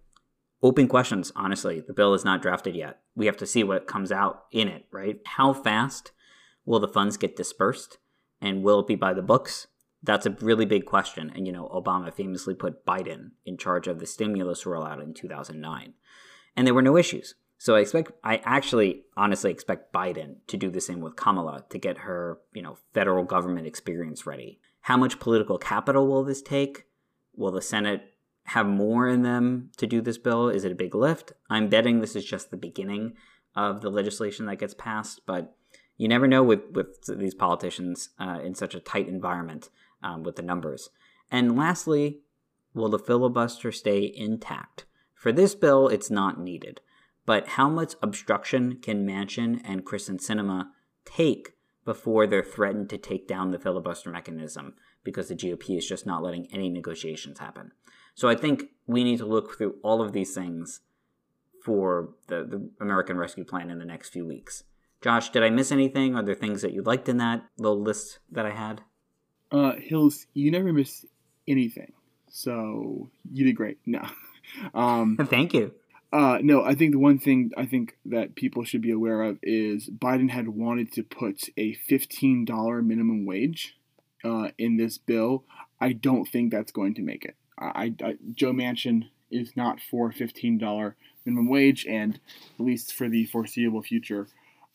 Open 0.64 0.88
questions, 0.88 1.32
honestly. 1.36 1.82
The 1.86 1.94
bill 1.94 2.14
is 2.14 2.24
not 2.24 2.42
drafted 2.42 2.76
yet. 2.76 3.02
We 3.16 3.26
have 3.26 3.38
to 3.38 3.46
see 3.46 3.64
what 3.64 3.88
comes 3.88 4.12
out 4.12 4.46
in 4.52 4.68
it, 4.68 4.86
right? 4.92 5.20
How 5.26 5.54
fast 5.54 6.12
will 6.66 6.80
the 6.80 6.88
funds 6.88 7.18
get 7.18 7.36
dispersed? 7.36 7.98
And 8.40 8.64
will 8.64 8.80
it 8.80 8.88
be 8.88 8.96
by 8.96 9.14
the 9.14 9.22
books? 9.22 9.68
That's 10.04 10.26
a 10.26 10.36
really 10.42 10.66
big 10.66 10.86
question. 10.86 11.32
And, 11.36 11.46
you 11.46 11.54
know, 11.54 11.68
Obama 11.70 12.14
famously 12.14 12.56
put 12.56 12.86
Biden 12.86 13.32
in 13.46 13.58
charge 13.58 13.88
of 13.88 14.00
the 14.00 14.08
stimulus 14.08 14.64
rollout 14.64 15.02
in 15.04 15.14
2009. 15.14 15.94
And 16.56 16.68
there 16.68 16.74
were 16.74 16.82
no 16.82 16.98
issues. 16.98 17.36
So 17.62 17.76
I 17.76 17.82
expect, 17.82 18.12
I 18.24 18.38
actually 18.38 19.04
honestly 19.16 19.52
expect 19.52 19.94
Biden 19.94 20.38
to 20.48 20.58
do 20.58 20.72
the 20.72 20.82
same 20.82 21.00
with 21.00 21.16
Kamala 21.16 21.64
to 21.70 21.78
get 21.78 22.00
her, 22.00 22.40
you 22.54 22.64
know, 22.64 22.80
federal 22.92 23.24
government 23.24 23.68
experience 23.68 24.26
ready. 24.26 24.60
How 24.80 24.98
much 24.98 25.20
political 25.20 25.60
capital 25.60 26.08
will 26.08 26.24
this 26.24 26.42
take? 26.42 26.86
Will 27.36 27.52
the 27.52 27.62
Senate 27.62 28.16
have 28.46 28.66
more 28.66 29.08
in 29.08 29.22
them 29.22 29.70
to 29.78 29.86
do 29.86 30.02
this 30.02 30.18
bill? 30.18 30.50
Is 30.50 30.64
it 30.64 30.72
a 30.72 30.76
big 30.76 30.96
lift? 30.96 31.34
I'm 31.52 31.70
betting 31.70 32.00
this 32.00 32.16
is 32.16 32.26
just 32.26 32.50
the 32.50 32.58
beginning 32.58 33.14
of 33.56 33.82
the 33.82 33.92
legislation 33.92 34.48
that 34.48 34.56
gets 34.58 34.74
passed, 34.74 35.22
but 35.28 35.56
you 35.98 36.08
never 36.08 36.28
know 36.28 36.42
with, 36.42 36.62
with 36.72 37.06
these 37.16 37.36
politicians 37.36 38.10
uh, 38.20 38.40
in 38.44 38.56
such 38.56 38.74
a 38.74 38.80
tight 38.80 39.08
environment 39.08 39.70
um, 40.02 40.24
with 40.24 40.36
the 40.36 40.42
numbers. 40.42 40.90
And 41.30 41.56
lastly, 41.56 42.22
will 42.74 42.90
the 42.90 42.98
filibuster 42.98 43.72
stay 43.72 44.12
intact? 44.12 44.86
For 45.14 45.32
this 45.32 45.54
bill, 45.54 45.90
it's 45.90 46.10
not 46.10 46.40
needed. 46.40 46.82
But 47.26 47.50
how 47.50 47.70
much 47.70 47.94
obstruction 48.02 48.78
can 48.82 49.06
Manchin 49.06 49.62
and 49.64 49.86
Kyrsten 49.86 50.20
Sinema 50.20 50.70
take 51.06 51.54
before 51.86 52.28
they're 52.28 52.44
threatened 52.44 52.90
to 52.90 52.98
take 52.98 53.28
down 53.28 53.52
the 53.52 53.60
filibuster 53.60 54.10
mechanism 54.10 54.76
because 55.04 55.28
the 55.28 55.36
GOP 55.36 55.78
is 55.78 55.88
just 55.88 56.06
not 56.06 56.24
letting 56.24 56.48
any 56.52 56.70
negotiations 56.70 57.40
happen? 57.40 57.72
So 58.16 58.28
I 58.28 58.36
think 58.36 58.66
we 58.88 59.04
need 59.04 59.18
to 59.20 59.26
look 59.26 59.58
through 59.58 59.76
all 59.84 60.02
of 60.02 60.14
these 60.14 60.34
things 60.34 60.82
for 61.64 62.10
the, 62.28 62.44
the 62.44 62.70
American 62.82 63.18
Rescue 63.18 63.46
Plan 63.46 63.70
in 63.70 63.80
the 63.80 63.86
next 63.86 64.10
few 64.10 64.26
weeks. 64.26 64.64
Josh, 65.02 65.30
did 65.30 65.44
I 65.44 65.50
miss 65.50 65.72
anything? 65.72 66.16
Are 66.16 66.24
there 66.24 66.36
things 66.36 66.62
that 66.62 66.74
you 66.74 66.84
liked 66.84 67.10
in 67.10 67.18
that 67.18 67.44
little 67.58 67.82
list 67.82 68.20
that 68.32 68.46
I 68.46 68.52
had? 68.52 68.82
Uh, 69.52 69.74
Hills, 69.78 70.28
you 70.34 70.52
never 70.52 70.72
miss 70.72 71.06
anything. 71.48 71.94
So 72.30 73.10
you 73.32 73.46
did 73.46 73.56
great. 73.56 73.78
No. 73.86 74.02
Um, 74.74 75.18
Thank 75.30 75.54
you. 75.54 75.74
Uh, 76.14 76.40
no, 76.42 76.64
I 76.64 76.76
think 76.76 76.92
the 76.92 77.00
one 77.00 77.20
thing 77.20 77.52
I 77.56 77.66
think 77.66 77.96
that 78.06 78.36
people 78.36 78.66
should 78.66 78.82
be 78.82 78.92
aware 78.92 79.22
of 79.22 79.40
is 79.42 79.90
Biden 79.90 80.30
had 80.30 80.50
wanted 80.50 80.92
to 80.94 81.04
put 81.04 81.44
a 81.56 81.78
$15 81.90 82.86
minimum 82.86 83.26
wage 83.26 83.78
uh, 84.24 84.50
in 84.58 84.78
this 84.78 84.98
bill. 84.98 85.46
I 85.80 85.94
don't 85.94 86.26
think 86.26 86.52
that's 86.52 86.72
going 86.72 86.96
to 86.96 87.02
make 87.02 87.24
it. 87.24 87.36
I, 87.58 87.94
I, 88.04 88.18
Joe 88.34 88.52
Manchin 88.52 89.06
is 89.30 89.56
not 89.56 89.80
for 89.80 90.12
$15 90.12 90.94
minimum 91.26 91.48
wage, 91.48 91.86
and 91.86 92.20
at 92.60 92.66
least 92.66 92.94
for 92.94 93.08
the 93.08 93.26
foreseeable 93.26 93.82
future, 93.82 94.28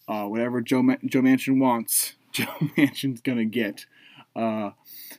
uh, 0.09 0.25
whatever 0.25 0.61
Joe 0.61 0.83
Ma- 0.83 0.97
Joe 1.05 1.21
Manchin 1.21 1.59
wants, 1.59 2.15
Joe 2.33 2.45
Manchin's 2.77 3.21
gonna 3.21 3.45
get. 3.45 3.87
Uh, 4.35 4.71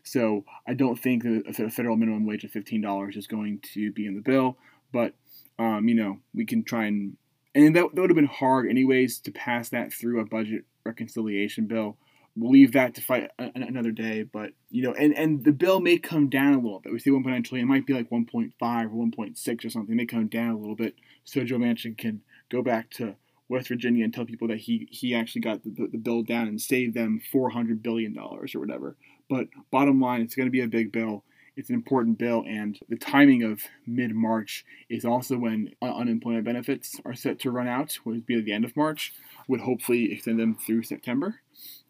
so 0.03 0.45
I 0.67 0.73
don't 0.73 0.97
think 0.97 1.23
that 1.23 1.43
a 1.47 1.69
federal 1.69 1.97
minimum 1.97 2.25
wage 2.25 2.43
of 2.43 2.51
$15 2.51 3.17
is 3.17 3.27
going 3.27 3.59
to 3.73 3.91
be 3.91 4.05
in 4.05 4.15
the 4.15 4.21
bill, 4.21 4.57
but 4.93 5.13
um, 5.59 5.87
you 5.87 5.95
know, 5.95 6.19
we 6.33 6.45
can 6.45 6.63
try 6.63 6.85
and 6.85 7.17
and 7.55 7.75
that, 7.75 7.95
that 7.95 8.01
would 8.01 8.09
have 8.09 8.15
been 8.15 8.25
hard 8.25 8.69
anyways 8.69 9.19
to 9.21 9.31
pass 9.31 9.69
that 9.69 9.91
through 9.91 10.19
a 10.19 10.25
budget 10.25 10.65
reconciliation 10.85 11.65
bill. 11.65 11.97
We'll 12.35 12.51
leave 12.51 12.73
that 12.73 12.93
to 12.95 13.01
fight 13.01 13.31
a, 13.39 13.49
another 13.55 13.91
day, 13.91 14.21
but 14.21 14.51
you 14.69 14.83
know, 14.83 14.93
and, 14.93 15.17
and 15.17 15.43
the 15.43 15.51
bill 15.51 15.79
may 15.79 15.97
come 15.97 16.29
down 16.29 16.53
a 16.53 16.59
little 16.59 16.79
bit. 16.79 16.93
We 16.93 16.99
see 16.99 17.09
1.9 17.09 17.43
trillion, 17.43 17.67
it 17.67 17.71
might 17.71 17.87
be 17.87 17.93
like 17.93 18.11
1.5 18.11 18.51
or 18.61 18.89
1.6 18.89 19.65
or 19.65 19.69
something. 19.69 19.93
It 19.93 19.97
may 19.97 20.05
come 20.05 20.27
down 20.27 20.51
a 20.51 20.57
little 20.57 20.75
bit, 20.75 20.95
so 21.23 21.43
Joe 21.43 21.57
Manchin 21.57 21.97
can 21.97 22.21
go 22.49 22.61
back 22.61 22.91
to 22.91 23.15
West 23.49 23.69
Virginia 23.69 24.03
and 24.03 24.13
tell 24.13 24.25
people 24.25 24.49
that 24.49 24.59
he 24.59 24.87
he 24.91 25.15
actually 25.15 25.41
got 25.41 25.63
the, 25.63 25.87
the 25.91 25.97
bill 25.97 26.21
down 26.21 26.47
and 26.47 26.61
saved 26.61 26.93
them 26.93 27.21
400 27.31 27.81
billion 27.81 28.13
dollars 28.13 28.53
or 28.53 28.59
whatever. 28.59 28.97
But 29.29 29.47
bottom 29.71 29.99
line, 29.99 30.21
it's 30.21 30.35
going 30.35 30.47
to 30.47 30.51
be 30.51 30.61
a 30.61 30.67
big 30.67 30.91
bill. 30.91 31.23
It's 31.57 31.69
an 31.69 31.75
important 31.75 32.19
bill, 32.19 32.43
and 32.47 32.79
the 32.87 32.95
timing 32.95 33.41
of 33.41 33.61
mid 33.87 34.13
March 34.13 34.63
is 34.89 35.03
also 35.03 35.39
when 35.39 35.71
unemployment 35.81 36.45
benefits 36.45 37.01
are 37.03 37.15
set 37.15 37.39
to 37.39 37.51
run 37.51 37.67
out, 37.67 37.97
would 38.05 38.27
be 38.27 38.37
at 38.37 38.45
the 38.45 38.53
end 38.53 38.63
of 38.63 38.77
March, 38.77 39.11
would 39.47 39.61
hopefully 39.61 40.13
extend 40.13 40.39
them 40.39 40.55
through 40.55 40.83
September. 40.83 41.41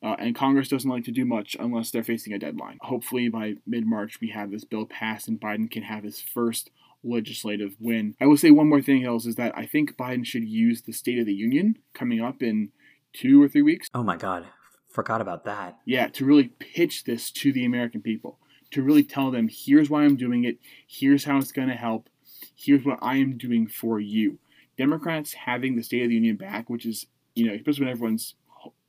Uh, 0.01 0.15
and 0.19 0.35
Congress 0.35 0.69
doesn't 0.69 0.89
like 0.89 1.03
to 1.03 1.11
do 1.11 1.25
much 1.25 1.57
unless 1.59 1.91
they're 1.91 2.01
facing 2.01 2.31
a 2.31 2.39
deadline. 2.39 2.77
Hopefully, 2.81 3.27
by 3.27 3.55
mid 3.67 3.85
March, 3.85 4.21
we 4.21 4.29
have 4.29 4.51
this 4.51 4.63
bill 4.63 4.85
passed 4.85 5.27
and 5.27 5.41
Biden 5.41 5.69
can 5.69 5.83
have 5.83 6.05
his 6.05 6.21
first 6.21 6.69
legislative 7.03 7.75
win. 7.77 8.15
I 8.21 8.25
will 8.25 8.37
say 8.37 8.51
one 8.51 8.69
more 8.69 8.81
thing, 8.81 9.01
Hills, 9.01 9.25
is 9.25 9.35
that 9.35 9.57
I 9.57 9.65
think 9.65 9.97
Biden 9.97 10.25
should 10.25 10.47
use 10.47 10.81
the 10.81 10.93
State 10.93 11.19
of 11.19 11.25
the 11.25 11.33
Union 11.33 11.77
coming 11.93 12.21
up 12.21 12.41
in 12.41 12.71
two 13.11 13.43
or 13.43 13.49
three 13.49 13.63
weeks. 13.63 13.89
Oh 13.93 14.03
my 14.03 14.15
God, 14.15 14.45
forgot 14.87 15.19
about 15.19 15.43
that. 15.43 15.77
Yeah, 15.83 16.07
to 16.07 16.23
really 16.23 16.51
pitch 16.59 17.03
this 17.03 17.31
to 17.31 17.51
the 17.51 17.65
American 17.65 18.01
people 18.01 18.39
to 18.71 18.83
really 18.83 19.03
tell 19.03 19.31
them 19.31 19.49
here's 19.49 19.89
why 19.89 20.03
I'm 20.03 20.15
doing 20.15 20.43
it, 20.43 20.57
here's 20.87 21.25
how 21.25 21.37
it's 21.37 21.51
going 21.51 21.69
to 21.69 21.75
help, 21.75 22.09
here's 22.55 22.85
what 22.85 22.99
I 23.01 23.17
am 23.17 23.37
doing 23.37 23.67
for 23.67 23.99
you. 23.99 24.39
Democrats 24.77 25.33
having 25.33 25.75
the 25.75 25.83
State 25.83 26.03
of 26.03 26.09
the 26.09 26.15
Union 26.15 26.35
back, 26.35 26.69
which 26.69 26.85
is, 26.85 27.07
you 27.35 27.47
know, 27.47 27.53
especially 27.53 27.85
when 27.85 27.91
everyone's 27.91 28.35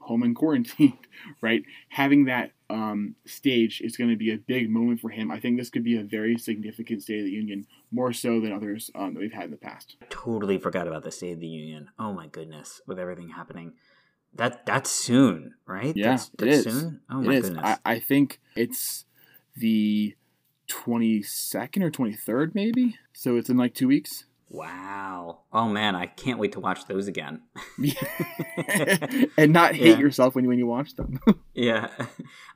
home 0.01 0.23
and 0.23 0.35
quarantined, 0.35 0.99
right? 1.41 1.63
Having 1.91 2.25
that 2.25 2.53
um, 2.71 3.15
stage 3.27 3.81
is 3.83 3.97
going 3.97 4.11
to 4.11 4.17
be 4.17 4.33
a 4.33 4.39
big 4.39 4.71
moment 4.71 5.01
for 5.01 5.11
him. 5.11 5.31
I 5.31 5.39
think 5.39 5.59
this 5.59 5.71
could 5.71 5.85
be 5.85 5.99
a 5.99 6.03
very 6.03 6.37
significant 6.39 7.03
State 7.03 7.21
of 7.21 7.25
the 7.27 7.31
Union, 7.31 7.67
more 7.91 8.13
so 8.13 8.41
than 8.41 8.53
others 8.53 8.91
um, 8.95 9.15
that 9.15 9.21
we've 9.21 9.33
had 9.33 9.45
in 9.45 9.51
the 9.51 9.57
past. 9.57 9.97
Totally 10.11 10.59
forgot 10.59 10.89
about 10.89 11.05
the 11.05 11.11
State 11.11 11.33
of 11.33 11.41
the 11.41 11.47
Union. 11.47 11.91
Oh 11.99 12.13
my 12.13 12.27
goodness, 12.27 12.81
with 12.87 12.99
everything 12.99 13.29
happening. 13.29 13.75
That 14.35 14.67
that's 14.67 14.91
soon, 14.91 15.55
right? 15.67 15.97
Yeah, 15.97 16.11
that's, 16.11 16.29
that's 16.31 16.43
it 16.43 16.49
is. 16.49 16.65
soon. 16.65 17.01
Oh 17.11 17.23
my 17.23 17.41
goodness. 17.41 17.65
I, 17.65 17.95
I 17.95 17.99
think 17.99 18.41
it's 18.57 19.07
the 19.59 20.15
22nd 20.69 21.83
or 21.83 21.91
23rd, 21.91 22.55
maybe. 22.55 22.97
So 23.13 23.37
it's 23.37 23.51
in 23.51 23.57
like 23.57 23.75
two 23.75 23.89
weeks. 23.89 24.25
Wow. 24.51 25.41
Oh 25.53 25.69
man, 25.69 25.95
I 25.95 26.07
can't 26.07 26.39
wait 26.39 26.53
to 26.53 26.61
watch 26.61 26.87
those 26.87 27.07
again. 27.07 27.43
and 29.37 29.53
not 29.53 29.75
hate 29.75 29.91
yeah. 29.91 29.99
yourself 29.99 30.35
when 30.35 30.45
you 30.45 30.49
when 30.49 30.59
you 30.59 30.67
watch 30.67 30.95
them. 30.97 31.21
yeah. 31.55 31.89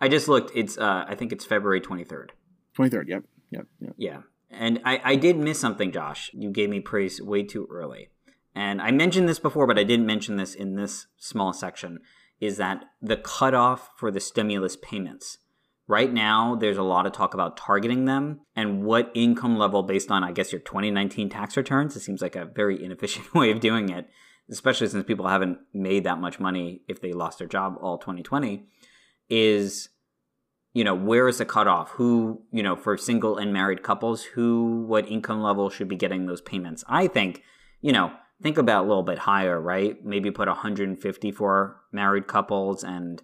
I 0.00 0.08
just 0.08 0.26
looked. 0.26 0.52
It's 0.54 0.78
uh 0.78 1.04
I 1.06 1.14
think 1.14 1.32
it's 1.32 1.44
February 1.44 1.82
23rd. 1.82 2.30
23rd. 2.78 3.08
Yep. 3.08 3.24
Yep. 3.50 3.66
Yep. 3.80 3.94
Yeah. 3.98 4.18
And 4.50 4.80
I 4.86 5.00
I 5.04 5.16
did 5.16 5.36
miss 5.36 5.60
something, 5.60 5.92
Josh. 5.92 6.30
You 6.32 6.50
gave 6.50 6.70
me 6.70 6.80
praise 6.80 7.20
way 7.20 7.42
too 7.42 7.68
early. 7.70 8.08
And 8.54 8.80
I 8.80 8.90
mentioned 8.90 9.28
this 9.28 9.38
before, 9.38 9.66
but 9.66 9.78
I 9.78 9.84
didn't 9.84 10.06
mention 10.06 10.36
this 10.36 10.54
in 10.54 10.76
this 10.76 11.06
small 11.18 11.52
section 11.52 12.00
is 12.40 12.56
that 12.56 12.84
the 13.00 13.16
cutoff 13.16 13.90
for 13.96 14.10
the 14.10 14.20
stimulus 14.20 14.76
payments 14.76 15.38
Right 15.92 16.10
now, 16.10 16.54
there's 16.54 16.78
a 16.78 16.82
lot 16.82 17.04
of 17.04 17.12
talk 17.12 17.34
about 17.34 17.58
targeting 17.58 18.06
them 18.06 18.40
and 18.56 18.82
what 18.82 19.12
income 19.12 19.58
level 19.58 19.82
based 19.82 20.10
on, 20.10 20.24
I 20.24 20.32
guess, 20.32 20.50
your 20.50 20.62
2019 20.62 21.28
tax 21.28 21.54
returns. 21.54 21.94
It 21.94 22.00
seems 22.00 22.22
like 22.22 22.34
a 22.34 22.46
very 22.46 22.82
inefficient 22.82 23.34
way 23.34 23.50
of 23.50 23.60
doing 23.60 23.90
it, 23.90 24.08
especially 24.50 24.86
since 24.86 25.04
people 25.04 25.28
haven't 25.28 25.58
made 25.74 26.04
that 26.04 26.18
much 26.18 26.40
money 26.40 26.80
if 26.88 27.02
they 27.02 27.12
lost 27.12 27.38
their 27.38 27.46
job 27.46 27.76
all 27.78 27.98
2020. 27.98 28.64
Is 29.28 29.90
you 30.72 30.82
know, 30.82 30.94
where 30.94 31.28
is 31.28 31.36
the 31.36 31.44
cutoff? 31.44 31.90
Who, 31.90 32.40
you 32.50 32.62
know, 32.62 32.74
for 32.74 32.96
single 32.96 33.36
and 33.36 33.52
married 33.52 33.82
couples, 33.82 34.22
who, 34.22 34.86
what 34.88 35.06
income 35.10 35.42
level 35.42 35.68
should 35.68 35.88
be 35.88 35.96
getting 35.96 36.24
those 36.24 36.40
payments? 36.40 36.82
I 36.88 37.06
think, 37.06 37.42
you 37.82 37.92
know, 37.92 38.12
think 38.42 38.56
about 38.56 38.86
a 38.86 38.88
little 38.88 39.02
bit 39.02 39.18
higher, 39.18 39.60
right? 39.60 40.02
Maybe 40.02 40.30
put 40.30 40.48
150 40.48 41.32
for 41.32 41.82
married 41.92 42.28
couples 42.28 42.82
and, 42.82 43.22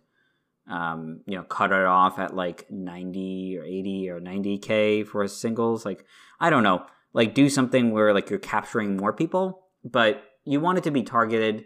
um, 0.68 1.20
you 1.26 1.36
know, 1.36 1.42
cut 1.42 1.72
it 1.72 1.86
off 1.86 2.18
at 2.18 2.34
like 2.34 2.70
90 2.70 3.58
or 3.58 3.64
80 3.64 4.10
or 4.10 4.20
90K 4.20 5.06
for 5.06 5.26
singles. 5.28 5.84
Like, 5.84 6.04
I 6.40 6.50
don't 6.50 6.62
know. 6.62 6.84
Like, 7.12 7.34
do 7.34 7.48
something 7.48 7.90
where 7.92 8.12
like 8.12 8.30
you're 8.30 8.38
capturing 8.38 8.96
more 8.96 9.12
people, 9.12 9.66
but 9.84 10.22
you 10.44 10.60
want 10.60 10.78
it 10.78 10.84
to 10.84 10.90
be 10.90 11.02
targeted, 11.02 11.64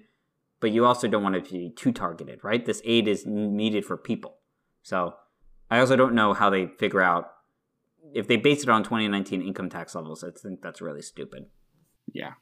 but 0.60 0.70
you 0.70 0.84
also 0.84 1.08
don't 1.08 1.22
want 1.22 1.36
it 1.36 1.44
to 1.46 1.52
be 1.52 1.70
too 1.70 1.92
targeted, 1.92 2.42
right? 2.42 2.64
This 2.64 2.80
aid 2.84 3.08
is 3.08 3.26
needed 3.26 3.84
for 3.84 3.96
people. 3.96 4.36
So, 4.82 5.14
I 5.70 5.78
also 5.78 5.96
don't 5.96 6.14
know 6.14 6.34
how 6.34 6.50
they 6.50 6.66
figure 6.66 7.00
out 7.00 7.32
if 8.14 8.28
they 8.28 8.36
base 8.36 8.62
it 8.62 8.68
on 8.68 8.82
2019 8.82 9.40
income 9.40 9.70
tax 9.70 9.94
levels. 9.94 10.22
I 10.22 10.30
think 10.30 10.60
that's 10.60 10.82
really 10.82 11.00
stupid. 11.00 11.46
Yeah. 12.12 12.32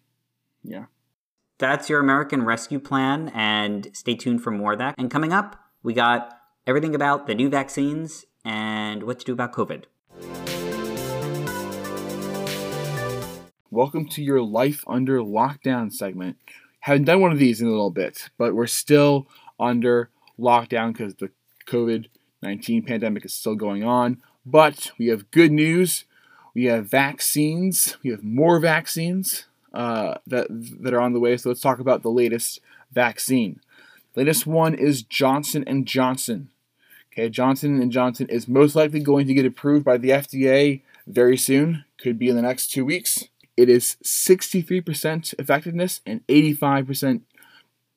Yeah. 0.62 0.86
That's 1.58 1.88
your 1.88 2.00
American 2.00 2.42
Rescue 2.44 2.80
Plan, 2.80 3.30
and 3.34 3.90
stay 3.92 4.14
tuned 4.14 4.42
for 4.42 4.50
more 4.50 4.72
of 4.72 4.78
that. 4.78 4.94
And 4.98 5.10
coming 5.10 5.32
up, 5.32 5.56
we 5.82 5.92
got 5.92 6.39
everything 6.66 6.94
about 6.94 7.26
the 7.26 7.34
new 7.34 7.48
vaccines 7.48 8.26
and 8.44 9.02
what 9.04 9.18
to 9.18 9.24
do 9.24 9.32
about 9.32 9.52
COVID. 9.52 9.84
Welcome 13.70 14.06
to 14.08 14.22
your 14.22 14.42
Life 14.42 14.84
Under 14.86 15.20
Lockdown 15.20 15.92
segment. 15.92 16.36
Haven't 16.80 17.04
done 17.04 17.20
one 17.20 17.32
of 17.32 17.38
these 17.38 17.60
in 17.60 17.66
a 17.66 17.70
little 17.70 17.90
bit, 17.90 18.30
but 18.36 18.54
we're 18.54 18.66
still 18.66 19.26
under 19.58 20.10
lockdown 20.38 20.92
because 20.92 21.14
the 21.14 21.30
COVID 21.66 22.06
19 22.42 22.84
pandemic 22.84 23.24
is 23.24 23.34
still 23.34 23.54
going 23.54 23.84
on, 23.84 24.22
but 24.46 24.92
we 24.98 25.08
have 25.08 25.30
good 25.30 25.52
news. 25.52 26.04
We 26.54 26.64
have 26.64 26.86
vaccines. 26.86 27.98
We 28.02 28.10
have 28.10 28.24
more 28.24 28.58
vaccines 28.58 29.44
uh, 29.72 30.14
that 30.26 30.46
that 30.50 30.94
are 30.94 31.00
on 31.00 31.12
the 31.12 31.20
way. 31.20 31.36
So 31.36 31.50
let's 31.50 31.60
talk 31.60 31.78
about 31.78 32.02
the 32.02 32.10
latest 32.10 32.60
vaccine. 32.92 33.60
Latest 34.24 34.46
one 34.46 34.74
is 34.74 35.02
Johnson 35.02 35.64
and 35.66 35.86
Johnson. 35.86 36.50
Okay, 37.12 37.28
Johnson 37.28 37.80
and 37.80 37.90
Johnson 37.90 38.28
is 38.28 38.46
most 38.46 38.76
likely 38.76 39.00
going 39.00 39.26
to 39.26 39.34
get 39.34 39.46
approved 39.46 39.84
by 39.84 39.96
the 39.96 40.10
FDA 40.10 40.82
very 41.06 41.36
soon. 41.36 41.84
Could 41.98 42.18
be 42.18 42.28
in 42.28 42.36
the 42.36 42.42
next 42.42 42.68
two 42.70 42.84
weeks. 42.84 43.24
It 43.56 43.68
is 43.68 43.96
63% 44.04 45.34
effectiveness 45.38 46.00
and 46.06 46.26
85% 46.28 47.22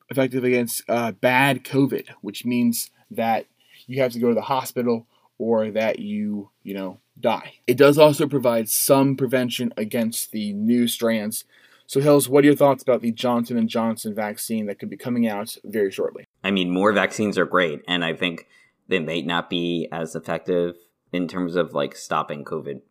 effective 0.10 0.44
against 0.44 0.82
uh, 0.90 1.12
bad 1.12 1.64
COVID, 1.64 2.10
which 2.22 2.46
means 2.46 2.90
that 3.12 3.46
you 3.86 4.02
have 4.02 4.12
to 4.14 4.20
go 4.20 4.30
to 4.30 4.36
the 4.36 4.42
hospital 4.42 5.08
or 5.38 5.72
that 5.72 6.00
you, 6.00 6.50
you 6.64 6.74
know, 6.74 7.00
die. 7.20 7.54
It 7.68 7.78
does 7.78 7.98
also 7.98 8.28
provide 8.28 8.70
some 8.70 9.16
prevention 9.16 9.74
against 9.78 10.32
the 10.32 10.54
new 10.54 10.88
strands. 10.88 11.46
So 11.86 12.00
Hills, 12.00 12.30
what 12.30 12.44
are 12.44 12.48
your 12.48 12.56
thoughts 12.56 12.82
about 12.82 13.02
the 13.02 13.12
Johnson 13.12 13.58
and 13.58 13.70
Johnson 13.70 14.16
vaccine 14.16 14.66
that 14.68 14.80
could 14.80 14.90
be 14.90 14.98
coming 14.98 15.28
out 15.28 15.56
very 15.64 15.92
shortly? 15.92 16.26
I 16.44 16.52
mean, 16.52 16.72
more 16.72 16.92
vaccines 16.92 17.38
are 17.38 17.46
great, 17.46 17.82
and 17.88 18.04
I 18.04 18.14
think 18.14 18.48
they 18.88 19.00
may 19.00 19.22
not 19.22 19.50
be 19.50 19.88
as 19.92 20.16
effective 20.16 20.76
in 21.12 21.28
terms 21.28 21.56
of 21.56 21.74
like 21.74 21.96
stopping 21.96 22.44
COVID 22.44 22.82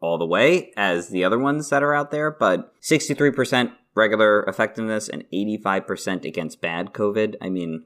all 0.00 0.18
the 0.18 0.26
way 0.26 0.72
as 0.76 1.08
the 1.08 1.24
other 1.24 1.38
ones 1.38 1.68
that 1.70 1.82
are 1.82 1.94
out 1.94 2.10
there, 2.10 2.30
but 2.30 2.72
63% 2.80 3.72
regular 3.94 4.44
effectiveness 4.44 5.08
and 5.08 5.24
85% 5.32 6.24
against 6.24 6.60
bad 6.60 6.92
COVID. 6.92 7.36
I 7.40 7.50
mean, 7.50 7.84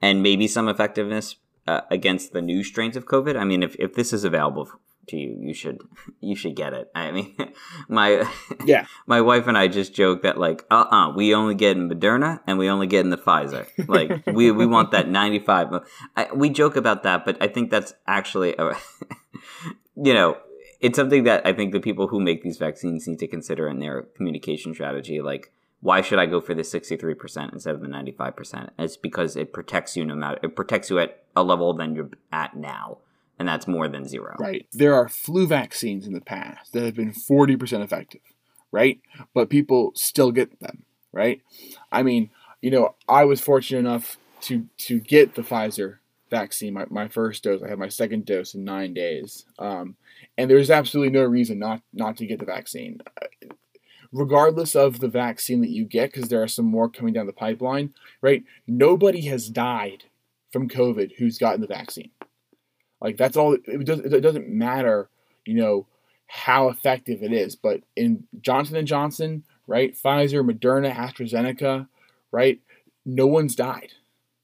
and 0.00 0.22
maybe 0.22 0.46
some 0.46 0.68
effectiveness 0.68 1.36
uh, 1.66 1.82
against 1.90 2.32
the 2.32 2.42
new 2.42 2.62
strains 2.62 2.96
of 2.96 3.06
COVID. 3.06 3.36
I 3.36 3.44
mean, 3.44 3.62
if, 3.62 3.76
if 3.76 3.94
this 3.94 4.12
is 4.12 4.24
available 4.24 4.70
to 5.08 5.16
you, 5.16 5.36
you 5.40 5.54
should 5.54 5.80
you 6.20 6.36
should 6.36 6.54
get 6.56 6.72
it. 6.72 6.90
I 6.94 7.10
mean, 7.10 7.36
my 7.88 8.28
yeah, 8.64 8.86
my 9.06 9.20
wife 9.20 9.46
and 9.46 9.56
I 9.56 9.68
just 9.68 9.94
joke 9.94 10.22
that 10.22 10.38
like, 10.38 10.64
uh, 10.70 10.86
uh-uh, 10.90 11.08
uh 11.10 11.14
we 11.14 11.34
only 11.34 11.54
get 11.54 11.76
in 11.76 11.88
Moderna 11.88 12.40
and 12.46 12.58
we 12.58 12.68
only 12.68 12.86
get 12.86 13.04
in 13.04 13.10
the 13.10 13.18
Pfizer. 13.18 13.66
Like, 13.88 14.26
we 14.34 14.50
we 14.50 14.66
want 14.66 14.90
that 14.92 15.08
ninety 15.08 15.38
five. 15.38 15.68
We 16.34 16.50
joke 16.50 16.76
about 16.76 17.02
that, 17.02 17.24
but 17.24 17.40
I 17.42 17.48
think 17.48 17.70
that's 17.70 17.94
actually, 18.06 18.54
a, 18.58 18.74
you 19.96 20.14
know, 20.14 20.38
it's 20.80 20.96
something 20.96 21.24
that 21.24 21.46
I 21.46 21.52
think 21.52 21.72
the 21.72 21.80
people 21.80 22.08
who 22.08 22.20
make 22.20 22.42
these 22.42 22.58
vaccines 22.58 23.06
need 23.06 23.18
to 23.18 23.26
consider 23.26 23.68
in 23.68 23.78
their 23.78 24.02
communication 24.16 24.74
strategy. 24.74 25.20
Like, 25.20 25.52
why 25.80 26.00
should 26.00 26.18
I 26.18 26.26
go 26.26 26.40
for 26.40 26.54
the 26.54 26.62
63% 26.62 27.52
instead 27.52 27.74
of 27.74 27.80
the 27.80 27.86
95%? 27.86 28.70
It's 28.78 28.96
because 28.96 29.36
it 29.36 29.52
protects 29.52 29.96
you 29.96 30.04
no 30.04 30.14
matter, 30.14 30.38
it 30.42 30.56
protects 30.56 30.90
you 30.90 30.98
at 30.98 31.24
a 31.36 31.42
level 31.42 31.72
than 31.72 31.94
you're 31.94 32.10
at 32.32 32.56
now. 32.56 32.98
And 33.38 33.46
that's 33.46 33.68
more 33.68 33.88
than 33.88 34.06
zero. 34.06 34.36
Right. 34.38 34.66
There 34.72 34.94
are 34.94 35.08
flu 35.08 35.46
vaccines 35.46 36.06
in 36.06 36.12
the 36.12 36.20
past 36.20 36.72
that 36.72 36.84
have 36.84 36.94
been 36.94 37.12
40% 37.12 37.84
effective, 37.84 38.20
right? 38.72 39.00
But 39.34 39.50
people 39.50 39.92
still 39.94 40.32
get 40.32 40.58
them, 40.60 40.84
right? 41.12 41.40
I 41.92 42.02
mean, 42.02 42.30
you 42.60 42.70
know, 42.70 42.94
I 43.08 43.24
was 43.24 43.40
fortunate 43.40 43.78
enough 43.78 44.18
to, 44.42 44.66
to 44.78 45.00
get 45.00 45.34
the 45.34 45.42
Pfizer 45.42 45.98
vaccine, 46.30 46.74
my, 46.74 46.86
my 46.90 47.08
first 47.08 47.44
dose. 47.44 47.62
I 47.62 47.68
had 47.68 47.78
my 47.78 47.88
second 47.88 48.26
dose 48.26 48.54
in 48.54 48.64
nine 48.64 48.92
days. 48.92 49.44
Um, 49.58 49.96
and 50.36 50.50
there's 50.50 50.70
absolutely 50.70 51.12
no 51.12 51.24
reason 51.24 51.58
not, 51.58 51.82
not 51.92 52.16
to 52.16 52.26
get 52.26 52.40
the 52.40 52.44
vaccine 52.44 53.00
regardless 54.12 54.74
of 54.74 55.00
the 55.00 55.08
vaccine 55.08 55.60
that 55.60 55.70
you 55.70 55.84
get, 55.84 56.12
because 56.12 56.28
there 56.28 56.42
are 56.42 56.48
some 56.48 56.64
more 56.64 56.88
coming 56.88 57.12
down 57.12 57.26
the 57.26 57.32
pipeline, 57.32 57.92
right? 58.22 58.42
Nobody 58.66 59.22
has 59.26 59.48
died 59.48 60.04
from 60.50 60.68
COVID 60.68 61.12
who's 61.18 61.38
gotten 61.38 61.60
the 61.60 61.66
vaccine. 61.66 62.10
Like 63.00 63.16
that's 63.16 63.36
all. 63.36 63.54
It, 63.54 63.84
does, 63.84 64.00
it 64.00 64.20
doesn't 64.20 64.48
matter, 64.48 65.08
you 65.44 65.54
know, 65.54 65.86
how 66.26 66.68
effective 66.68 67.22
it 67.22 67.32
is. 67.32 67.56
But 67.56 67.82
in 67.96 68.24
Johnson 68.40 68.76
and 68.76 68.88
Johnson, 68.88 69.44
right, 69.66 69.94
Pfizer, 69.94 70.48
Moderna, 70.48 70.94
AstraZeneca, 70.94 71.88
right, 72.30 72.60
no 73.04 73.26
one's 73.26 73.54
died, 73.54 73.92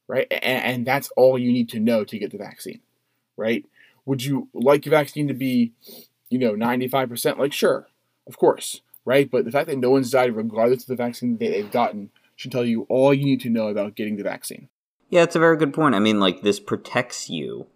right, 0.06 0.26
and, 0.30 0.64
and 0.64 0.86
that's 0.86 1.10
all 1.16 1.38
you 1.38 1.52
need 1.52 1.68
to 1.70 1.80
know 1.80 2.04
to 2.04 2.18
get 2.18 2.30
the 2.30 2.38
vaccine, 2.38 2.80
right? 3.36 3.64
Would 4.06 4.24
you 4.24 4.48
like 4.52 4.84
your 4.84 4.90
vaccine 4.90 5.28
to 5.28 5.34
be, 5.34 5.72
you 6.28 6.38
know, 6.38 6.54
ninety 6.54 6.88
five 6.88 7.08
percent? 7.08 7.38
Like, 7.38 7.52
sure, 7.52 7.88
of 8.26 8.38
course 8.38 8.80
right? 9.04 9.30
But 9.30 9.44
the 9.44 9.50
fact 9.50 9.68
that 9.68 9.78
no 9.78 9.90
one's 9.90 10.10
died 10.10 10.34
regardless 10.34 10.82
of 10.82 10.88
the 10.88 10.96
vaccine 10.96 11.36
that 11.38 11.50
they've 11.50 11.70
gotten 11.70 12.10
should 12.36 12.52
tell 12.52 12.64
you 12.64 12.86
all 12.88 13.14
you 13.14 13.24
need 13.24 13.40
to 13.42 13.50
know 13.50 13.68
about 13.68 13.94
getting 13.94 14.16
the 14.16 14.22
vaccine. 14.22 14.68
Yeah, 15.08 15.22
it's 15.22 15.36
a 15.36 15.40
very 15.40 15.56
good 15.56 15.74
point. 15.74 15.94
I 15.94 16.00
mean, 16.00 16.18
like 16.18 16.42
this 16.42 16.58
protects 16.58 17.30
you 17.30 17.66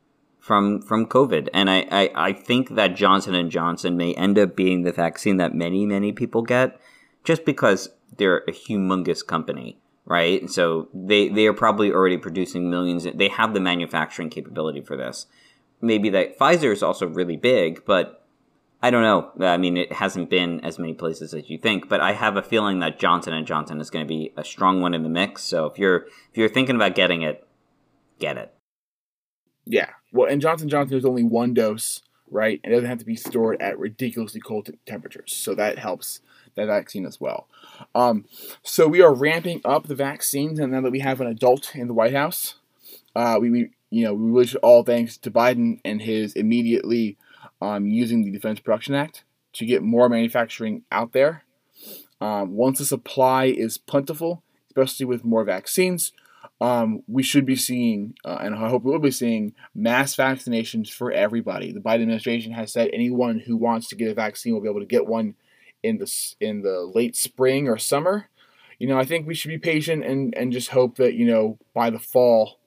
from 0.49 0.81
from 0.81 1.05
COVID, 1.05 1.51
and 1.53 1.69
I, 1.69 1.87
I, 1.91 2.11
I 2.15 2.33
think 2.33 2.75
that 2.75 2.97
Johnson 2.97 3.35
and 3.35 3.51
Johnson 3.51 3.99
may 3.99 4.15
end 4.15 4.39
up 4.39 4.57
being 4.57 4.83
the 4.83 4.93
vaccine 4.93 5.37
that 5.37 5.55
many 5.55 5.85
many 5.85 6.11
people 6.11 6.41
get, 6.41 6.81
just 7.23 7.45
because 7.45 7.91
they're 8.17 8.39
a 8.49 8.53
humongous 8.53 9.25
company, 9.25 9.79
right? 10.07 10.49
So 10.49 10.89
they 10.95 11.29
they 11.29 11.47
are 11.47 11.53
probably 11.53 11.93
already 11.93 12.17
producing 12.17 12.71
millions. 12.71 13.07
They 13.15 13.29
have 13.29 13.53
the 13.53 13.61
manufacturing 13.61 14.31
capability 14.31 14.81
for 14.81 14.97
this. 14.97 15.27
Maybe 15.83 16.09
that 16.11 16.39
Pfizer 16.39 16.73
is 16.73 16.83
also 16.83 17.07
really 17.07 17.37
big, 17.37 17.85
but 17.85 18.27
I 18.83 18.91
don't 18.91 19.03
know. 19.03 19.47
I 19.47 19.59
mean, 19.59 19.77
it 19.77 19.93
hasn't 19.93 20.31
been 20.31 20.61
as 20.65 20.79
many 20.79 20.95
places 20.95 21.35
as 21.35 21.51
you 21.51 21.59
think, 21.59 21.91
but 21.91 22.01
I 22.01 22.13
have 22.13 22.39
a 22.39 22.43
feeling 22.43 22.79
that 22.79 22.99
Johnson 22.99 23.35
and 23.35 23.47
Johnson 23.47 23.83
is 23.83 23.91
going 23.91 24.07
to 24.07 24.09
be 24.09 24.33
a 24.35 24.45
strong 24.45 24.81
one 24.81 24.95
in 24.95 25.03
the 25.03 25.11
mix. 25.11 25.43
So 25.43 25.67
if 25.67 25.79
you're 25.79 26.07
if 26.31 26.37
you're 26.39 26.49
thinking 26.49 26.77
about 26.77 26.95
getting 26.95 27.21
it, 27.21 27.47
get 28.19 28.39
it. 28.39 28.55
Yeah. 29.69 29.91
Well, 30.13 30.31
and 30.31 30.41
Johnson 30.41 30.69
Johnson 30.69 30.97
is 30.97 31.05
only 31.05 31.23
one 31.23 31.53
dose, 31.53 32.03
right? 32.31 32.61
It 32.65 32.71
doesn't 32.71 32.87
have 32.89 32.99
to 32.99 33.05
be 33.05 33.17
stored 33.17 33.61
at 33.61 33.79
ridiculously 33.79 34.41
cold 34.41 34.67
t- 34.67 34.73
temperatures, 34.87 35.35
so 35.35 35.55
that 35.55 35.79
helps 35.79 36.21
that 36.55 36.67
vaccine 36.67 37.05
as 37.05 37.21
well. 37.21 37.47
Um, 37.95 38.25
so 38.63 38.89
we 38.89 39.03
are 39.03 39.15
ramping 39.15 39.61
up 39.65 39.87
the 39.87 39.95
vaccines, 39.95 40.59
and 40.59 40.73
now 40.73 40.81
that 40.81 40.91
we 40.91 41.01
have 41.01 41.21
an 41.21 41.27
adult 41.27 41.75
in 41.75 41.87
the 41.87 41.95
White 41.95 42.15
House, 42.15 42.55
uh, 43.15 43.37
we, 43.39 43.51
we 43.51 43.71
you 43.91 44.05
know 44.05 44.15
we 44.15 44.31
wish 44.31 44.55
all 44.57 44.83
thanks 44.83 45.19
to 45.19 45.31
Biden 45.31 45.81
and 45.85 46.01
his 46.01 46.33
immediately 46.33 47.19
um, 47.61 47.87
using 47.87 48.25
the 48.25 48.31
Defense 48.31 48.61
Production 48.61 48.95
Act 48.95 49.23
to 49.53 49.67
get 49.67 49.83
more 49.83 50.09
manufacturing 50.09 50.83
out 50.91 51.13
there. 51.13 51.45
Um, 52.23 52.57
once 52.57 52.79
the 52.79 52.87
supply 52.87 53.45
is 53.45 53.77
plentiful, 53.77 54.43
especially 54.71 55.07
with 55.07 55.25
more 55.25 55.45
vaccines, 55.45 56.13
um, 56.61 57.03
we 57.07 57.23
should 57.23 57.47
be 57.47 57.57
seeing, 57.57 58.15
uh, 58.25 58.39
and 58.41 58.55
I 58.55 58.69
hope 58.69 58.83
we 58.83 58.91
will 58.91 58.99
be 58.99 59.11
seeing, 59.11 59.55
mass 59.75 60.17
vaccinations 60.17 60.91
for 60.91 61.13
everybody. 61.13 61.73
The 61.73 61.81
Biden 61.81 62.03
administration 62.03 62.53
has 62.53 62.73
said 62.73 62.91
anyone 62.93 63.39
who 63.39 63.57
wants 63.57 63.89
to 63.89 63.97
get 63.97 64.11
a 64.11 64.15
vaccine 64.15 64.55
will 64.55 64.61
be 64.61 64.69
able 64.69 64.81
to 64.81 64.87
get 64.87 65.07
one 65.07 65.35
in 65.83 65.99
the 65.99 66.35
in 66.41 66.63
the 66.63 66.81
late 66.81 67.17
spring 67.17 67.69
or 67.69 67.79
summer. 67.79 68.29
You 68.79 68.89
know, 68.89 68.99
I 68.99 69.05
think 69.05 69.27
we 69.27 69.35
should 69.35 69.49
be 69.49 69.59
patient 69.59 70.05
and, 70.05 70.35
and 70.37 70.53
just 70.53 70.71
hope 70.71 70.97
that 70.97 71.15
you 71.15 71.27
know 71.27 71.59
by 71.75 71.91
the 71.91 71.99
fall, 71.99 72.59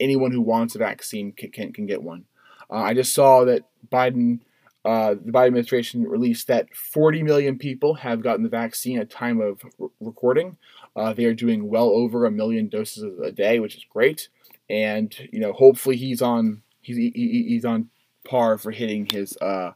anyone 0.00 0.32
who 0.32 0.40
wants 0.40 0.74
a 0.74 0.78
vaccine 0.78 1.32
can, 1.32 1.50
can, 1.50 1.72
can 1.72 1.86
get 1.86 2.02
one. 2.02 2.24
Uh, 2.70 2.82
I 2.82 2.94
just 2.94 3.14
saw 3.14 3.44
that 3.44 3.62
Biden, 3.90 4.40
uh, 4.88 5.12
the 5.22 5.32
Biden 5.32 5.48
administration 5.48 6.04
released 6.04 6.46
that 6.46 6.74
40 6.74 7.22
million 7.22 7.58
people 7.58 7.92
have 7.92 8.22
gotten 8.22 8.42
the 8.42 8.48
vaccine 8.48 8.98
at 8.98 9.10
time 9.10 9.38
of 9.38 9.60
recording. 10.00 10.56
Uh, 10.96 11.12
they 11.12 11.26
are 11.26 11.34
doing 11.34 11.68
well 11.68 11.90
over 11.90 12.24
a 12.24 12.30
million 12.30 12.70
doses 12.70 13.04
a 13.22 13.30
day, 13.30 13.60
which 13.60 13.76
is 13.76 13.84
great. 13.84 14.30
And 14.70 15.14
you 15.30 15.40
know, 15.40 15.52
hopefully 15.52 15.96
he's 15.96 16.22
on 16.22 16.62
he's 16.80 16.96
he, 16.96 17.12
he's 17.14 17.66
on 17.66 17.90
par 18.26 18.56
for 18.56 18.70
hitting 18.70 19.06
his 19.12 19.36
uh, 19.42 19.72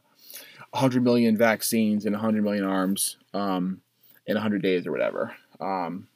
100 0.71 1.03
million 1.03 1.37
vaccines 1.37 2.07
and 2.07 2.15
100 2.15 2.43
million 2.43 2.63
arms 2.63 3.17
um, 3.35 3.81
in 4.25 4.33
100 4.33 4.63
days 4.63 4.87
or 4.87 4.91
whatever. 4.91 5.35
Um, 5.59 6.07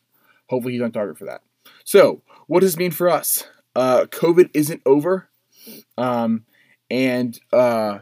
hopefully, 0.48 0.74
he's 0.74 0.82
on 0.82 0.92
target 0.92 1.20
for 1.20 1.26
that. 1.26 1.44
So, 1.84 2.24
what 2.48 2.62
does 2.62 2.72
this 2.72 2.80
mean 2.80 2.90
for 2.92 3.10
us? 3.10 3.44
Uh, 3.76 4.06
COVID 4.06 4.50
isn't 4.56 4.82
over, 4.88 5.30
um, 6.00 6.46
and 6.90 7.40
uh, 7.54 8.00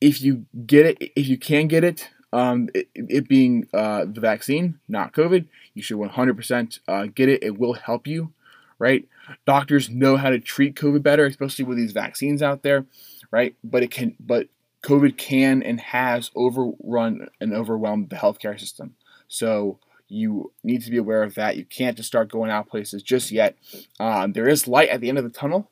if 0.00 0.22
you 0.22 0.46
get 0.66 0.86
it, 0.86 1.12
if 1.16 1.26
you 1.28 1.38
can 1.38 1.68
get 1.68 1.84
it, 1.84 2.10
um, 2.32 2.68
it, 2.74 2.88
it, 2.94 3.28
being 3.28 3.66
uh, 3.72 4.04
the 4.04 4.20
vaccine, 4.20 4.78
not 4.88 5.12
COVID, 5.12 5.46
you 5.74 5.82
should 5.82 5.98
100% 5.98 6.80
uh, 6.86 7.06
get 7.14 7.28
it. 7.28 7.42
It 7.42 7.58
will 7.58 7.74
help 7.74 8.06
you, 8.06 8.32
right? 8.78 9.08
Doctors 9.46 9.88
know 9.88 10.16
how 10.16 10.30
to 10.30 10.38
treat 10.38 10.76
COVID 10.76 11.02
better, 11.02 11.24
especially 11.24 11.64
with 11.64 11.78
these 11.78 11.92
vaccines 11.92 12.42
out 12.42 12.62
there, 12.62 12.84
right? 13.30 13.54
But 13.64 13.82
it 13.82 13.90
can, 13.90 14.16
but 14.20 14.48
COVID 14.82 15.16
can 15.16 15.62
and 15.62 15.80
has 15.80 16.30
overrun 16.34 17.28
and 17.40 17.54
overwhelmed 17.54 18.10
the 18.10 18.16
healthcare 18.16 18.58
system. 18.58 18.96
So 19.28 19.78
you 20.08 20.52
need 20.62 20.82
to 20.82 20.90
be 20.90 20.98
aware 20.98 21.22
of 21.22 21.34
that. 21.34 21.56
You 21.56 21.64
can't 21.64 21.96
just 21.96 22.08
start 22.08 22.30
going 22.30 22.50
out 22.50 22.68
places 22.68 23.02
just 23.02 23.30
yet. 23.30 23.56
Um, 23.98 24.32
there 24.32 24.48
is 24.48 24.68
light 24.68 24.90
at 24.90 25.00
the 25.00 25.08
end 25.08 25.18
of 25.18 25.24
the 25.24 25.30
tunnel. 25.30 25.70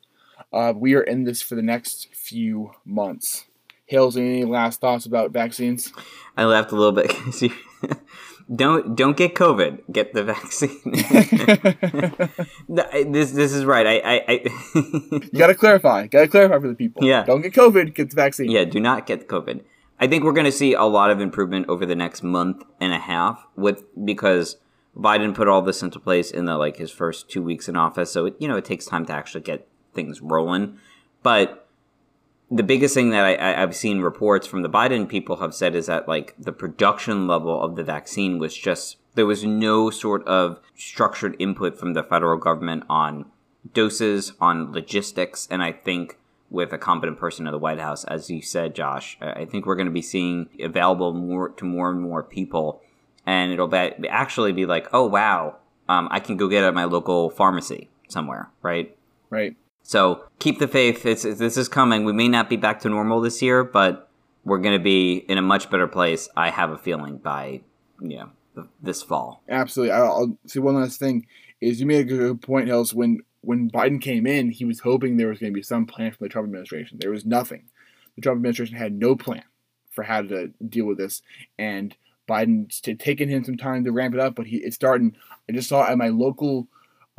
Uh, 0.51 0.73
we 0.75 0.95
are 0.95 1.01
in 1.01 1.23
this 1.23 1.41
for 1.41 1.55
the 1.55 1.61
next 1.61 2.13
few 2.13 2.71
months. 2.83 3.45
Hales, 3.85 4.17
any 4.17 4.45
last 4.45 4.81
thoughts 4.81 5.05
about 5.05 5.31
vaccines? 5.31 5.93
I 6.35 6.45
laughed 6.45 6.71
a 6.71 6.75
little 6.75 6.91
bit 6.91 7.13
don't 8.53 8.95
don't 8.95 9.17
get 9.17 9.35
COVID. 9.35 9.91
Get 9.91 10.13
the 10.13 10.23
vaccine. 10.23 10.79
this 13.11 13.31
this 13.31 13.53
is 13.53 13.65
right. 13.65 13.87
I 13.87 13.99
I, 13.99 14.23
I 14.27 14.41
you 14.75 15.39
gotta 15.39 15.55
clarify. 15.55 16.07
Gotta 16.07 16.27
clarify 16.27 16.59
for 16.59 16.67
the 16.67 16.75
people. 16.75 17.03
Yeah. 17.03 17.23
Don't 17.23 17.41
get 17.41 17.53
COVID. 17.53 17.93
Get 17.93 18.09
the 18.09 18.15
vaccine. 18.15 18.51
Yeah. 18.51 18.65
Do 18.65 18.79
not 18.79 19.05
get 19.05 19.27
COVID. 19.27 19.61
I 19.99 20.07
think 20.07 20.23
we're 20.23 20.33
going 20.33 20.45
to 20.45 20.51
see 20.51 20.73
a 20.73 20.83
lot 20.83 21.09
of 21.09 21.21
improvement 21.21 21.69
over 21.69 21.85
the 21.85 21.95
next 21.95 22.21
month 22.21 22.65
and 22.81 22.91
a 22.91 22.99
half 22.99 23.47
with 23.55 23.85
because 24.03 24.57
Biden 24.95 25.33
put 25.33 25.47
all 25.47 25.61
this 25.61 25.81
into 25.81 26.01
place 26.01 26.31
in 26.31 26.45
the 26.45 26.57
like 26.57 26.77
his 26.77 26.91
first 26.91 27.29
two 27.29 27.41
weeks 27.41 27.69
in 27.69 27.77
office. 27.77 28.11
So 28.11 28.25
it, 28.25 28.35
you 28.39 28.47
know 28.47 28.57
it 28.57 28.65
takes 28.65 28.85
time 28.85 29.05
to 29.05 29.13
actually 29.13 29.41
get 29.41 29.67
things 29.93 30.21
rolling, 30.21 30.79
but 31.23 31.64
the 32.51 32.63
biggest 32.63 32.93
thing 32.93 33.09
that 33.09 33.39
I, 33.39 33.59
have 33.59 33.75
seen 33.75 34.01
reports 34.01 34.45
from 34.45 34.61
the 34.61 34.69
Biden 34.69 35.09
people 35.09 35.37
have 35.37 35.55
said 35.55 35.75
is 35.75 35.87
that 35.87 36.07
like 36.07 36.35
the 36.37 36.51
production 36.51 37.27
level 37.27 37.61
of 37.61 37.75
the 37.75 37.83
vaccine 37.83 38.37
was 38.37 38.55
just 38.55 38.97
there 39.15 39.25
was 39.25 39.43
no 39.43 39.89
sort 39.89 40.25
of 40.27 40.59
structured 40.75 41.35
input 41.39 41.77
from 41.77 41.93
the 41.93 42.03
federal 42.03 42.37
government 42.37 42.83
on 42.89 43.25
doses, 43.73 44.33
on 44.39 44.71
logistics, 44.71 45.47
and 45.49 45.63
I 45.63 45.71
think 45.71 46.17
with 46.51 46.71
a 46.71 46.77
competent 46.77 47.17
person 47.17 47.47
in 47.47 47.51
the 47.51 47.57
White 47.57 47.79
House, 47.79 48.03
as 48.03 48.29
you 48.29 48.41
said, 48.41 48.75
Josh, 48.75 49.17
I 49.19 49.45
think 49.45 49.65
we're 49.65 49.75
going 49.75 49.87
to 49.87 49.91
be 49.91 50.01
seeing 50.01 50.47
available 50.61 51.13
more 51.13 51.49
to 51.49 51.65
more 51.65 51.89
and 51.89 51.99
more 51.99 52.23
people, 52.23 52.81
and 53.25 53.51
it'll 53.51 53.67
be, 53.67 53.77
actually 54.07 54.51
be 54.51 54.65
like, 54.65 54.87
oh 54.93 55.07
wow, 55.07 55.55
um, 55.89 56.07
I 56.11 56.19
can 56.19 56.37
go 56.37 56.47
get 56.47 56.63
it 56.63 56.67
at 56.67 56.73
my 56.73 56.85
local 56.85 57.29
pharmacy 57.29 57.89
somewhere, 58.07 58.49
right? 58.61 58.95
Right. 59.29 59.55
So 59.85 60.23
keep 60.39 60.57
the 60.57 60.67
faith. 60.67 61.05
It's, 61.05 61.21
this 61.21 61.57
is 61.57 61.69
coming. 61.69 62.05
We 62.05 62.11
may 62.11 62.27
not 62.27 62.49
be 62.49 62.57
back 62.57 62.79
to 62.79 62.89
normal 62.89 63.21
this 63.21 63.39
year, 63.39 63.63
but 63.63 64.09
we're 64.43 64.57
going 64.57 64.75
to 64.75 64.83
be 64.83 65.17
in 65.29 65.37
a 65.37 65.43
much 65.43 65.69
better 65.69 65.87
place. 65.87 66.27
I 66.35 66.49
have 66.49 66.71
a 66.71 66.77
feeling 66.77 67.19
by 67.19 67.61
you 68.01 68.17
know 68.17 68.67
this 68.81 69.03
fall. 69.03 69.43
Absolutely. 69.47 69.93
I'll, 69.93 70.05
I'll 70.05 70.37
see 70.47 70.57
one 70.57 70.73
last 70.73 70.97
thing 70.99 71.27
is 71.61 71.79
you 71.79 71.85
made 71.85 71.99
a 71.99 72.03
good 72.03 72.41
point, 72.41 72.67
Hills. 72.67 72.95
When 72.95 73.19
when 73.41 73.69
Biden 73.69 74.01
came 74.01 74.25
in, 74.25 74.49
he 74.49 74.65
was 74.65 74.79
hoping 74.79 75.17
there 75.17 75.27
was 75.27 75.37
going 75.37 75.53
to 75.53 75.55
be 75.55 75.61
some 75.61 75.85
plan 75.85 76.11
from 76.11 76.25
the 76.25 76.29
Trump 76.29 76.47
administration. 76.47 76.97
There 76.99 77.11
was 77.11 77.23
nothing. 77.23 77.65
The 78.15 78.23
Trump 78.23 78.39
administration 78.39 78.77
had 78.77 78.93
no 78.93 79.15
plan 79.15 79.43
for 79.91 80.03
how 80.03 80.23
to 80.23 80.47
deal 80.67 80.85
with 80.85 80.97
this, 80.97 81.21
and 81.59 81.95
Biden's 82.27 82.81
taken 82.81 83.29
him 83.29 83.43
some 83.43 83.55
time 83.55 83.85
to 83.85 83.91
ramp 83.91 84.15
it 84.15 84.19
up, 84.19 84.33
but 84.33 84.47
he 84.47 84.57
it's 84.57 84.75
starting. 84.75 85.15
I 85.47 85.51
just 85.51 85.69
saw 85.69 85.85
at 85.85 85.97
my 85.99 86.07
local 86.07 86.67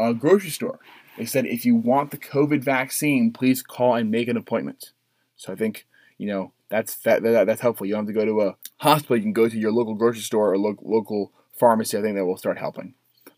uh, 0.01 0.15
grocery 0.15 0.51
store 0.51 0.81
they 1.17 1.25
said 1.25 1.47
if 1.47 1.65
you 1.65 1.75
want 1.75 2.11
the 2.11 2.19
COVID 2.19 2.63
vaccine, 2.63 3.33
please 3.33 3.63
call 3.63 3.95
and 3.95 4.11
make 4.11 4.29
an 4.29 4.37
appointment. 4.37 4.93
So 5.37 5.53
I 5.53 5.57
think 5.57 5.87
you 6.19 6.27
know 6.27 6.53
that's 6.69 6.97
that, 6.99 7.23
that 7.23 7.47
that's 7.47 7.61
helpful. 7.61 7.87
You 7.87 7.95
don't 7.95 8.07
have 8.07 8.15
to 8.15 8.21
go 8.21 8.27
to 8.27 8.43
a 8.43 8.57
hospital. 8.79 9.17
You 9.17 9.23
can 9.23 9.33
go 9.33 9.49
to 9.49 9.59
your 9.59 9.73
local 9.73 9.95
grocery 9.95 10.23
store 10.23 10.53
or 10.53 10.59
lo- 10.59 10.79
local 10.83 11.33
pharmacy. 11.59 11.97
I 11.97 12.03
think 12.03 12.17
that 12.17 12.27
will 12.27 12.37
start 12.37 12.59
helping. 12.59 12.95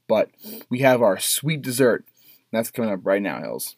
But 0.07 0.31
we 0.69 0.81
have 0.81 1.03
our 1.03 1.19
sweet 1.19 1.63
dessert. 1.63 2.05
That's 2.51 2.71
coming 2.71 2.91
up 2.91 3.01
right 3.05 3.23
now, 3.23 3.41
Hills. 3.41 3.77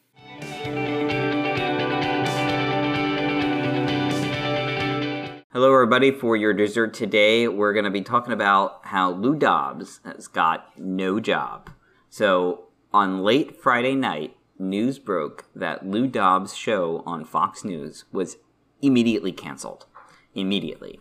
Hello, 5.52 5.74
everybody. 5.74 6.12
For 6.12 6.36
your 6.36 6.54
dessert 6.54 6.94
today, 6.94 7.48
we're 7.48 7.72
going 7.72 7.84
to 7.84 7.90
be 7.90 8.02
talking 8.02 8.32
about 8.32 8.80
how 8.84 9.10
Lou 9.10 9.34
Dobbs 9.34 10.00
has 10.04 10.28
got 10.28 10.78
no 10.78 11.18
job. 11.18 11.68
So, 12.08 12.69
on 12.92 13.22
late 13.22 13.60
Friday 13.60 13.94
night, 13.94 14.36
news 14.58 14.98
broke 14.98 15.46
that 15.54 15.86
Lou 15.86 16.06
Dobbs' 16.06 16.54
show 16.54 17.02
on 17.06 17.24
Fox 17.24 17.64
News 17.64 18.04
was 18.12 18.36
immediately 18.82 19.32
canceled. 19.32 19.86
Immediately. 20.34 21.00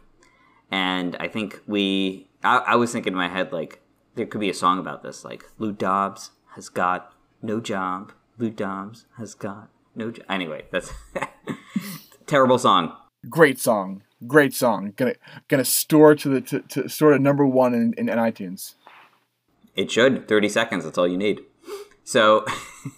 And 0.71 1.15
I 1.19 1.27
think 1.27 1.61
we, 1.67 2.29
I, 2.43 2.57
I, 2.59 2.75
was 2.75 2.91
thinking 2.91 3.13
in 3.13 3.17
my 3.17 3.27
head, 3.27 3.51
like, 3.51 3.81
there 4.15 4.25
could 4.25 4.41
be 4.41 4.49
a 4.49 4.53
song 4.53 4.79
about 4.79 5.03
this, 5.03 5.23
like, 5.25 5.43
Lou 5.57 5.71
Dobbs 5.71 6.31
has 6.55 6.69
got 6.69 7.13
no 7.41 7.59
job. 7.59 8.11
Lou 8.37 8.49
Dobbs 8.49 9.05
has 9.17 9.33
got 9.33 9.69
no 9.95 10.11
job. 10.11 10.25
Anyway, 10.29 10.65
that's 10.71 10.91
terrible 12.27 12.59
song. 12.59 12.95
Great 13.29 13.59
song. 13.59 14.03
Great 14.27 14.53
song. 14.53 14.93
Gonna 14.95 15.15
gonna 15.47 15.65
store 15.65 16.15
to 16.15 16.29
the 16.29 16.41
to, 16.41 16.59
to 16.61 16.89
store 16.89 17.11
to 17.11 17.19
number 17.19 17.45
one 17.45 17.73
in, 17.73 17.93
in, 17.97 18.09
in 18.09 18.17
iTunes. 18.17 18.75
It 19.75 19.91
should. 19.91 20.27
Thirty 20.27 20.49
seconds. 20.49 20.83
That's 20.83 20.97
all 20.97 21.07
you 21.07 21.17
need. 21.17 21.41
So, 22.09 22.43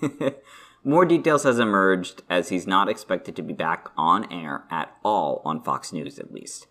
more 0.85 1.03
details 1.03 1.43
has 1.43 1.59
emerged 1.59 2.23
as 2.29 2.47
he's 2.47 2.65
not 2.65 2.87
expected 2.87 3.35
to 3.35 3.41
be 3.41 3.51
back 3.51 3.89
on 3.97 4.31
air 4.31 4.63
at 4.71 4.95
all 5.03 5.41
on 5.43 5.61
Fox 5.61 5.91
News, 5.91 6.17
at 6.17 6.31
least. 6.31 6.65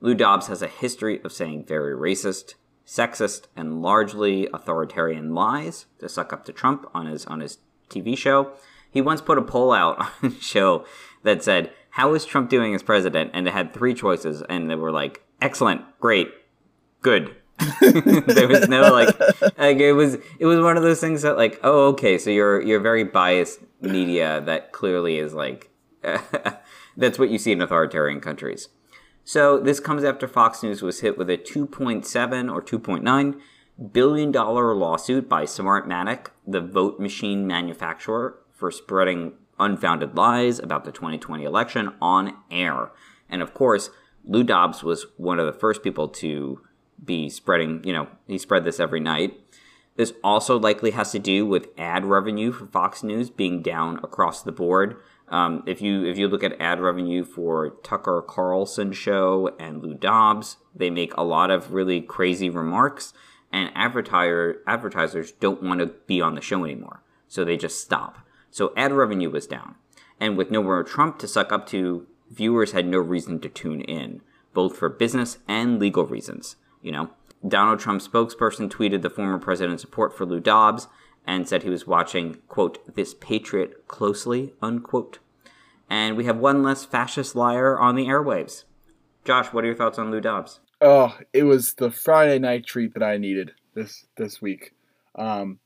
Lou 0.00 0.12
Dobbs 0.12 0.48
has 0.48 0.60
a 0.60 0.66
history 0.66 1.20
of 1.22 1.32
saying 1.32 1.66
very 1.66 1.94
racist, 1.94 2.54
sexist, 2.84 3.42
and 3.54 3.80
largely 3.80 4.48
authoritarian 4.52 5.36
lies 5.36 5.86
to 6.00 6.08
suck 6.08 6.32
up 6.32 6.44
to 6.46 6.52
Trump 6.52 6.84
on 6.92 7.06
his 7.06 7.26
on 7.26 7.38
his 7.38 7.58
TV 7.88 8.18
show. 8.18 8.54
He 8.90 9.00
once 9.00 9.20
put 9.20 9.38
a 9.38 9.42
poll 9.42 9.70
out 9.70 10.00
on 10.24 10.32
his 10.32 10.42
show 10.42 10.84
that 11.22 11.44
said, 11.44 11.70
"How 11.90 12.12
is 12.14 12.24
Trump 12.24 12.50
doing 12.50 12.74
as 12.74 12.82
president?" 12.82 13.30
and 13.34 13.46
it 13.46 13.52
had 13.52 13.72
three 13.72 13.94
choices, 13.94 14.42
and 14.48 14.68
they 14.68 14.74
were 14.74 14.90
like, 14.90 15.22
"Excellent, 15.40 15.82
great, 16.00 16.32
good, 17.02 17.36
there 17.80 18.48
was 18.48 18.68
no 18.68 18.92
like 18.92 19.18
like 19.58 19.78
it 19.78 19.92
was 19.92 20.14
it 20.38 20.46
was 20.46 20.60
one 20.60 20.76
of 20.76 20.82
those 20.82 21.00
things 21.00 21.22
that 21.22 21.36
like 21.36 21.60
oh 21.62 21.86
okay 21.88 22.18
so 22.18 22.28
you're 22.28 22.60
you're 22.60 22.80
very 22.80 23.04
biased 23.04 23.60
media 23.80 24.40
that 24.44 24.72
clearly 24.72 25.18
is 25.18 25.34
like 25.34 25.70
that's 26.96 27.18
what 27.18 27.30
you 27.30 27.38
see 27.38 27.52
in 27.52 27.62
authoritarian 27.62 28.20
countries. 28.20 28.68
So 29.24 29.58
this 29.58 29.80
comes 29.80 30.04
after 30.04 30.28
Fox 30.28 30.62
News 30.62 30.82
was 30.82 31.00
hit 31.00 31.16
with 31.16 31.30
a 31.30 31.38
2.7 31.38 32.52
or 32.52 32.62
2.9 32.62 33.40
billion 33.92 34.30
dollar 34.30 34.74
lawsuit 34.74 35.28
by 35.28 35.44
Smartmatic, 35.44 36.26
the 36.46 36.60
vote 36.60 37.00
machine 37.00 37.46
manufacturer, 37.46 38.38
for 38.52 38.70
spreading 38.70 39.32
unfounded 39.58 40.16
lies 40.16 40.58
about 40.58 40.84
the 40.84 40.92
2020 40.92 41.44
election 41.44 41.94
on 42.00 42.36
air. 42.50 42.90
And 43.28 43.40
of 43.40 43.54
course, 43.54 43.90
Lou 44.24 44.44
Dobbs 44.44 44.82
was 44.82 45.06
one 45.16 45.38
of 45.38 45.46
the 45.46 45.58
first 45.58 45.82
people 45.82 46.08
to 46.08 46.60
be 47.04 47.28
spreading, 47.28 47.82
you 47.84 47.92
know, 47.92 48.08
he 48.26 48.38
spread 48.38 48.64
this 48.64 48.80
every 48.80 49.00
night. 49.00 49.40
This 49.96 50.12
also 50.24 50.58
likely 50.58 50.90
has 50.90 51.12
to 51.12 51.18
do 51.18 51.46
with 51.46 51.68
ad 51.78 52.04
revenue 52.04 52.50
for 52.50 52.66
Fox 52.66 53.02
News 53.02 53.30
being 53.30 53.62
down 53.62 53.98
across 54.02 54.42
the 54.42 54.52
board. 54.52 54.96
Um, 55.28 55.62
if 55.66 55.80
you 55.80 56.04
if 56.04 56.18
you 56.18 56.28
look 56.28 56.42
at 56.42 56.60
ad 56.60 56.80
revenue 56.80 57.24
for 57.24 57.70
Tucker 57.82 58.22
Carlson 58.26 58.92
show 58.92 59.54
and 59.58 59.82
Lou 59.82 59.94
Dobbs, 59.94 60.56
they 60.74 60.90
make 60.90 61.16
a 61.16 61.22
lot 61.22 61.50
of 61.50 61.72
really 61.72 62.00
crazy 62.00 62.50
remarks, 62.50 63.12
and 63.52 63.70
advertiser 63.74 64.60
advertisers 64.66 65.32
don't 65.32 65.62
want 65.62 65.80
to 65.80 65.86
be 66.06 66.20
on 66.20 66.34
the 66.34 66.40
show 66.40 66.64
anymore, 66.64 67.02
so 67.28 67.44
they 67.44 67.56
just 67.56 67.80
stop. 67.80 68.18
So 68.50 68.72
ad 68.76 68.92
revenue 68.92 69.30
was 69.30 69.46
down, 69.46 69.76
and 70.20 70.36
with 70.36 70.50
no 70.50 70.62
more 70.62 70.82
Trump 70.82 71.18
to 71.20 71.28
suck 71.28 71.52
up 71.52 71.66
to, 71.68 72.06
viewers 72.30 72.72
had 72.72 72.86
no 72.86 72.98
reason 72.98 73.38
to 73.40 73.48
tune 73.48 73.80
in, 73.82 74.20
both 74.52 74.76
for 74.76 74.88
business 74.88 75.38
and 75.48 75.78
legal 75.78 76.04
reasons 76.04 76.56
you 76.84 76.92
know. 76.92 77.10
Donald 77.46 77.78
Trump's 77.78 78.08
spokesperson 78.08 78.70
tweeted 78.70 79.02
the 79.02 79.10
former 79.10 79.38
president's 79.38 79.82
support 79.82 80.16
for 80.16 80.24
Lou 80.24 80.40
Dobbs 80.40 80.88
and 81.26 81.48
said 81.48 81.62
he 81.62 81.68
was 81.70 81.86
watching, 81.86 82.38
quote, 82.48 82.94
this 82.94 83.14
patriot 83.14 83.86
closely, 83.88 84.54
unquote. 84.62 85.18
And 85.90 86.16
we 86.16 86.24
have 86.24 86.38
one 86.38 86.62
less 86.62 86.84
fascist 86.84 87.34
liar 87.34 87.78
on 87.78 87.96
the 87.96 88.06
airwaves. 88.06 88.64
Josh, 89.24 89.52
what 89.52 89.64
are 89.64 89.66
your 89.66 89.76
thoughts 89.76 89.98
on 89.98 90.10
Lou 90.10 90.20
Dobbs? 90.20 90.60
Oh, 90.80 91.16
it 91.32 91.42
was 91.42 91.74
the 91.74 91.90
Friday 91.90 92.38
night 92.38 92.66
treat 92.66 92.94
that 92.94 93.02
I 93.02 93.16
needed 93.16 93.52
this 93.74 94.06
this 94.16 94.40
week. 94.40 94.74
Um, 95.14 95.58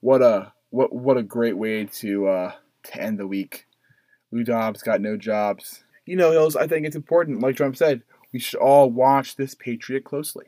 what 0.00 0.22
a 0.22 0.52
what 0.70 0.92
what 0.94 1.16
a 1.16 1.22
great 1.22 1.56
way 1.56 1.84
to 1.84 2.28
uh, 2.28 2.52
to 2.84 3.00
end 3.00 3.18
the 3.18 3.26
week. 3.26 3.66
Lou 4.30 4.44
Dobbs 4.44 4.82
got 4.82 5.00
no 5.00 5.16
jobs. 5.16 5.84
You 6.04 6.16
know, 6.16 6.30
Hills, 6.30 6.56
I 6.56 6.66
think 6.66 6.86
it's 6.86 6.96
important, 6.96 7.40
like 7.40 7.56
Trump 7.56 7.76
said, 7.76 8.02
we 8.36 8.40
should 8.40 8.60
all 8.60 8.90
watch 8.90 9.36
this 9.36 9.54
patriot 9.54 10.04
closely. 10.04 10.44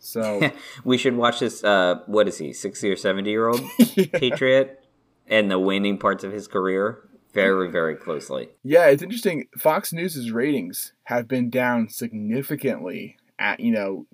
So 0.00 0.50
we 0.84 0.96
should 0.96 1.14
watch 1.14 1.40
this. 1.40 1.62
Uh, 1.62 1.96
what 2.06 2.26
is 2.26 2.38
he, 2.38 2.54
sixty 2.54 2.90
or 2.90 2.96
seventy 2.96 3.28
year 3.28 3.48
old 3.48 3.60
yeah. 3.78 4.06
patriot, 4.14 4.82
and 5.26 5.50
the 5.50 5.58
waning 5.58 5.98
parts 5.98 6.24
of 6.24 6.32
his 6.32 6.48
career 6.48 7.06
very, 7.34 7.70
very 7.70 7.96
closely. 7.96 8.48
Yeah, 8.62 8.86
it's 8.86 9.02
interesting. 9.02 9.48
Fox 9.58 9.92
News's 9.92 10.32
ratings 10.32 10.94
have 11.04 11.28
been 11.28 11.50
down 11.50 11.90
significantly 11.90 13.18
at 13.38 13.60
you 13.60 13.72
know, 13.72 14.06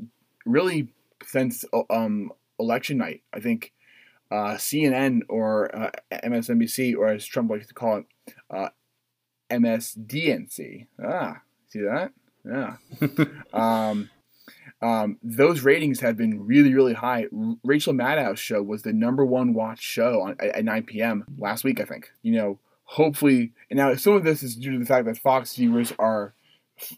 really 0.45 0.89
since 1.25 1.64
um 1.89 2.33
election 2.59 2.99
night. 2.99 3.23
I 3.33 3.39
think 3.39 3.73
uh, 4.33 4.57
CNN 4.57 5.21
or 5.29 5.73
uh, 5.73 5.91
MSNBC, 6.11 6.97
or 6.97 7.07
as 7.11 7.25
Trump 7.25 7.49
likes 7.49 7.69
to 7.69 7.75
call 7.75 7.99
it, 7.99 8.07
uh, 8.51 8.71
MSDNC. 9.53 10.89
Ah, 11.01 11.43
see 11.69 11.81
that? 11.81 12.12
Yeah. 12.45 12.77
um, 13.53 14.11
um, 14.81 15.19
those 15.23 15.62
ratings 15.62 16.01
have 16.01 16.16
been 16.16 16.47
really, 16.47 16.73
really 16.73 16.95
high. 16.95 17.27
Rachel 17.64 17.93
Maddow's 17.93 18.39
show 18.39 18.62
was 18.62 18.83
the 18.83 18.93
number 18.93 19.25
one 19.25 19.55
watch 19.55 19.81
show 19.83 20.23
on, 20.23 20.37
at, 20.39 20.57
at 20.57 20.64
9 20.64 20.85
p.m. 20.85 21.25
last 21.37 21.64
week, 21.64 21.81
I 21.81 21.85
think. 21.85 22.11
You 22.23 22.33
know, 22.33 22.59
hopefully, 22.85 23.53
and 23.71 23.77
now 23.77 23.95
some 23.97 24.14
of 24.14 24.25
this 24.25 24.43
is 24.43 24.55
due 24.55 24.73
to 24.73 24.79
the 24.79 24.87
fact 24.87 25.07
that 25.07 25.19
Fox 25.19 25.57
viewers 25.57 25.93
are 25.99 26.35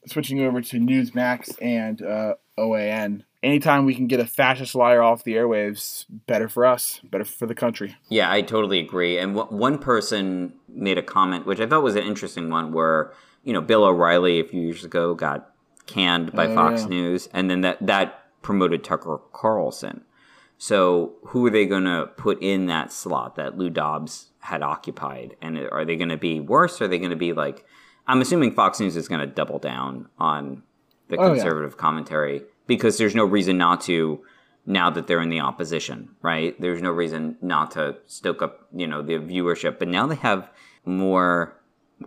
switching 0.07 0.41
over 0.41 0.61
to 0.61 0.79
Newsmax 0.79 1.55
and 1.63 2.03
uh, 2.03 2.35
OAN. 2.59 3.23
Anytime 3.43 3.87
we 3.87 3.95
can 3.95 4.07
get 4.07 4.21
a 4.21 4.27
fascist 4.27 4.75
liar 4.75 5.03
off 5.03 5.25
the 5.25 5.33
airwaves, 5.33 6.05
better 6.27 6.47
for 6.47 6.67
us, 6.67 7.01
better 7.05 7.25
for 7.25 7.47
the 7.47 7.55
country. 7.55 7.97
Yeah, 8.11 8.31
I 8.31 8.43
totally 8.43 8.79
agree. 8.79 9.17
And 9.17 9.35
w- 9.35 9.57
one 9.57 9.79
person 9.79 10.53
made 10.69 10.99
a 10.99 11.03
comment, 11.03 11.47
which 11.47 11.59
I 11.59 11.67
thought 11.67 11.83
was 11.83 11.97
an 11.97 12.03
interesting 12.03 12.51
one, 12.51 12.73
where 12.73 13.15
you 13.45 13.53
know 13.53 13.61
Bill 13.61 13.85
O'Reilly 13.85 14.41
a 14.41 14.45
few 14.45 14.61
years 14.61 14.85
ago 14.85 15.15
got 15.15 15.51
canned 15.87 16.33
by 16.33 16.47
Oh, 16.47 16.55
Fox 16.55 16.83
yeah. 16.83 16.89
News, 16.89 17.29
and 17.33 17.51
then 17.51 17.61
that 17.63 17.79
that 17.87 18.23
promoted 18.43 18.85
Tucker 18.85 19.21
Carlson. 19.33 20.03
So 20.59 21.15
who 21.29 21.47
are 21.47 21.51
they 21.51 21.65
going 21.65 21.85
to 21.85 22.07
put 22.17 22.43
in 22.43 22.67
that 22.67 22.93
slot 22.93 23.37
that 23.37 23.57
Lou 23.57 23.71
Dobbs 23.71 24.29
had 24.41 24.63
occupied? 24.63 25.35
And 25.41 25.57
are 25.59 25.85
they 25.87 25.97
going 25.97 26.11
to 26.11 26.19
be 26.19 26.39
worse? 26.39 26.81
Or 26.81 26.85
Are 26.85 26.89
they 26.89 26.99
going 26.99 27.11
to 27.11 27.17
be 27.17 27.33
like? 27.33 27.65
I'm 28.07 28.21
assuming 28.21 28.53
Fox 28.53 28.79
News 28.81 28.95
is 28.97 29.09
going 29.09 29.21
to 29.21 29.27
double 29.27 29.59
down 29.59 30.09
on 30.19 30.63
the 31.09 31.17
Oh, 31.17 31.29
yeah. 31.29 31.35
conservative 31.35 31.77
commentary 31.79 32.43
because 32.67 32.99
there's 32.99 33.15
no 33.15 33.25
reason 33.25 33.57
not 33.57 33.81
to 33.83 34.21
now 34.67 34.91
that 34.91 35.07
they're 35.07 35.23
in 35.23 35.31
the 35.31 35.41
opposition, 35.41 36.11
right? 36.21 36.61
There's 36.61 36.83
no 36.83 36.91
reason 36.91 37.37
not 37.41 37.71
to 37.73 37.97
stoke 38.07 38.43
up, 38.43 38.67
you 38.75 38.87
know, 38.87 39.01
the 39.03 39.15
viewership. 39.15 39.79
But 39.79 39.89
now 39.89 40.07
they 40.07 40.17
have 40.17 40.51
more 40.85 41.57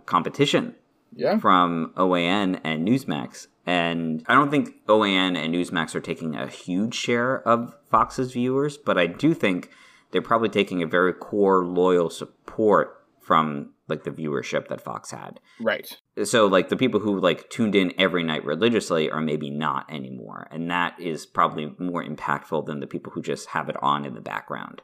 competition 0.06 0.74
Yeah. 1.16 1.38
from 1.38 1.92
OAN 1.96 2.60
and 2.64 2.86
Newsmax. 2.86 3.48
And 3.66 4.22
I 4.26 4.34
don't 4.34 4.50
think 4.50 4.74
OAN 4.86 5.36
and 5.36 5.54
Newsmax 5.54 5.94
are 5.94 6.00
taking 6.00 6.34
a 6.34 6.46
huge 6.46 6.94
share 6.94 7.46
of 7.48 7.74
Fox's 7.90 8.32
viewers, 8.32 8.76
but 8.76 8.98
I 8.98 9.06
do 9.06 9.32
think 9.32 9.70
they're 10.10 10.22
probably 10.22 10.48
taking 10.48 10.82
a 10.82 10.86
very 10.86 11.12
core 11.12 11.64
loyal 11.64 12.10
support 12.10 13.04
from 13.20 13.70
like 13.88 14.04
the 14.04 14.10
viewership 14.10 14.68
that 14.68 14.80
Fox 14.80 15.10
had. 15.10 15.40
Right. 15.60 15.98
So 16.24 16.46
like 16.46 16.68
the 16.68 16.76
people 16.76 17.00
who 17.00 17.18
like 17.20 17.50
tuned 17.50 17.74
in 17.74 17.92
every 17.98 18.22
night 18.22 18.44
religiously 18.44 19.10
are 19.10 19.20
maybe 19.20 19.50
not 19.50 19.90
anymore. 19.92 20.48
And 20.50 20.70
that 20.70 20.98
is 21.00 21.26
probably 21.26 21.74
more 21.78 22.04
impactful 22.04 22.66
than 22.66 22.80
the 22.80 22.86
people 22.86 23.12
who 23.12 23.22
just 23.22 23.48
have 23.48 23.68
it 23.68 23.76
on 23.82 24.04
in 24.04 24.14
the 24.14 24.20
background. 24.20 24.82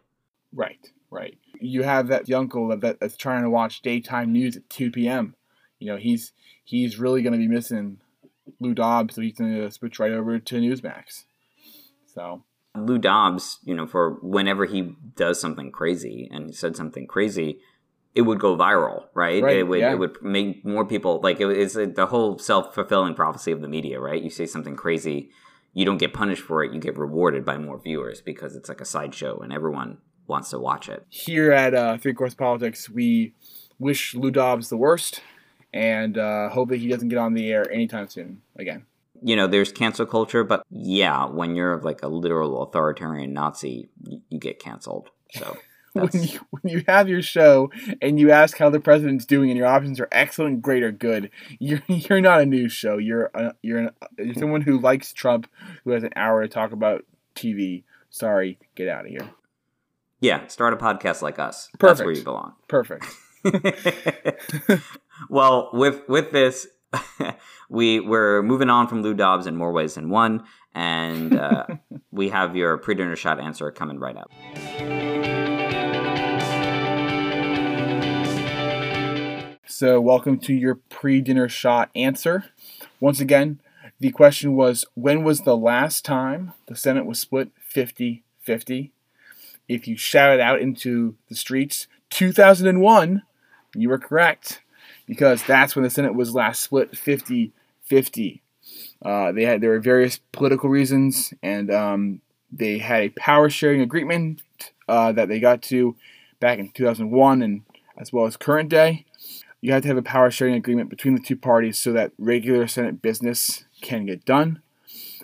Right. 0.53 0.91
Right. 1.11 1.39
You 1.61 1.83
have 1.83 2.09
that 2.09 2.31
uncle 2.31 2.68
that, 2.68 2.81
that 2.81 3.01
that's 3.01 3.16
trying 3.16 3.43
to 3.43 3.51
watch 3.51 3.83
daytime 3.83 4.33
news 4.33 4.57
at 4.57 4.68
2 4.70 4.91
p.m. 4.91 5.35
You 5.81 5.89
know, 5.89 5.97
he's 5.97 6.33
he's 6.64 6.99
really 6.99 7.22
going 7.22 7.33
to 7.33 7.39
be 7.39 7.49
missing 7.49 7.99
Lou 8.61 8.74
Dobbs, 8.74 9.16
so 9.16 9.22
he's 9.22 9.37
going 9.37 9.55
to 9.55 9.70
switch 9.70 9.99
right 9.99 10.12
over 10.12 10.39
to 10.39 10.55
Newsmax. 10.57 11.24
So 12.07 12.45
Lou 12.76 12.99
Dobbs, 12.99 13.59
you 13.64 13.74
know, 13.74 13.87
for 13.87 14.18
whenever 14.22 14.66
he 14.66 14.95
does 15.16 15.41
something 15.41 15.72
crazy 15.72 16.28
and 16.33 16.47
he 16.47 16.53
said 16.53 16.76
something 16.76 17.07
crazy, 17.07 17.59
it 18.14 18.22
would 18.22 18.39
go 18.39 18.57
viral, 18.57 19.05
right? 19.14 19.43
Right, 19.43 19.59
it 19.59 19.62
would 19.64 19.81
yeah. 19.81 19.93
it 19.93 19.99
would 19.99 20.22
make 20.22 20.64
more 20.64 20.85
people 20.85 21.20
like 21.22 21.41
it, 21.41 21.49
it's 21.51 21.74
the 21.74 22.07
whole 22.07 22.39
self 22.39 22.74
fulfilling 22.74 23.14
prophecy 23.14 23.53
of 23.53 23.61
the 23.61 23.68
media, 23.68 24.01
right? 24.01 24.22
You 24.22 24.31
say 24.31 24.47
something 24.47 24.76
crazy, 24.76 25.31
you 25.72 25.85
don't 25.85 25.99
get 25.99 26.12
punished 26.12 26.43
for 26.43 26.62
it, 26.62 26.72
you 26.72 26.81
get 26.81 26.99
rewarded 26.99 27.45
by 27.45 27.59
more 27.59 27.81
viewers 27.81 28.20
because 28.20 28.57
it's 28.57 28.68
like 28.68 28.81
a 28.81 28.85
sideshow 28.85 29.39
and 29.41 29.53
everyone 29.53 29.99
wants 30.26 30.51
to 30.51 30.59
watch 30.59 30.89
it. 30.89 31.05
here 31.09 31.51
at 31.51 31.74
uh, 31.74 31.99
Three 31.99 32.14
Course 32.14 32.35
Politics, 32.35 32.89
we 32.89 33.35
wish 33.81 34.14
Lou 34.14 34.31
Dobbs 34.31 34.68
the 34.68 34.76
worst 34.76 35.22
and 35.72 36.18
uh, 36.18 36.48
hope 36.50 36.68
that 36.70 36.78
he 36.78 36.88
doesn't 36.88 37.08
get 37.08 37.18
on 37.18 37.34
the 37.34 37.50
air 37.50 37.70
anytime 37.70 38.08
soon 38.08 38.42
again. 38.56 38.86
You 39.22 39.36
know, 39.36 39.46
there's 39.46 39.70
cancel 39.72 40.06
culture, 40.06 40.44
but 40.44 40.64
yeah, 40.70 41.26
when 41.26 41.54
you're 41.54 41.78
like 41.80 42.02
a 42.02 42.08
literal 42.08 42.62
authoritarian 42.62 43.32
Nazi, 43.34 43.88
you, 44.02 44.22
you 44.30 44.38
get 44.38 44.58
canceled. 44.58 45.10
So 45.32 45.58
When 45.92 46.08
you, 46.12 46.38
when 46.50 46.72
you 46.72 46.84
have 46.86 47.08
your 47.08 47.20
show 47.20 47.72
and 48.00 48.20
you 48.20 48.30
ask 48.30 48.56
how 48.56 48.70
the 48.70 48.78
president's 48.78 49.26
doing 49.26 49.50
and 49.50 49.58
your 49.58 49.66
options 49.66 49.98
are 49.98 50.06
excellent, 50.12 50.62
great, 50.62 50.84
or 50.84 50.92
good, 50.92 51.30
you're 51.58 51.82
you're 51.88 52.20
not 52.20 52.40
a 52.40 52.46
news 52.46 52.72
show. 52.72 52.96
You're 52.96 53.28
a, 53.34 53.54
you're, 53.60 53.78
an, 53.78 53.90
you're 54.16 54.34
someone 54.34 54.60
who 54.60 54.78
likes 54.78 55.12
Trump, 55.12 55.48
who 55.82 55.90
has 55.90 56.04
an 56.04 56.12
hour 56.14 56.42
to 56.42 56.48
talk 56.48 56.70
about 56.70 57.04
TV. 57.34 57.82
Sorry, 58.08 58.58
get 58.76 58.86
out 58.86 59.04
of 59.04 59.10
here. 59.10 59.30
yeah, 60.20 60.46
start 60.46 60.72
a 60.72 60.76
podcast 60.76 61.22
like 61.22 61.40
us. 61.40 61.68
That's 61.80 62.00
where 62.00 62.12
you 62.12 62.22
belong. 62.22 62.54
Perfect. 62.68 63.06
well, 65.28 65.70
with 65.72 66.08
with 66.08 66.32
this, 66.32 66.66
we 67.68 68.00
we're 68.00 68.42
moving 68.42 68.70
on 68.70 68.88
from 68.88 69.02
Lou 69.02 69.14
Dobbs 69.14 69.46
in 69.46 69.56
more 69.56 69.72
ways 69.72 69.94
than 69.94 70.08
one, 70.08 70.44
and 70.74 71.36
uh, 71.36 71.66
we 72.10 72.30
have 72.30 72.56
your 72.56 72.78
pre-dinner 72.78 73.16
shot 73.16 73.40
answer 73.40 73.70
coming 73.70 73.98
right 73.98 74.16
up. 74.16 74.30
So, 79.66 80.00
welcome 80.00 80.38
to 80.40 80.52
your 80.52 80.74
pre 80.74 81.20
dinner 81.20 81.48
shot 81.48 81.90
answer. 81.94 82.44
Once 82.98 83.20
again, 83.20 83.60
the 83.98 84.10
question 84.10 84.54
was 84.54 84.84
when 84.94 85.24
was 85.24 85.40
the 85.40 85.56
last 85.56 86.04
time 86.04 86.54
the 86.66 86.76
Senate 86.76 87.06
was 87.06 87.18
split 87.18 87.50
50 87.60 88.24
50? 88.40 88.92
If 89.68 89.86
you 89.86 89.96
shout 89.96 90.34
it 90.34 90.40
out 90.40 90.60
into 90.60 91.14
the 91.28 91.36
streets, 91.36 91.86
2001, 92.10 93.22
you 93.76 93.88
were 93.88 93.98
correct 93.98 94.60
because 95.11 95.42
that's 95.42 95.74
when 95.74 95.82
the 95.82 95.90
Senate 95.90 96.14
was 96.14 96.34
last 96.34 96.62
split 96.62 96.96
50 96.96 97.52
50. 97.82 98.42
Uh, 99.04 99.32
they 99.32 99.42
had 99.44 99.61
there 99.61 99.70
were 99.70 99.80
various 99.80 100.20
political 100.30 100.70
reasons, 100.70 101.34
and 101.42 101.70
um, 101.70 102.20
they 102.52 102.78
had 102.78 103.02
a 103.02 103.08
power 103.11 103.50
sharing 103.50 103.80
agreement 103.80 104.42
uh, 104.88 105.11
that 105.11 105.28
they 105.28 105.40
got 105.40 105.61
to 105.62 105.96
back 106.38 106.58
in 106.58 106.70
2001 106.70 107.42
and 107.42 107.62
as 107.98 108.12
well 108.12 108.24
as 108.24 108.36
current 108.36 108.70
day 108.70 109.04
you 109.61 109.72
have 109.72 109.82
to 109.82 109.88
have 109.88 109.96
a 109.96 110.02
power 110.02 110.30
sharing 110.30 110.54
agreement 110.54 110.88
between 110.88 111.14
the 111.14 111.20
two 111.20 111.36
parties 111.36 111.78
so 111.78 111.92
that 111.92 112.12
regular 112.18 112.66
Senate 112.66 113.02
business 113.02 113.64
can 113.82 114.06
get 114.06 114.24
done. 114.24 114.62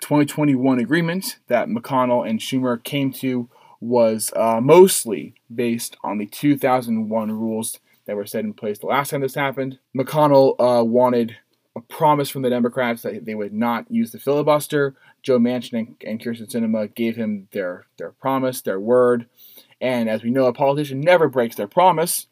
2021 0.00 0.78
agreement 0.78 1.38
that 1.48 1.68
McConnell 1.68 2.28
and 2.28 2.38
Schumer 2.38 2.82
came 2.82 3.12
to 3.12 3.48
was 3.80 4.32
uh, 4.36 4.60
mostly 4.60 5.34
based 5.54 5.96
on 6.02 6.18
the 6.18 6.26
2001 6.26 7.32
rules 7.32 7.78
that 8.06 8.16
were 8.16 8.26
set 8.26 8.44
in 8.44 8.52
place 8.52 8.78
the 8.78 8.86
last 8.86 9.10
time 9.10 9.20
this 9.20 9.34
happened. 9.34 9.78
McConnell 9.96 10.54
uh, 10.58 10.84
wanted 10.84 11.36
a 11.76 11.80
promise 11.80 12.30
from 12.30 12.42
the 12.42 12.50
Democrats 12.50 13.02
that 13.02 13.24
they 13.24 13.34
would 13.34 13.52
not 13.52 13.90
use 13.90 14.12
the 14.12 14.18
filibuster. 14.18 14.94
Joe 15.22 15.38
Manchin 15.38 15.78
and, 15.78 15.96
and 16.06 16.20
Kyrsten 16.20 16.50
Sinema 16.50 16.94
gave 16.94 17.16
him 17.16 17.48
their, 17.52 17.86
their 17.98 18.12
promise, 18.12 18.62
their 18.62 18.80
word. 18.80 19.26
And 19.80 20.08
as 20.08 20.22
we 20.22 20.30
know, 20.30 20.46
a 20.46 20.52
politician 20.52 21.00
never 21.00 21.28
breaks 21.28 21.56
their 21.56 21.66
promise. 21.66 22.28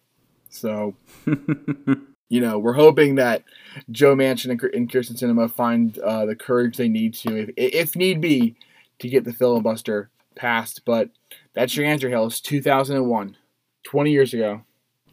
So 0.49 0.95
you 2.29 2.41
know, 2.41 2.59
we're 2.59 2.73
hoping 2.73 3.17
that 3.17 3.45
Joe 3.91 4.17
Manchin 4.17 4.51
and, 4.51 4.63
and 4.75 4.91
Kyrsten 4.91 5.17
Sinema 5.17 5.51
find 5.51 5.97
uh, 5.99 6.27
the 6.27 6.35
courage 6.35 6.77
they 6.77 6.89
need 6.89 7.15
to, 7.15 7.37
if, 7.37 7.51
if 7.57 7.97
need 7.97 8.21
be, 8.21 8.57
to 8.99 9.09
get 9.09 9.25
the 9.25 9.33
filibuster 9.33 10.11
passed. 10.35 10.83
But 10.85 11.11
that's 11.53 11.77
your 11.77 11.87
answer, 11.87 12.09
Hill. 12.09 12.27
It's 12.27 12.41
2001, 12.41 13.37
20 13.85 14.11
years 14.11 14.35
ago. 14.35 14.63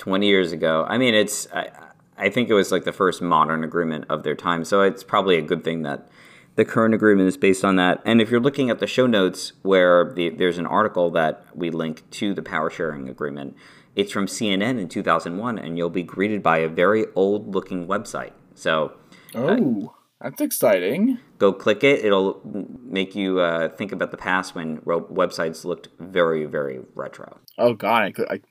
20 0.01 0.25
years 0.27 0.51
ago. 0.51 0.83
I 0.89 0.97
mean, 0.97 1.13
it's 1.13 1.47
I, 1.53 1.69
I 2.17 2.29
think 2.29 2.49
it 2.49 2.55
was 2.55 2.71
like 2.71 2.85
the 2.85 2.91
first 2.91 3.21
modern 3.21 3.63
agreement 3.63 4.05
of 4.09 4.23
their 4.23 4.33
time. 4.35 4.65
So 4.65 4.81
it's 4.81 5.03
probably 5.03 5.37
a 5.37 5.43
good 5.43 5.63
thing 5.63 5.83
that 5.83 6.09
the 6.55 6.65
current 6.65 6.95
agreement 6.95 7.27
is 7.27 7.37
based 7.37 7.63
on 7.63 7.75
that. 7.75 8.01
And 8.03 8.19
if 8.19 8.31
you're 8.31 8.39
looking 8.39 8.71
at 8.71 8.79
the 8.79 8.87
show 8.87 9.05
notes 9.05 9.53
where 9.61 10.11
the, 10.11 10.29
there's 10.29 10.57
an 10.57 10.65
article 10.65 11.11
that 11.11 11.45
we 11.55 11.69
link 11.69 12.09
to 12.11 12.33
the 12.33 12.41
power 12.41 12.71
sharing 12.71 13.07
agreement, 13.09 13.55
it's 13.95 14.11
from 14.11 14.25
CNN 14.25 14.79
in 14.79 14.89
2001 14.89 15.59
and 15.59 15.77
you'll 15.77 15.91
be 15.91 16.03
greeted 16.03 16.41
by 16.41 16.57
a 16.57 16.67
very 16.67 17.05
old 17.13 17.53
looking 17.53 17.85
website. 17.87 18.31
So 18.55 18.93
Oh, 19.35 19.93
that's 20.19 20.41
exciting. 20.41 21.19
go 21.37 21.53
click 21.53 21.83
it. 21.83 22.03
It'll 22.03 22.41
make 22.43 23.15
you 23.15 23.39
uh, 23.39 23.69
think 23.69 23.91
about 23.91 24.09
the 24.09 24.17
past 24.17 24.55
when 24.55 24.79
websites 24.79 25.63
looked 25.63 25.89
very, 25.99 26.45
very 26.45 26.79
retro. 26.95 27.37
Oh, 27.59 27.73
God, 27.75 28.01
I, 28.03 28.33
I 28.33 28.41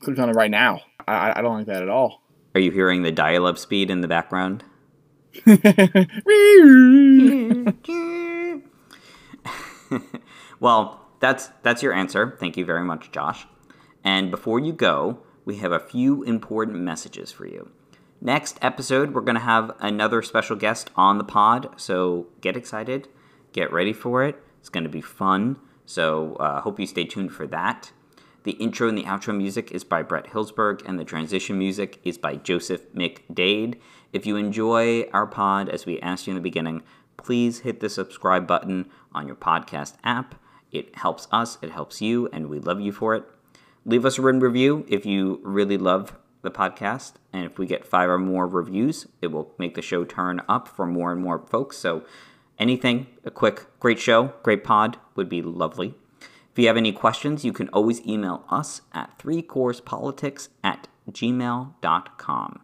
clicked 0.00 0.18
on 0.18 0.28
it 0.28 0.34
right 0.34 0.50
now. 0.50 0.80
I, 1.06 1.38
I- 1.38 1.42
don't 1.42 1.58
like 1.58 1.66
that 1.66 1.82
at 1.82 1.88
all. 1.88 2.22
Are 2.54 2.60
you 2.60 2.72
hearing 2.72 3.02
the 3.02 3.12
dial-up 3.12 3.58
speed 3.58 3.90
in 3.90 4.00
the 4.00 4.08
background? 4.08 4.64
well, 10.60 11.06
that's 11.20 11.50
that's 11.62 11.82
your 11.82 11.92
answer. 11.92 12.36
Thank 12.40 12.56
you 12.56 12.64
very 12.64 12.84
much, 12.84 13.12
Josh. 13.12 13.46
And 14.02 14.30
before 14.30 14.58
you 14.58 14.72
go, 14.72 15.20
we 15.44 15.56
have 15.58 15.72
a 15.72 15.78
few 15.80 16.22
important 16.22 16.78
messages 16.78 17.30
for 17.30 17.46
you. 17.46 17.70
Next 18.20 18.58
episode, 18.60 19.14
we're 19.14 19.20
going 19.22 19.34
to 19.36 19.40
have 19.40 19.72
another 19.80 20.20
special 20.22 20.56
guest 20.56 20.90
on 20.96 21.18
the 21.18 21.24
pod, 21.24 21.70
so 21.76 22.26
get 22.40 22.56
excited, 22.56 23.08
get 23.52 23.72
ready 23.72 23.92
for 23.94 24.24
it. 24.24 24.36
It's 24.58 24.68
going 24.68 24.84
to 24.84 24.90
be 24.90 25.00
fun. 25.00 25.58
So, 25.86 26.34
uh, 26.34 26.60
hope 26.60 26.78
you 26.78 26.86
stay 26.86 27.04
tuned 27.04 27.32
for 27.32 27.46
that. 27.46 27.92
The 28.42 28.52
intro 28.52 28.88
and 28.88 28.96
the 28.96 29.04
outro 29.04 29.36
music 29.36 29.70
is 29.70 29.84
by 29.84 30.02
Brett 30.02 30.28
Hillsberg, 30.28 30.82
and 30.88 30.98
the 30.98 31.04
transition 31.04 31.58
music 31.58 32.00
is 32.04 32.16
by 32.16 32.36
Joseph 32.36 32.90
McDade. 32.94 33.76
If 34.14 34.24
you 34.24 34.36
enjoy 34.36 35.02
our 35.12 35.26
pod, 35.26 35.68
as 35.68 35.84
we 35.84 36.00
asked 36.00 36.26
you 36.26 36.30
in 36.30 36.36
the 36.36 36.40
beginning, 36.40 36.82
please 37.18 37.60
hit 37.60 37.80
the 37.80 37.90
subscribe 37.90 38.46
button 38.46 38.88
on 39.12 39.26
your 39.26 39.36
podcast 39.36 39.94
app. 40.04 40.36
It 40.72 40.96
helps 40.96 41.28
us, 41.30 41.58
it 41.60 41.70
helps 41.70 42.00
you, 42.00 42.30
and 42.32 42.48
we 42.48 42.60
love 42.60 42.80
you 42.80 42.92
for 42.92 43.14
it. 43.14 43.24
Leave 43.84 44.06
us 44.06 44.18
a 44.18 44.22
written 44.22 44.40
review 44.40 44.86
if 44.88 45.04
you 45.04 45.40
really 45.42 45.76
love 45.76 46.16
the 46.40 46.50
podcast. 46.50 47.14
And 47.34 47.44
if 47.44 47.58
we 47.58 47.66
get 47.66 47.86
five 47.86 48.08
or 48.08 48.18
more 48.18 48.46
reviews, 48.46 49.06
it 49.20 49.26
will 49.26 49.52
make 49.58 49.74
the 49.74 49.82
show 49.82 50.04
turn 50.04 50.40
up 50.48 50.66
for 50.66 50.86
more 50.86 51.12
and 51.12 51.20
more 51.20 51.38
folks. 51.38 51.76
So 51.76 52.04
anything, 52.58 53.06
a 53.22 53.30
quick, 53.30 53.66
great 53.80 53.98
show, 53.98 54.32
great 54.42 54.64
pod 54.64 54.96
would 55.14 55.28
be 55.28 55.42
lovely. 55.42 55.94
If 56.52 56.58
you 56.58 56.66
have 56.66 56.76
any 56.76 56.92
questions, 56.92 57.44
you 57.44 57.52
can 57.52 57.68
always 57.68 58.04
email 58.06 58.44
us 58.50 58.82
at 58.92 59.18
threecoursepolitics 59.18 60.48
at 60.64 60.88
gmail.com. 61.10 62.60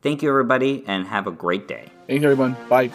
Thank 0.00 0.22
you, 0.22 0.28
everybody, 0.28 0.84
and 0.86 1.06
have 1.08 1.26
a 1.26 1.32
great 1.32 1.66
day. 1.66 1.90
Thanks, 2.06 2.24
everyone. 2.24 2.56
Bye. 2.68 2.92